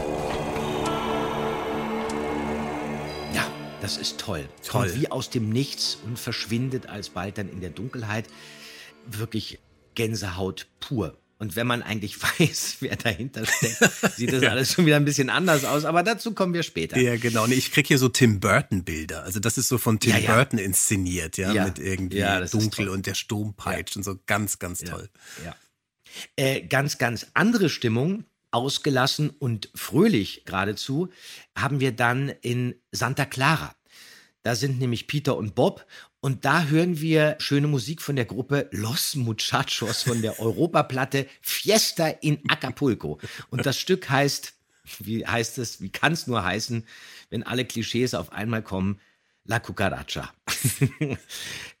Das 3.81 3.97
ist 3.97 4.19
toll. 4.19 4.47
Toll. 4.65 4.87
Kommt 4.89 5.01
wie 5.01 5.09
aus 5.11 5.29
dem 5.29 5.49
Nichts 5.49 5.97
und 6.05 6.17
verschwindet 6.19 6.87
alsbald 6.87 7.37
dann 7.37 7.49
in 7.49 7.61
der 7.61 7.71
Dunkelheit. 7.71 8.25
Wirklich 9.07 9.59
Gänsehaut 9.95 10.67
pur. 10.79 11.17
Und 11.39 11.55
wenn 11.55 11.65
man 11.65 11.81
eigentlich 11.81 12.21
weiß, 12.39 12.77
wer 12.81 12.95
dahinter 12.95 13.45
steckt, 13.47 13.79
sieht 14.15 14.31
das 14.31 14.43
alles 14.43 14.73
schon 14.73 14.85
wieder 14.85 14.97
ein 14.97 15.05
bisschen 15.05 15.31
anders 15.31 15.65
aus. 15.65 15.85
Aber 15.85 16.03
dazu 16.03 16.33
kommen 16.33 16.53
wir 16.53 16.61
später. 16.61 16.99
Ja, 16.99 17.17
genau. 17.17 17.47
Nee, 17.47 17.55
ich 17.55 17.71
krieg 17.71 17.87
hier 17.87 17.97
so 17.97 18.09
Tim 18.09 18.39
Burton 18.39 18.83
Bilder. 18.83 19.23
Also 19.23 19.39
das 19.39 19.57
ist 19.57 19.67
so 19.67 19.79
von 19.79 19.99
Tim 19.99 20.11
Ja, 20.11 20.17
ja. 20.19 20.35
Burton 20.35 20.59
inszeniert, 20.59 21.37
ja, 21.37 21.51
Ja. 21.51 21.65
mit 21.65 21.79
irgendwie 21.79 22.19
Ja, 22.19 22.45
dunkel 22.45 22.89
und 22.89 23.07
der 23.07 23.15
Sturm 23.15 23.55
peitscht 23.55 23.97
und 23.97 24.03
so 24.03 24.19
ganz, 24.27 24.59
ganz 24.59 24.81
toll. 24.81 25.09
Ja. 25.43 25.55
Äh, 26.35 26.61
ganz, 26.67 26.97
ganz 26.99 27.27
andere 27.33 27.69
Stimmung, 27.69 28.25
ausgelassen 28.51 29.29
und 29.29 29.69
fröhlich 29.73 30.45
geradezu, 30.45 31.09
haben 31.57 31.79
wir 31.79 31.91
dann 31.91 32.29
in 32.41 32.75
Santa 32.91 33.25
Clara. 33.25 33.75
Da 34.43 34.55
sind 34.55 34.79
nämlich 34.79 35.07
Peter 35.07 35.37
und 35.37 35.55
Bob. 35.55 35.85
Und 36.19 36.45
da 36.45 36.65
hören 36.65 36.99
wir 37.01 37.35
schöne 37.39 37.67
Musik 37.67 38.01
von 38.01 38.15
der 38.15 38.25
Gruppe 38.25 38.67
Los 38.71 39.15
Muchachos 39.15 40.03
von 40.03 40.21
der 40.21 40.39
Europaplatte 40.39 41.27
Fiesta 41.41 42.07
in 42.07 42.39
Acapulco. 42.47 43.19
Und 43.49 43.65
das 43.65 43.79
Stück 43.79 44.09
heißt, 44.09 44.53
wie 44.99 45.25
heißt 45.25 45.57
es, 45.57 45.81
wie 45.81 45.89
kann 45.89 46.13
es 46.13 46.27
nur 46.27 46.43
heißen, 46.43 46.85
wenn 47.29 47.43
alle 47.43 47.65
Klischees 47.65 48.13
auf 48.13 48.31
einmal 48.31 48.61
kommen, 48.61 48.99
La 49.45 49.59
Cucaracha. 49.59 50.31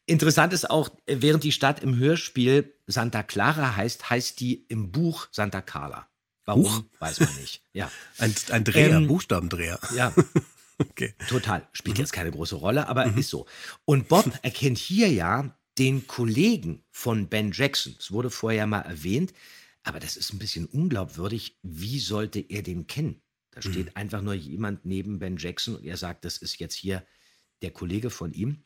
Interessant 0.07 0.53
ist 0.53 0.69
auch, 0.69 0.89
während 1.05 1.43
die 1.43 1.51
Stadt 1.51 1.83
im 1.83 1.97
Hörspiel 1.97 2.73
Santa 2.87 3.21
Clara 3.21 3.75
heißt, 3.75 4.09
heißt 4.09 4.39
die 4.39 4.65
im 4.67 4.91
Buch 4.91 5.27
Santa 5.31 5.61
Carla. 5.61 6.07
Warum, 6.45 6.63
Huch. 6.65 6.83
weiß 6.99 7.19
man 7.21 7.35
nicht. 7.37 7.63
Ja. 7.73 7.91
Ein, 8.17 8.33
ein 8.49 8.63
Dreher, 8.63 8.91
Ähm, 8.97 9.07
Buchstabendreher. 9.07 9.79
Ja. 9.95 10.13
Okay. 10.89 11.13
Total. 11.29 11.67
Spielt 11.73 11.97
Mhm. 11.97 12.01
jetzt 12.01 12.11
keine 12.11 12.31
große 12.31 12.55
Rolle, 12.55 12.87
aber 12.87 13.05
ist 13.15 13.29
so. 13.29 13.45
Und 13.85 14.07
Bob 14.07 14.31
erkennt 14.41 14.79
hier 14.79 15.09
ja 15.11 15.55
den 15.77 16.07
Kollegen 16.07 16.83
von 16.89 17.27
Ben 17.27 17.51
Jackson. 17.51 17.95
Es 17.99 18.11
wurde 18.11 18.31
vorher 18.31 18.65
mal 18.65 18.81
erwähnt, 18.81 19.31
aber 19.83 19.99
das 19.99 20.17
ist 20.17 20.33
ein 20.33 20.39
bisschen 20.39 20.65
unglaubwürdig. 20.65 21.59
Wie 21.61 21.99
sollte 21.99 22.39
er 22.39 22.63
den 22.63 22.87
kennen? 22.87 23.21
Da 23.51 23.61
steht 23.61 23.85
Mhm. 23.87 23.91
einfach 23.93 24.21
nur 24.23 24.33
jemand 24.33 24.83
neben 24.83 25.19
Ben 25.19 25.37
Jackson 25.37 25.75
und 25.75 25.85
er 25.85 25.97
sagt, 25.97 26.25
das 26.25 26.37
ist 26.37 26.57
jetzt 26.59 26.73
hier 26.73 27.05
der 27.61 27.69
Kollege 27.69 28.09
von 28.09 28.33
ihm. 28.33 28.63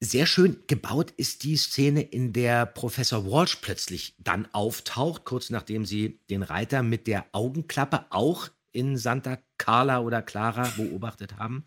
Sehr 0.00 0.26
schön 0.26 0.62
gebaut 0.66 1.12
ist 1.12 1.44
die 1.44 1.56
Szene, 1.56 2.02
in 2.02 2.32
der 2.32 2.66
Professor 2.66 3.24
Walsh 3.24 3.56
plötzlich 3.56 4.14
dann 4.18 4.46
auftaucht, 4.52 5.24
kurz 5.24 5.50
nachdem 5.50 5.86
sie 5.86 6.20
den 6.28 6.42
Reiter 6.42 6.82
mit 6.82 7.06
der 7.06 7.26
Augenklappe 7.32 8.06
auch 8.10 8.48
in 8.72 8.96
Santa 8.98 9.38
Carla 9.56 10.00
oder 10.00 10.20
Clara 10.20 10.68
beobachtet 10.76 11.38
haben. 11.38 11.64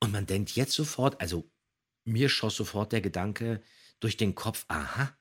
Und 0.00 0.10
man 0.12 0.26
denkt 0.26 0.50
jetzt 0.52 0.72
sofort, 0.72 1.20
also 1.20 1.48
mir 2.04 2.28
schoss 2.28 2.56
sofort 2.56 2.92
der 2.92 3.02
Gedanke 3.02 3.62
durch 4.00 4.16
den 4.16 4.34
Kopf, 4.34 4.64
aha, 4.68 5.12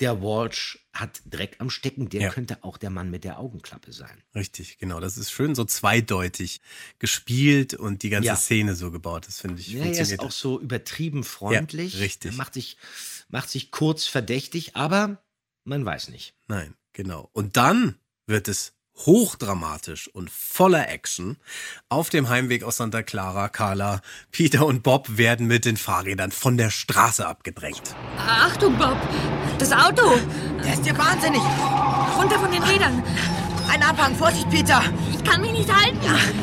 der 0.00 0.20
Walsh 0.20 0.78
hat 0.92 1.22
Dreck 1.24 1.56
am 1.58 1.70
Stecken, 1.70 2.08
der 2.10 2.20
Ja. 2.22 2.30
könnte 2.30 2.62
auch 2.64 2.76
der 2.76 2.90
Mann 2.90 3.10
mit 3.10 3.24
der 3.24 3.38
Augenklappe 3.38 3.92
sein. 3.92 4.22
Richtig, 4.34 4.78
genau. 4.78 5.00
Das 5.00 5.16
ist 5.16 5.30
schön 5.30 5.54
so 5.54 5.64
zweideutig 5.64 6.60
gespielt 6.98 7.74
und 7.74 8.02
die 8.02 8.10
ganze 8.10 8.26
Ja. 8.28 8.36
Szene 8.36 8.74
so 8.74 8.90
gebaut. 8.90 9.26
Das 9.26 9.40
finde 9.40 9.60
ich 9.60 9.68
Ja, 9.68 9.80
er 9.80 9.90
ist 9.90 9.96
funktioniert. 9.98 10.20
auch 10.20 10.30
so 10.32 10.60
übertrieben 10.60 11.24
freundlich. 11.24 11.94
Ja, 11.94 12.00
richtig. 12.00 12.32
Er 12.32 12.36
macht 12.36 12.54
sich, 12.54 12.76
macht 13.28 13.48
sich 13.50 13.70
kurz 13.70 14.06
verdächtig, 14.06 14.76
aber 14.76 15.22
man 15.64 15.84
weiß 15.84 16.08
nicht. 16.10 16.34
Nein, 16.46 16.74
genau. 16.92 17.30
Und 17.32 17.56
dann 17.56 17.98
wird 18.26 18.48
es 18.48 18.74
hochdramatisch 19.04 20.08
und 20.08 20.30
voller 20.30 20.88
Action. 20.88 21.36
Auf 21.88 22.08
dem 22.08 22.28
Heimweg 22.28 22.62
aus 22.64 22.78
Santa 22.78 23.02
Clara, 23.02 23.48
Carla, 23.48 24.00
Peter 24.32 24.64
und 24.64 24.82
Bob 24.82 25.18
werden 25.18 25.46
mit 25.46 25.64
den 25.64 25.76
Fahrrädern 25.76 26.32
von 26.32 26.56
der 26.56 26.70
Straße 26.70 27.26
abgedrängt. 27.26 27.94
Achtung, 28.18 28.76
Bob! 28.78 28.96
Das 29.58 29.72
Auto! 29.72 30.18
Der 30.64 30.74
ist 30.74 30.86
ja 30.86 30.96
wahnsinnig. 30.96 31.42
Runter 32.16 32.38
von 32.38 32.50
den 32.50 32.62
Rädern! 32.62 33.02
Ein 33.68 33.82
Abhang, 33.82 34.14
Vorsicht, 34.14 34.48
Peter. 34.48 34.82
Ich 35.12 35.24
kann 35.24 35.40
mich 35.40 35.52
nicht 35.52 35.72
halten! 35.72 35.98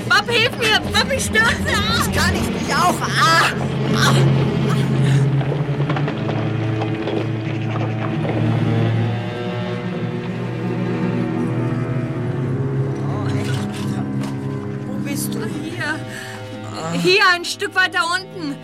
Bob, 0.08 0.30
hilf 0.30 0.56
mir! 0.58 0.80
Bob, 0.80 1.12
ich 1.12 1.26
stürze! 1.26 1.48
Ich 2.06 2.18
kann 2.18 2.34
nicht, 2.34 2.52
ich 2.68 2.76
auch. 2.76 3.00
Ah! 3.02 3.50
Ah! 3.96 4.53
Hier, 17.04 17.28
ein 17.32 17.44
Stück 17.44 17.76
weiter 17.76 18.10
unten. 18.10 18.56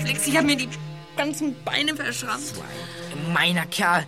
Flix, 0.00 0.26
ich 0.26 0.36
habe 0.38 0.46
mir 0.46 0.56
die 0.56 0.70
ganzen 1.18 1.54
Beine 1.64 1.94
verschrammt. 1.94 2.54
Meiner 3.34 3.66
Kerl, 3.66 4.06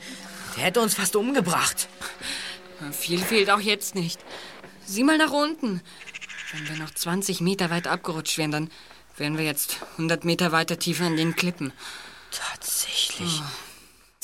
der 0.57 0.65
hätte 0.65 0.81
uns 0.81 0.95
fast 0.95 1.15
umgebracht. 1.15 1.89
Viel 2.91 3.19
fehlt 3.19 3.51
auch 3.51 3.61
jetzt 3.61 3.95
nicht. 3.95 4.19
Sieh 4.87 5.05
mal 5.05 5.19
nach 5.19 5.31
unten. 5.31 5.83
Wenn 6.53 6.69
wir 6.69 6.77
noch 6.77 6.91
20 6.91 7.43
Meter 7.43 7.69
weit 7.69 7.87
abgerutscht 7.87 8.39
wären, 8.39 8.51
dann 8.51 8.71
wären 9.19 9.37
wir 9.37 9.45
jetzt 9.45 9.77
100 9.93 10.25
Meter 10.25 10.51
weiter 10.51 10.79
tiefer 10.79 11.07
in 11.07 11.19
den 11.19 11.37
Klippen. 11.37 11.75
Tatsächlich. 12.31 13.43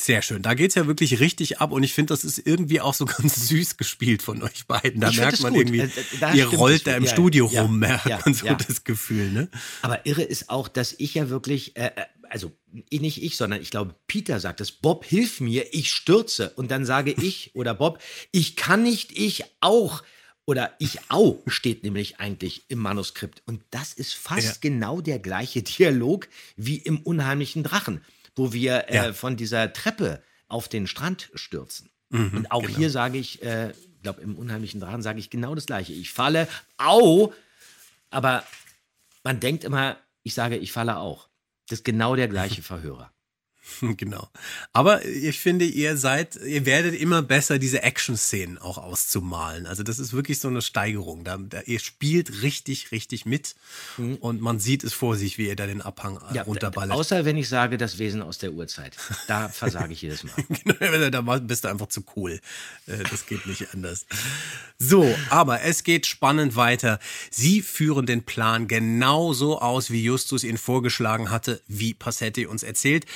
Sehr 0.00 0.22
schön. 0.22 0.42
Da 0.42 0.54
geht's 0.54 0.76
ja 0.76 0.86
wirklich 0.86 1.18
richtig 1.18 1.60
ab 1.60 1.72
und 1.72 1.82
ich 1.82 1.92
finde, 1.92 2.12
das 2.14 2.22
ist 2.24 2.38
irgendwie 2.38 2.80
auch 2.80 2.94
so 2.94 3.04
ganz 3.06 3.48
süß 3.48 3.76
gespielt 3.78 4.22
von 4.22 4.42
euch 4.44 4.66
beiden. 4.66 5.00
Da 5.00 5.10
Ich 5.10 5.16
merkt 5.18 5.40
man 5.40 5.52
gut. 5.52 5.62
irgendwie, 5.62 5.80
Äh, 5.80 5.90
da 6.20 6.34
ihr 6.34 6.46
rollt 6.46 6.76
es. 6.78 6.84
da 6.84 6.96
im 6.96 7.04
Ja, 7.04 7.10
Studio 7.10 7.50
ja, 7.52 7.62
rum, 7.62 7.80
merkt 7.80 8.06
ja, 8.06 8.20
man 8.24 8.32
so 8.32 8.46
das 8.54 8.84
Gefühl, 8.84 9.32
ne? 9.32 9.48
Aber 9.82 10.06
irre 10.06 10.22
ist 10.22 10.50
auch, 10.50 10.68
dass 10.68 10.94
ich 10.98 11.14
ja 11.14 11.30
wirklich, 11.30 11.76
äh, 11.76 11.86
äh, 11.96 12.02
also 12.30 12.52
nicht 12.90 13.22
ich, 13.22 13.36
sondern 13.36 13.60
ich 13.60 13.70
glaube, 13.70 13.94
Peter 14.06 14.38
sagt 14.38 14.60
es, 14.60 14.70
Bob, 14.70 15.04
hilf 15.04 15.40
mir, 15.40 15.74
ich 15.74 15.90
stürze. 15.90 16.50
Und 16.50 16.70
dann 16.70 16.84
sage 16.84 17.10
ich 17.20 17.50
oder 17.54 17.74
Bob, 17.74 17.98
ich 18.30 18.54
kann 18.54 18.84
nicht, 18.84 19.18
ich 19.18 19.44
auch. 19.60 20.04
Oder 20.44 20.74
ich 20.78 20.98
au 21.10 21.42
steht 21.48 21.82
nämlich 21.82 22.20
eigentlich 22.20 22.62
im 22.68 22.78
Manuskript. 22.78 23.42
Und 23.46 23.60
das 23.70 23.92
ist 23.92 24.14
fast 24.14 24.46
Ja. 24.46 24.52
genau 24.60 25.00
der 25.00 25.18
gleiche 25.18 25.62
Dialog 25.64 26.28
wie 26.56 26.76
im 26.76 26.98
Unheimlichen 27.00 27.64
Drachen, 27.64 28.00
wo 28.38 28.52
wir 28.52 28.88
äh, 28.88 28.94
Ja. 28.96 29.12
von 29.12 29.36
dieser 29.36 29.72
Treppe 29.72 30.22
auf 30.48 30.68
den 30.68 30.86
Strand 30.86 31.30
stürzen. 31.34 31.90
Mhm, 32.10 32.30
Und 32.38 32.50
auch 32.52 32.62
genau. 32.62 32.76
hier 32.78 32.90
sage 32.90 33.18
ich, 33.18 33.42
äh, 33.42 33.70
ich 33.72 34.02
glaube, 34.02 34.22
im 34.22 34.36
Unheimlichen 34.36 34.80
Drachen 34.80 35.02
sage 35.02 35.18
ich 35.18 35.28
genau 35.28 35.54
das 35.54 35.66
Gleiche. 35.66 35.92
Ich 35.92 36.12
falle, 36.12 36.48
au, 36.78 37.32
aber 38.10 38.44
man 39.24 39.40
denkt 39.40 39.64
immer, 39.64 39.98
ich 40.22 40.32
sage, 40.34 40.56
ich 40.56 40.72
falle 40.72 40.96
auch. 40.96 41.28
Das 41.68 41.80
ist 41.80 41.84
genau 41.84 42.16
der 42.16 42.28
gleiche 42.28 42.62
Verhörer. 42.72 43.12
Genau. 43.96 44.28
Aber 44.72 45.04
ich 45.04 45.38
finde, 45.38 45.64
ihr 45.64 45.96
seid, 45.96 46.36
ihr 46.36 46.66
werdet 46.66 46.94
immer 46.94 47.22
besser, 47.22 47.58
diese 47.58 47.82
Action-Szenen 47.82 48.58
auch 48.58 48.78
auszumalen. 48.78 49.66
Also 49.66 49.82
das 49.82 49.98
ist 49.98 50.12
wirklich 50.12 50.40
so 50.40 50.48
eine 50.48 50.62
Steigerung. 50.62 51.24
Da, 51.24 51.36
da, 51.38 51.60
ihr 51.66 51.78
spielt 51.80 52.42
richtig, 52.42 52.92
richtig 52.92 53.26
mit 53.26 53.54
und 54.20 54.40
man 54.40 54.58
sieht 54.58 54.84
es 54.84 54.92
vor 54.92 55.16
sich, 55.16 55.38
wie 55.38 55.46
ihr 55.48 55.56
da 55.56 55.66
den 55.66 55.82
Abhang 55.82 56.16
äh, 56.16 56.28
Mhm. 56.28 56.34
Ja, 56.34 56.42
runterballert. 56.42 56.96
Außer 56.96 57.24
wenn 57.24 57.36
ich 57.36 57.48
sage, 57.48 57.78
das 57.78 57.98
Wesen 57.98 58.22
aus 58.22 58.38
der 58.38 58.52
Urzeit. 58.52 58.96
Da 59.26 59.48
versage 59.48 59.92
ich 59.92 60.02
jedes 60.02 60.24
Mal. 60.24 60.34
Genau, 60.64 61.10
da 61.10 61.20
bist 61.38 61.64
du 61.64 61.68
einfach 61.68 61.88
zu 61.88 62.02
cool. 62.16 62.40
Äh, 62.86 62.98
Das 63.10 63.26
geht 63.26 63.46
nicht 63.46 63.72
anders. 63.72 64.06
So, 64.78 65.14
aber 65.30 65.62
es 65.62 65.82
geht 65.84 66.06
spannend 66.06 66.56
weiter. 66.56 66.98
Sie 67.30 67.62
führen 67.62 68.06
den 68.06 68.22
Plan 68.24 68.68
genauso 68.68 69.60
aus, 69.60 69.90
wie 69.90 70.02
Justus 70.02 70.44
ihn 70.44 70.58
vorgeschlagen 70.58 71.30
hatte, 71.30 71.60
wie 71.66 71.94
Passetti 71.94 72.46
uns 72.46 72.62
erzählt. 72.62 73.06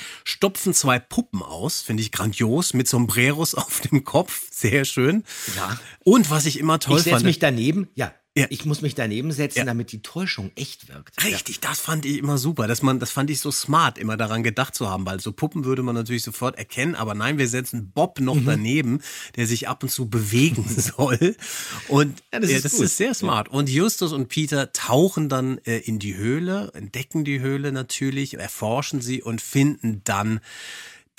Stopfen 0.43 0.73
zwei 0.73 0.99
Puppen 0.99 1.41
aus, 1.41 1.79
finde 1.79 2.03
ich 2.03 2.11
grandios, 2.11 2.73
mit 2.73 2.85
Sombreros 2.85 3.55
auf 3.55 3.79
dem 3.79 4.03
Kopf. 4.03 4.49
Sehr 4.51 4.83
schön. 4.83 5.23
Ja. 5.55 5.79
Und 6.03 6.29
was 6.29 6.45
ich 6.45 6.59
immer 6.59 6.79
toll 6.79 6.97
ich 6.97 7.03
setze 7.03 7.15
fand. 7.15 7.25
mich 7.25 7.39
daneben, 7.39 7.87
ja, 7.95 8.13
Ja. 8.35 8.47
ich 8.49 8.65
muss 8.65 8.81
mich 8.81 8.95
daneben 8.95 9.31
setzen, 9.31 9.59
Ja. 9.59 9.65
damit 9.65 9.91
die 9.91 10.01
Täuschung 10.01 10.51
echt 10.55 10.87
wirkt. 10.89 11.23
Richtig, 11.23 11.59
das 11.59 11.79
fand 11.79 12.03
ich 12.05 12.17
immer 12.17 12.39
super. 12.39 12.67
Dass 12.67 12.81
man, 12.81 12.99
das 12.99 13.11
fand 13.11 13.29
ich 13.29 13.39
so 13.39 13.51
smart, 13.51 13.99
immer 13.99 14.17
daran 14.17 14.41
gedacht 14.41 14.73
zu 14.73 14.89
haben, 14.89 15.05
weil 15.05 15.19
so 15.19 15.31
Puppen 15.31 15.65
würde 15.65 15.83
man 15.83 15.93
natürlich 15.93 16.23
sofort 16.23 16.57
erkennen, 16.57 16.95
aber 16.95 17.13
nein, 17.13 17.37
wir 17.37 17.47
setzen 17.47 17.91
Bob 17.91 18.19
noch 18.19 18.33
Mhm. 18.33 18.45
daneben, 18.45 19.01
der 19.35 19.45
sich 19.45 19.67
ab 19.67 19.83
und 19.83 19.89
zu 19.89 20.09
bewegen 20.09 20.65
soll. 20.67 21.35
Und 21.89 22.23
Ja, 22.33 22.39
das 22.39 22.49
äh, 22.49 22.55
ist 22.55 22.65
das 22.65 22.73
ist 22.73 22.97
sehr 22.97 23.13
smart. 23.13 23.49
Und 23.49 23.69
Justus 23.69 24.13
und 24.13 24.29
Peter 24.29 24.71
tauchen 24.73 25.29
dann 25.29 25.59
äh, 25.59 25.77
in 25.77 25.99
die 25.99 26.15
Höhle, 26.15 26.71
entdecken 26.73 27.23
die 27.25 27.39
Höhle 27.39 27.71
natürlich, 27.71 28.39
erforschen 28.39 28.99
sie 28.99 29.21
und 29.21 29.41
finden 29.41 30.01
dann 30.05 30.39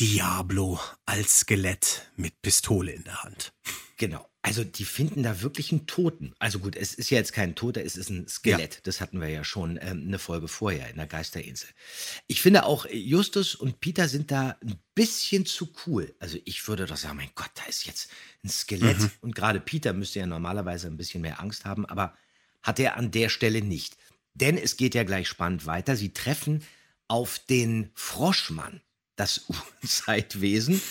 Diablo 0.00 0.80
als 1.06 1.40
Skelett 1.40 2.10
mit 2.16 2.42
Pistole 2.42 2.90
in 2.90 3.04
der 3.04 3.22
Hand. 3.22 3.52
Genau. 3.98 4.26
Also 4.45 4.62
die 4.62 4.84
finden 4.84 5.22
da 5.22 5.40
wirklich 5.40 5.72
einen 5.72 5.86
Toten. 5.86 6.34
Also 6.38 6.59
gut, 6.59 6.76
es 6.76 6.92
ist 6.92 7.09
ja 7.09 7.16
jetzt 7.16 7.32
kein 7.32 7.55
Toter, 7.55 7.82
es 7.82 7.97
ist 7.97 8.11
ein 8.11 8.28
Skelett. 8.28 8.80
Das 8.86 9.01
hatten 9.01 9.18
wir 9.18 9.28
ja 9.28 9.42
schon 9.42 9.78
ähm, 9.80 10.05
eine 10.07 10.18
Folge 10.18 10.49
vorher 10.49 10.90
in 10.90 10.97
der 10.97 11.07
Geisterinsel. 11.07 11.70
Ich 12.26 12.42
finde 12.42 12.66
auch, 12.66 12.84
Justus 12.90 13.55
und 13.55 13.80
Peter 13.80 14.07
sind 14.07 14.30
da 14.30 14.59
ein 14.62 14.78
bisschen 14.95 15.47
zu 15.47 15.72
cool. 15.86 16.14
Also 16.18 16.36
ich 16.45 16.68
würde 16.68 16.84
doch 16.84 16.99
sagen, 16.99 17.16
mein 17.16 17.30
Gott, 17.34 17.53
da 17.55 17.64
ist 17.64 17.86
jetzt 17.86 18.11
ein 18.45 18.51
Skelett. 18.51 18.99
Mhm. 19.01 19.11
Und 19.22 19.34
gerade 19.34 19.61
Peter 19.61 19.95
müsste 19.95 20.18
ja 20.18 20.26
normalerweise 20.26 20.88
ein 20.88 20.99
bisschen 20.99 21.22
mehr 21.22 21.40
Angst 21.40 21.64
haben, 21.64 21.86
aber 21.86 22.14
hat 22.62 22.78
er 22.78 22.99
an 22.99 23.11
der 23.11 23.30
Stelle 23.30 23.62
nicht. 23.62 23.97
Denn 24.34 24.59
es 24.59 24.76
geht 24.76 24.95
ja 24.95 25.05
gleich 25.05 25.26
spannend 25.26 25.64
weiter. 25.64 25.97
Sie 25.97 26.12
treffen 26.12 26.62
auf 27.09 27.38
den 27.38 27.92
Froschmann, 27.95 28.82
das 29.16 29.47
Urzeitwesen. 29.82 30.82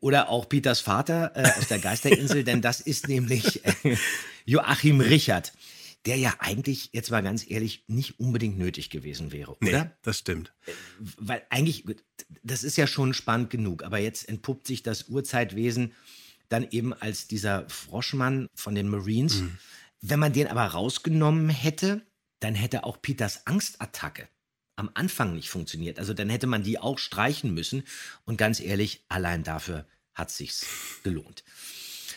Oder 0.00 0.30
auch 0.30 0.48
Peters 0.48 0.80
Vater 0.80 1.32
äh, 1.34 1.50
aus 1.58 1.68
der 1.68 1.78
Geisterinsel, 1.78 2.44
denn 2.44 2.62
das 2.62 2.80
ist 2.80 3.08
nämlich 3.08 3.64
äh, 3.64 3.96
Joachim 4.46 5.00
Richard, 5.00 5.52
der 6.06 6.16
ja 6.16 6.34
eigentlich, 6.38 6.90
jetzt 6.92 7.10
mal 7.10 7.22
ganz 7.22 7.48
ehrlich, 7.48 7.84
nicht 7.86 8.18
unbedingt 8.18 8.58
nötig 8.58 8.88
gewesen 8.90 9.32
wäre, 9.32 9.56
Nee, 9.60 9.70
oder? 9.70 9.96
das 10.02 10.18
stimmt. 10.18 10.54
Weil 11.18 11.42
eigentlich, 11.50 11.84
das 12.42 12.64
ist 12.64 12.76
ja 12.76 12.86
schon 12.86 13.12
spannend 13.12 13.50
genug, 13.50 13.82
aber 13.84 13.98
jetzt 13.98 14.28
entpuppt 14.28 14.66
sich 14.66 14.82
das 14.82 15.04
Urzeitwesen 15.08 15.92
dann 16.48 16.66
eben 16.70 16.92
als 16.94 17.28
dieser 17.28 17.68
Froschmann 17.68 18.48
von 18.54 18.74
den 18.74 18.88
Marines. 18.88 19.42
Wenn 20.00 20.18
man 20.18 20.32
den 20.32 20.48
aber 20.48 20.64
rausgenommen 20.64 21.48
hätte, 21.50 22.02
dann 22.40 22.54
hätte 22.54 22.84
auch 22.84 23.00
Peters 23.02 23.46
Angstattacke 23.46 24.28
am 24.80 24.90
Anfang 24.94 25.34
nicht 25.34 25.50
funktioniert. 25.50 25.98
Also 25.98 26.14
dann 26.14 26.30
hätte 26.30 26.46
man 26.46 26.62
die 26.62 26.78
auch 26.78 26.98
streichen 26.98 27.52
müssen. 27.52 27.84
Und 28.24 28.38
ganz 28.38 28.60
ehrlich, 28.60 29.04
allein 29.08 29.44
dafür 29.44 29.86
hat 30.14 30.30
sich's 30.30 30.66
gelohnt. 31.04 31.44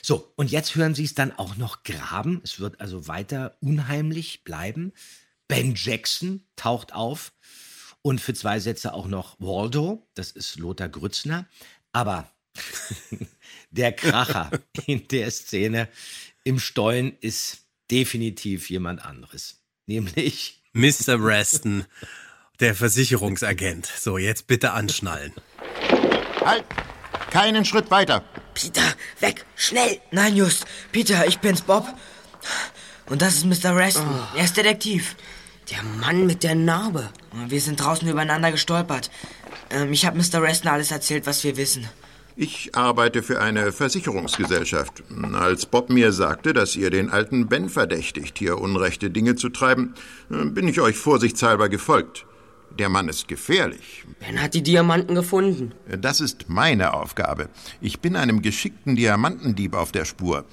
So, 0.02 0.34
und 0.36 0.50
jetzt 0.50 0.76
hören 0.76 0.96
Sie 0.96 1.04
es 1.04 1.14
dann 1.14 1.32
auch 1.34 1.58
noch 1.58 1.84
graben. 1.84 2.42
Es 2.44 2.60
wird 2.60 2.82
also 2.82 3.08
weiter 3.08 3.58
unheimlich 3.60 4.44
bleiben. 4.46 4.94
Ben 5.48 5.76
Jackson 5.76 6.46
taucht 6.56 6.94
auf 6.94 7.34
und 8.02 8.20
für 8.20 8.34
zwei 8.34 8.60
Sätze 8.60 8.94
auch 8.94 9.08
noch 9.08 9.36
Waldo, 9.40 10.08
das 10.14 10.32
ist 10.32 10.58
Lothar 10.58 10.90
Grützner. 10.90 11.48
Aber 11.92 12.32
der 13.72 13.92
Kracher 13.92 14.52
in 14.86 15.08
der 15.10 15.32
Szene 15.32 15.90
im 16.46 16.60
Stollen 16.60 17.18
ist 17.20 17.66
definitiv 17.92 18.70
jemand 18.70 19.04
anderes. 19.06 19.62
Nämlich 19.86 20.64
Mr. 20.74 21.24
Reston, 21.24 21.86
der 22.64 22.76
Versicherungsagent. 22.76 23.86
So, 23.86 24.18
jetzt 24.18 24.48
bitte 24.48 24.72
anschnallen. 24.72 25.34
Halt! 26.46 26.64
Keinen 27.30 27.66
Schritt 27.66 27.92
weiter. 27.92 28.24
Peter, 28.54 28.82
weg, 29.20 29.46
schnell. 29.58 30.00
Nein, 30.12 30.38
Just. 30.38 30.66
Peter, 30.94 31.28
ich 31.28 31.40
bin's, 31.40 31.62
Bob. 31.62 31.86
Und 33.08 33.22
das 33.22 33.36
ist 33.36 33.46
Mr. 33.46 33.76
Reston. 33.76 34.18
Er 34.38 34.46
ist 34.46 34.56
Detektiv. 34.56 35.18
Der 35.72 35.84
Mann 35.84 36.26
mit 36.26 36.44
der 36.44 36.56
Narbe. 36.56 37.10
Wir 37.50 37.60
sind 37.60 37.82
draußen 37.82 38.08
übereinander 38.08 38.52
gestolpert. 38.52 39.12
Ähm, 39.70 39.92
ich 39.92 40.06
habe 40.06 40.18
Mr. 40.18 40.42
Reston 40.42 40.72
alles 40.72 40.92
erzählt, 40.92 41.26
was 41.26 41.44
wir 41.44 41.58
wissen. 41.58 41.90
Ich 42.38 42.76
arbeite 42.76 43.24
für 43.24 43.42
eine 43.42 43.74
Versicherungsgesellschaft. 43.74 45.04
Als 45.34 45.66
Bob 45.66 45.90
mir 45.90 46.14
sagte, 46.14 46.54
dass 46.54 46.78
ihr 46.78 46.90
den 46.90 47.10
alten 47.10 47.48
Ben 47.48 47.68
verdächtigt, 47.68 48.40
hier 48.40 48.58
unrechte 48.58 49.10
Dinge 49.10 49.36
zu 49.36 49.50
treiben, 49.50 49.96
bin 50.30 50.70
ich 50.70 50.80
euch 50.80 50.96
vorsichtshalber 50.96 51.68
gefolgt. 51.68 52.26
Der 52.80 52.90
Mann 52.90 53.08
ist 53.08 53.28
gefährlich. 53.28 54.04
Ben 54.20 54.42
hat 54.42 54.56
die 54.56 54.64
Diamanten 54.64 55.14
gefunden. 55.16 55.74
Das 56.00 56.20
ist 56.20 56.50
meine 56.50 56.94
Aufgabe. 56.94 57.50
Ich 57.82 58.00
bin 58.00 58.16
einem 58.16 58.42
geschickten 58.42 58.96
Diamantendieb 58.96 59.76
auf 59.76 59.92
der 59.92 60.06
Spur. 60.06 60.46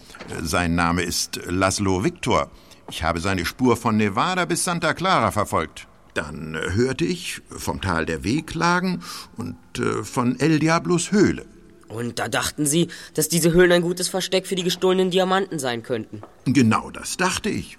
Sein 0.42 0.74
Name 0.74 1.02
ist 1.02 1.40
Laszlo 1.46 2.04
Victor. 2.04 2.50
Ich 2.90 3.02
habe 3.02 3.20
seine 3.20 3.46
Spur 3.46 3.76
von 3.76 3.96
Nevada 3.96 4.44
bis 4.44 4.64
Santa 4.64 4.92
Clara 4.92 5.30
verfolgt. 5.30 5.86
Dann 6.14 6.54
äh, 6.54 6.72
hörte 6.72 7.04
ich 7.04 7.40
vom 7.48 7.80
Tal 7.80 8.04
der 8.04 8.24
Wehklagen 8.24 9.02
und 9.36 9.56
äh, 9.78 10.02
von 10.02 10.38
El 10.40 10.58
Diablos 10.58 11.12
Höhle. 11.12 11.46
Und 11.88 12.18
da 12.18 12.28
dachten 12.28 12.66
Sie, 12.66 12.88
dass 13.14 13.28
diese 13.28 13.52
Höhlen 13.52 13.72
ein 13.72 13.82
gutes 13.82 14.08
Versteck 14.08 14.46
für 14.46 14.54
die 14.54 14.62
gestohlenen 14.62 15.10
Diamanten 15.10 15.58
sein 15.58 15.82
könnten. 15.82 16.22
Genau 16.44 16.90
das 16.90 17.16
dachte 17.16 17.48
ich. 17.48 17.78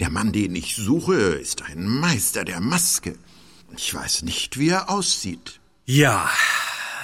Der 0.00 0.10
Mann, 0.10 0.32
den 0.32 0.54
ich 0.54 0.76
suche, 0.76 1.14
ist 1.14 1.62
ein 1.62 1.86
Meister 1.86 2.44
der 2.44 2.60
Maske. 2.60 3.16
Ich 3.76 3.94
weiß 3.94 4.22
nicht, 4.22 4.58
wie 4.58 4.68
er 4.70 4.90
aussieht. 4.90 5.60
Ja, 5.84 6.28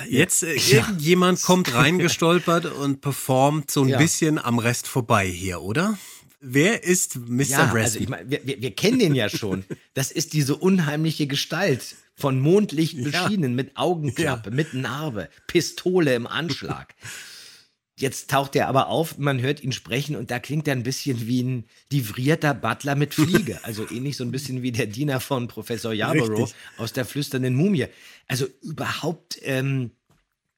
jetzt 0.08 0.42
äh, 0.42 0.54
irgendjemand 0.54 1.42
kommt 1.42 1.72
reingestolpert 1.74 2.66
und 2.66 3.00
performt 3.00 3.70
so 3.70 3.82
ein 3.82 3.88
Ja. 3.88 3.98
bisschen 3.98 4.38
am 4.38 4.58
Rest 4.58 4.86
vorbei 4.88 5.26
hier, 5.26 5.60
oder? 5.62 5.98
Wer 6.40 6.82
ist 6.82 7.16
Mr. 7.28 7.42
Ja, 7.44 7.72
also 7.72 8.00
ich 8.00 8.08
meine, 8.08 8.28
wir, 8.28 8.40
wir, 8.44 8.60
wir 8.60 8.70
kennen 8.74 8.98
den 8.98 9.14
ja 9.14 9.28
schon. 9.28 9.64
Das 9.94 10.10
ist 10.10 10.32
diese 10.32 10.56
unheimliche 10.56 11.28
Gestalt 11.28 11.94
von 12.16 12.40
Mondlicht 12.40 13.02
beschienen, 13.04 13.54
mit 13.54 13.76
Augenklappe, 13.76 14.50
mit 14.50 14.74
Narbe, 14.74 15.28
Pistole 15.46 16.14
im 16.14 16.26
Anschlag. 16.26 16.94
Jetzt 17.98 18.30
taucht 18.30 18.56
er 18.56 18.68
aber 18.68 18.88
auf, 18.88 19.18
man 19.18 19.40
hört 19.40 19.62
ihn 19.62 19.72
sprechen 19.72 20.16
und 20.16 20.30
da 20.30 20.38
klingt 20.38 20.66
er 20.66 20.74
ein 20.74 20.82
bisschen 20.82 21.26
wie 21.26 21.42
ein 21.42 21.64
livrierter 21.92 22.54
Butler 22.54 22.94
mit 22.94 23.14
Fliege. 23.14 23.60
Also 23.64 23.88
ähnlich 23.90 24.16
so 24.16 24.24
ein 24.24 24.32
bisschen 24.32 24.62
wie 24.62 24.72
der 24.72 24.86
Diener 24.86 25.20
von 25.20 25.46
Professor 25.46 25.92
Yarborough 25.92 26.44
Richtig. 26.44 26.56
aus 26.78 26.92
der 26.92 27.04
flüsternden 27.04 27.54
Mumie. 27.54 27.86
Also 28.28 28.46
überhaupt 28.62 29.38
ähm, 29.42 29.90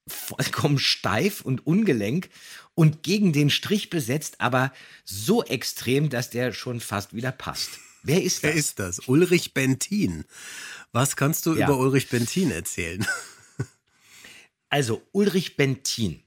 vollkommen 0.06 0.78
steif 0.78 1.40
und 1.40 1.66
ungelenk 1.66 2.28
und 2.74 3.02
gegen 3.02 3.32
den 3.32 3.50
Strich 3.50 3.90
besetzt, 3.90 4.40
aber 4.40 4.72
so 5.04 5.42
extrem, 5.44 6.10
dass 6.10 6.30
der 6.30 6.52
schon 6.52 6.80
fast 6.80 7.14
wieder 7.14 7.32
passt. 7.32 7.78
Wer 8.04 8.22
ist 8.22 8.44
das? 8.44 8.50
Wer 8.50 8.54
ist 8.54 8.78
das? 8.78 8.98
Ulrich 9.08 9.54
Bentin. 9.54 10.24
Was 10.92 11.16
kannst 11.16 11.46
du 11.46 11.54
Ja. 11.56 11.66
über 11.66 11.78
Ulrich 11.78 12.08
Bentin 12.10 12.50
erzählen? 12.52 13.04
Also 14.70 15.02
Ulrich 15.12 15.56
Bentin. 15.56 16.23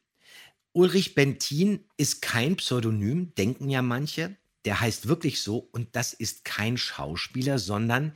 Ulrich 0.77 1.15
Bentin 1.15 1.79
ist 1.97 2.21
kein 2.21 2.55
Pseudonym, 2.57 3.33
denken 3.33 3.67
ja 3.67 3.81
manche. 3.81 4.37
Der 4.63 4.79
heißt 4.79 5.07
wirklich 5.07 5.41
so 5.41 5.57
und 5.71 5.95
das 5.95 6.13
ist 6.13 6.45
kein 6.45 6.77
Schauspieler, 6.77 7.57
sondern 7.57 8.13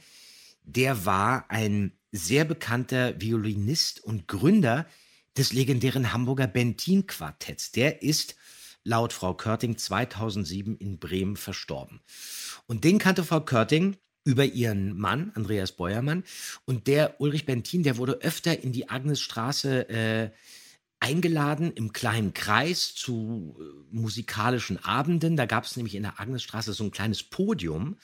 der 0.64 1.03
war 1.07 1.49
ein 1.49 1.93
sehr 2.12 2.45
bekannter 2.45 3.20
Violinist 3.20 4.03
und 4.03 4.28
Gründer 4.28 4.86
des 5.36 5.53
legendären 5.53 6.14
Hamburger 6.14 6.45
Bentin-Quartetts. 6.45 7.72
Der 7.72 8.03
ist 8.03 8.36
laut 8.84 9.12
Frau 9.12 9.34
Körting 9.34 9.76
2007 9.76 10.78
in 10.78 10.99
Bremen 10.99 11.38
verstorben. 11.38 11.99
Und 12.68 12.84
den 12.84 12.99
kannte 12.99 13.24
Frau 13.24 13.41
Körting 13.41 13.97
über 14.24 14.45
ihren 14.45 14.95
Mann, 14.95 15.32
Andreas 15.34 15.72
Beuermann. 15.72 16.24
Und 16.66 16.86
der 16.86 17.20
Ulrich 17.20 17.47
Bentin, 17.47 17.82
der 17.82 17.97
wurde 17.97 18.22
öfter 18.22 18.64
in 18.64 18.72
die 18.72 18.88
Agnesstraße 18.88 19.89
äh, 19.89 20.30
eingeladen 21.02 21.74
im 21.74 21.91
kleinen 21.91 22.34
Kreis 22.34 22.95
zu 22.95 23.58
äh, 23.60 23.64
musikalischen 23.91 24.82
Abenden. 24.84 25.36
Da 25.36 25.45
gab 25.45 25.66
es 25.66 25.76
nämlich 25.76 25.95
in 25.95 26.04
der 26.04 26.20
Agnesstraße 26.20 26.74
so 26.74 26.84
ein 26.84 26.91
kleines 26.91 27.24
Podium, 27.24 27.97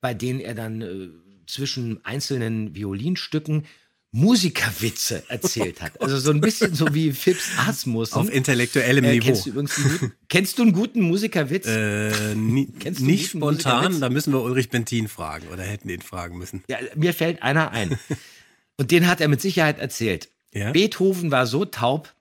bei 0.00 0.14
dem 0.14 0.40
er 0.40 0.54
dann 0.54 0.80
äh, 0.80 1.08
zwischen 1.46 2.04
einzelnen 2.04 2.74
Violinstücken 2.74 3.66
Musikerwitze 4.12 5.24
erzählt 5.28 5.82
hat. 5.82 6.00
Also 6.00 6.18
so 6.18 6.30
ein 6.30 6.40
bisschen 6.40 6.72
so 6.72 6.94
wie 6.94 7.12
Fips 7.12 7.50
Asmus. 7.58 8.12
Auf 8.12 8.32
intellektuellem 8.32 9.04
Niveau. 9.04 9.26
Kennst 9.26 9.46
du, 9.46 9.50
übrigens 9.50 9.76
einen 9.76 9.88
guten, 9.88 10.12
kennst 10.28 10.58
du 10.58 10.62
einen 10.62 10.72
guten 10.72 11.00
Musikerwitz? 11.00 11.66
Äh, 11.66 12.34
ni 12.36 12.66
Kennst 12.78 13.00
du 13.00 13.04
einen 13.04 13.12
nicht 13.12 13.30
spontan, 13.30 14.00
da 14.00 14.08
müssen 14.08 14.32
wir 14.32 14.40
Ulrich 14.40 14.70
Bentin 14.70 15.08
fragen 15.08 15.48
oder 15.48 15.64
hätten 15.64 15.88
ihn 15.88 16.00
fragen 16.00 16.38
müssen. 16.38 16.62
Ja, 16.68 16.78
mir 16.94 17.12
fällt 17.12 17.42
einer 17.42 17.72
ein. 17.72 17.98
Und 18.76 18.92
den 18.92 19.08
hat 19.08 19.20
er 19.20 19.28
mit 19.28 19.40
Sicherheit 19.40 19.78
erzählt. 19.78 20.28
Ja? 20.54 20.72
Beethoven 20.72 21.30
war 21.30 21.46
so 21.46 21.64
taub, 21.64 22.14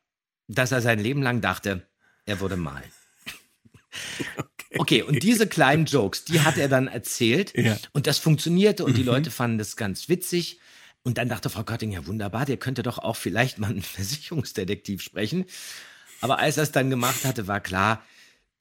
dass 0.48 0.72
er 0.72 0.82
sein 0.82 1.00
Leben 1.00 1.22
lang 1.22 1.40
dachte, 1.42 1.88
er 2.26 2.40
würde 2.40 2.58
malen. 2.58 2.84
Okay, 4.76 5.04
und 5.04 5.22
diese 5.22 5.48
kleinen 5.48 5.86
Jokes, 5.86 6.26
die 6.26 6.42
hat 6.42 6.58
er 6.58 6.68
dann 6.68 6.88
erzählt 6.88 7.54
Ja. 7.56 7.78
und 7.92 8.08
das 8.08 8.18
funktionierte 8.18 8.84
und 8.84 8.98
die 8.98 9.02
Mhm. 9.02 9.08
Leute 9.08 9.32
fanden 9.32 9.58
das 9.60 9.76
ganz 9.76 10.10
witzig. 10.10 10.60
Und 11.04 11.18
dann 11.18 11.30
dachte 11.30 11.50
Frau 11.50 11.64
Götting, 11.64 11.92
ja 11.92 12.08
wunderbar, 12.08 12.46
der 12.46 12.58
könnte 12.58 12.82
doch 12.82 12.98
auch 12.98 13.16
vielleicht 13.16 13.60
mal 13.60 13.70
einen 13.70 13.82
Versicherungsdetektiv 13.84 15.02
sprechen. 15.02 15.46
Aber 16.22 16.40
als 16.40 16.58
er 16.58 16.64
es 16.64 16.72
dann 16.72 16.90
gemacht 16.90 17.24
hatte, 17.26 17.46
war 17.48 17.60
klar, 17.60 18.04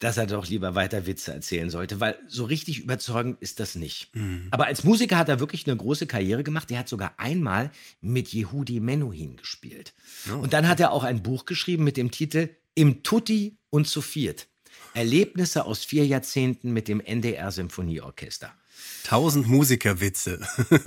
dass 0.02 0.16
er 0.16 0.26
doch 0.26 0.48
lieber 0.48 0.74
weiter 0.74 1.06
Witze 1.06 1.32
erzählen 1.32 1.70
sollte, 1.70 2.00
weil 2.00 2.18
so 2.26 2.44
richtig 2.44 2.80
überzeugend 2.80 3.40
ist 3.40 3.60
das 3.60 3.76
nicht. 3.76 4.10
Aber 4.50 4.66
als 4.66 4.82
Musiker 4.82 5.16
hat 5.16 5.28
er 5.28 5.38
wirklich 5.38 5.64
eine 5.66 5.76
große 5.76 6.08
Karriere 6.08 6.42
gemacht. 6.42 6.72
Er 6.72 6.80
hat 6.80 6.88
sogar 6.88 7.14
einmal 7.18 7.70
mit 8.00 8.34
Yehudi 8.34 8.80
Menuhin 8.80 9.36
gespielt. 9.36 9.94
Und 10.40 10.54
dann 10.54 10.68
hat 10.68 10.80
er 10.80 10.90
auch 10.90 11.04
ein 11.04 11.22
Buch 11.22 11.44
geschrieben 11.44 11.84
mit 11.84 11.96
dem 11.96 12.10
Titel 12.10 12.48
Im 12.74 13.04
Tutti 13.04 13.58
und 13.70 13.86
zu 13.86 14.02
viert. 14.02 14.48
Erlebnisse 14.92 15.64
aus 15.66 15.84
vier 15.84 16.04
Jahrzehnten 16.04 16.72
mit 16.72 16.88
dem 16.88 16.98
NDR 16.98 17.52
Symphonieorchester. 17.52 18.52
Tausend 19.04 19.48
Musikerwitze. 19.48 20.40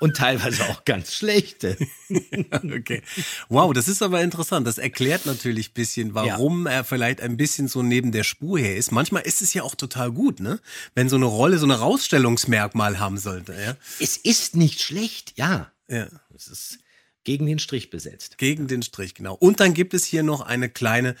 Und 0.00 0.16
teilweise 0.16 0.68
auch 0.68 0.84
ganz 0.84 1.14
schlechte. 1.14 1.76
okay. 2.52 3.02
Wow, 3.48 3.72
das 3.72 3.86
ist 3.86 4.02
aber 4.02 4.20
interessant. 4.20 4.66
Das 4.66 4.78
erklärt 4.78 5.26
natürlich 5.26 5.70
ein 5.70 5.74
bisschen, 5.74 6.14
warum 6.14 6.66
er 6.66 6.84
vielleicht 6.84 7.20
ein 7.20 7.36
bisschen 7.36 7.68
so 7.68 7.82
neben 7.82 8.10
der 8.12 8.24
Spur 8.24 8.58
her 8.58 8.76
ist. 8.76 8.90
Manchmal 8.90 9.22
ist 9.22 9.40
es 9.40 9.54
ja 9.54 9.62
auch 9.62 9.76
total 9.76 10.10
gut, 10.10 10.40
ne? 10.40 10.58
Wenn 10.94 11.08
so 11.08 11.16
eine 11.16 11.26
Rolle 11.26 11.58
so 11.58 11.66
ein 11.66 11.70
Rausstellungsmerkmal 11.70 12.98
haben 12.98 13.18
sollte, 13.18 13.54
ja? 13.54 13.76
Es 14.00 14.16
ist 14.16 14.56
nicht 14.56 14.82
schlecht, 14.82 15.34
ja. 15.36 15.70
Ja. 15.88 16.08
Es 16.34 16.48
ist 16.48 16.78
gegen 17.30 17.46
den 17.46 17.60
Strich 17.60 17.90
besetzt. 17.90 18.38
Gegen 18.38 18.66
den 18.66 18.82
Strich, 18.82 19.14
genau. 19.14 19.34
Und 19.36 19.60
dann 19.60 19.72
gibt 19.72 19.94
es 19.94 20.04
hier 20.04 20.24
noch 20.24 20.40
eine 20.40 20.68
kleine 20.68 21.14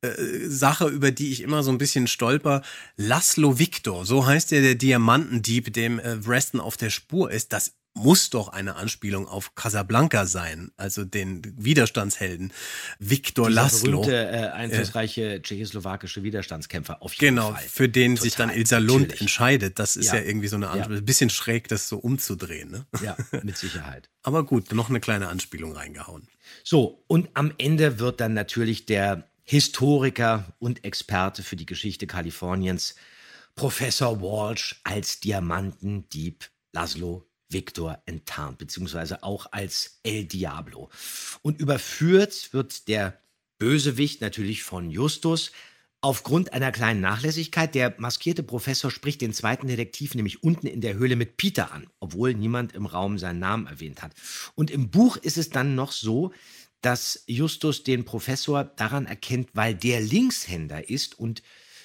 äh, 0.00 0.10
Sache, 0.46 0.86
über 0.86 1.10
die 1.10 1.32
ich 1.32 1.42
immer 1.42 1.64
so 1.64 1.72
ein 1.72 1.78
bisschen 1.78 2.06
stolper. 2.06 2.62
Laszlo 2.96 3.58
Victor, 3.58 4.06
so 4.06 4.26
heißt 4.26 4.52
ja 4.52 4.60
der 4.60 4.76
Diamantendieb, 4.76 5.72
dem 5.72 5.98
äh, 5.98 6.18
Reston 6.24 6.60
auf 6.60 6.76
der 6.76 6.90
Spur 6.90 7.32
ist. 7.32 7.52
Das 7.52 7.74
muss 7.96 8.30
doch 8.30 8.48
eine 8.48 8.76
Anspielung 8.76 9.26
auf 9.26 9.54
Casablanca 9.54 10.26
sein, 10.26 10.70
also 10.76 11.04
den 11.04 11.42
Widerstandshelden 11.56 12.52
Dieser 13.00 13.50
Laszlo. 13.50 14.02
berühmte, 14.02 14.14
äh, 14.30 14.48
einflussreiche 14.50 15.40
tschechoslowakische 15.42 16.22
Widerstandskämpfer 16.22 17.02
auf 17.02 17.14
jeden 17.14 17.36
Genau, 17.36 17.52
Fall. 17.52 17.62
für 17.68 17.88
den 17.88 18.16
sich 18.16 18.34
dann 18.36 18.48
Total, 18.50 18.60
Ilsa 18.60 18.78
Lund 18.78 19.00
natürlich. 19.02 19.20
entscheidet. 19.22 19.78
Das 19.78 19.96
ist 19.96 20.08
ja, 20.08 20.16
Ja. 20.16 20.22
irgendwie 20.22 20.48
so 20.48 20.56
eine 20.56 20.68
Anspielung. 20.68 20.92
Ja. 20.92 20.98
Ein 21.02 21.04
bisschen 21.06 21.30
schräg, 21.30 21.68
das 21.68 21.88
so 21.88 21.98
umzudrehen. 21.98 22.70
Ne? 22.70 22.86
Ja, 23.02 23.16
mit 23.42 23.56
Sicherheit. 23.56 24.10
Aber 24.22 24.44
gut, 24.44 24.72
noch 24.72 24.90
eine 24.90 25.00
kleine 25.00 25.28
Anspielung 25.28 25.72
reingehauen. 25.72 26.28
So, 26.64 27.02
und 27.06 27.28
am 27.34 27.52
Ende 27.58 27.98
wird 27.98 28.20
dann 28.20 28.34
natürlich 28.34 28.86
der 28.86 29.26
Historiker 29.44 30.54
und 30.58 30.84
Experte 30.84 31.42
für 31.42 31.56
die 31.56 31.66
Geschichte 31.66 32.06
Kaliforniens, 32.06 32.94
Professor 33.54 34.20
Walsh 34.20 34.80
als 34.84 35.20
Diamantendieb 35.20 36.50
Laszlo 36.72 37.25
Victor 37.48 38.02
enttarnt, 38.06 38.58
beziehungsweise 38.58 39.22
auch 39.22 39.46
als 39.52 40.00
El 40.02 40.24
Diablo. 40.24 40.90
Und 41.42 41.60
überführt 41.60 42.52
wird 42.52 42.88
der 42.88 43.20
Bösewicht 43.58 44.20
natürlich 44.20 44.62
von 44.62 44.90
Justus. 44.90 45.52
Aufgrund 46.02 46.52
einer 46.52 46.72
kleinen 46.72 47.00
Nachlässigkeit, 47.00 47.74
der 47.74 47.94
maskierte 47.98 48.42
Professor 48.42 48.90
spricht 48.90 49.22
den 49.22 49.32
zweiten 49.32 49.66
Detektiv 49.66 50.14
nämlich 50.14 50.42
unten 50.42 50.66
in 50.66 50.80
der 50.80 50.94
Höhle 50.94 51.16
mit 51.16 51.36
Peter 51.36 51.72
an, 51.72 51.88
obwohl 52.00 52.34
niemand 52.34 52.74
im 52.74 52.86
Raum 52.86 53.18
seinen 53.18 53.38
Namen 53.38 53.66
erwähnt 53.66 54.02
hat. 54.02 54.12
Und 54.54 54.70
im 54.70 54.90
Buch 54.90 55.16
ist 55.16 55.38
es 55.38 55.50
dann 55.50 55.74
noch 55.74 55.92
so, 55.92 56.32
dass 56.82 57.24
Justus 57.26 57.82
den 57.82 58.04
Professor 58.04 58.62
daran 58.64 59.06
erkennt, 59.06 59.48
weil 59.54 59.74
der 59.74 60.00
Linkshänder 60.00 60.88
ist 60.88 61.18
und 61.18 61.42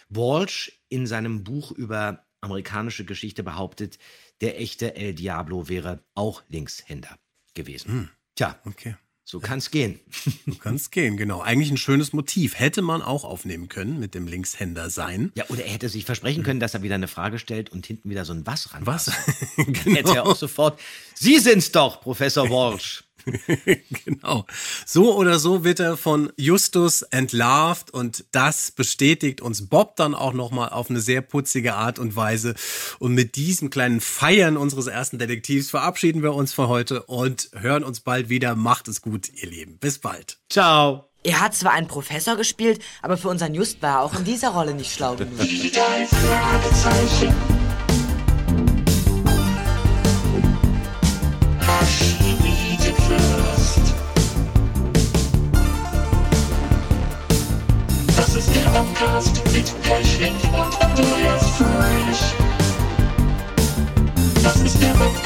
Walsh 0.09 0.83
in 0.89 1.07
seinem 1.07 1.43
Buch 1.43 1.71
über 1.71 2.25
amerikanische 2.41 3.05
Geschichte 3.05 3.43
behauptet, 3.43 3.97
der 4.41 4.59
echte 4.59 4.95
El 4.95 5.13
Diablo 5.13 5.69
wäre 5.69 6.03
auch 6.15 6.43
Linkshänder 6.49 7.17
gewesen. 7.53 7.91
Hm. 7.91 8.09
Tja, 8.35 8.59
okay. 8.65 8.95
so 9.23 9.39
kann's 9.39 9.71
gehen. 9.71 9.99
So 10.47 10.55
kann's 10.55 10.89
gehen, 10.89 11.15
genau. 11.17 11.41
Eigentlich 11.41 11.69
ein 11.69 11.77
schönes 11.77 12.11
Motiv. 12.11 12.57
Hätte 12.57 12.81
man 12.81 13.01
auch 13.01 13.23
aufnehmen 13.23 13.69
können 13.69 13.99
mit 13.99 14.15
dem 14.15 14.27
Linkshänder 14.27 14.89
sein. 14.89 15.31
Ja, 15.35 15.45
oder 15.49 15.63
er 15.63 15.71
hätte 15.71 15.89
sich 15.89 16.05
versprechen 16.05 16.43
können, 16.43 16.59
dass 16.59 16.73
er 16.73 16.81
wieder 16.81 16.95
eine 16.95 17.07
Frage 17.07 17.39
stellt 17.39 17.69
und 17.69 17.85
hinten 17.85 18.09
wieder 18.09 18.25
so 18.25 18.33
ein 18.33 18.45
Was 18.47 18.73
ran. 18.73 18.85
Was? 18.85 19.11
Dann 19.57 19.73
hätte 19.95 20.15
er 20.15 20.25
auch 20.25 20.35
sofort. 20.35 20.79
Sie 21.13 21.39
sind's 21.39 21.71
doch, 21.71 22.01
Professor 22.01 22.49
Walsh. 22.49 23.03
genau. 24.05 24.45
So 24.85 25.15
oder 25.15 25.39
so 25.39 25.63
wird 25.63 25.79
er 25.79 25.97
von 25.97 26.31
Justus 26.37 27.01
entlarvt 27.03 27.91
und 27.91 28.25
das 28.31 28.71
bestätigt 28.71 29.41
uns 29.41 29.67
Bob 29.67 29.95
dann 29.95 30.15
auch 30.15 30.33
nochmal 30.33 30.69
auf 30.69 30.89
eine 30.89 31.01
sehr 31.01 31.21
putzige 31.21 31.75
Art 31.75 31.99
und 31.99 32.15
Weise. 32.15 32.55
Und 32.99 33.13
mit 33.13 33.35
diesem 33.35 33.69
kleinen 33.69 34.01
Feiern 34.01 34.57
unseres 34.57 34.87
ersten 34.87 35.19
Detektivs 35.19 35.69
verabschieden 35.69 36.23
wir 36.23 36.33
uns 36.33 36.53
für 36.53 36.67
heute 36.67 37.03
und 37.03 37.49
hören 37.53 37.83
uns 37.83 37.99
bald 38.01 38.29
wieder. 38.29 38.55
Macht 38.55 38.87
es 38.87 39.01
gut, 39.01 39.29
ihr 39.33 39.49
Lieben. 39.49 39.77
Bis 39.77 39.99
bald. 39.99 40.39
Ciao. 40.49 41.07
Er 41.23 41.39
hat 41.39 41.53
zwar 41.53 41.73
einen 41.73 41.87
Professor 41.87 42.35
gespielt, 42.35 42.81
aber 43.03 43.15
für 43.15 43.29
unseren 43.29 43.53
Just 43.53 43.81
war 43.81 43.97
er 43.97 44.01
auch 44.01 44.17
in 44.17 44.25
dieser 44.25 44.49
Rolle 44.49 44.73
nicht 44.73 44.91
schlau 44.91 45.15
genug. 45.15 45.37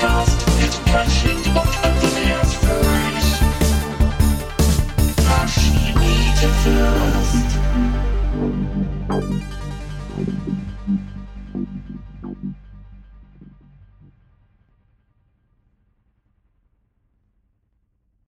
podcast. 0.06 0.35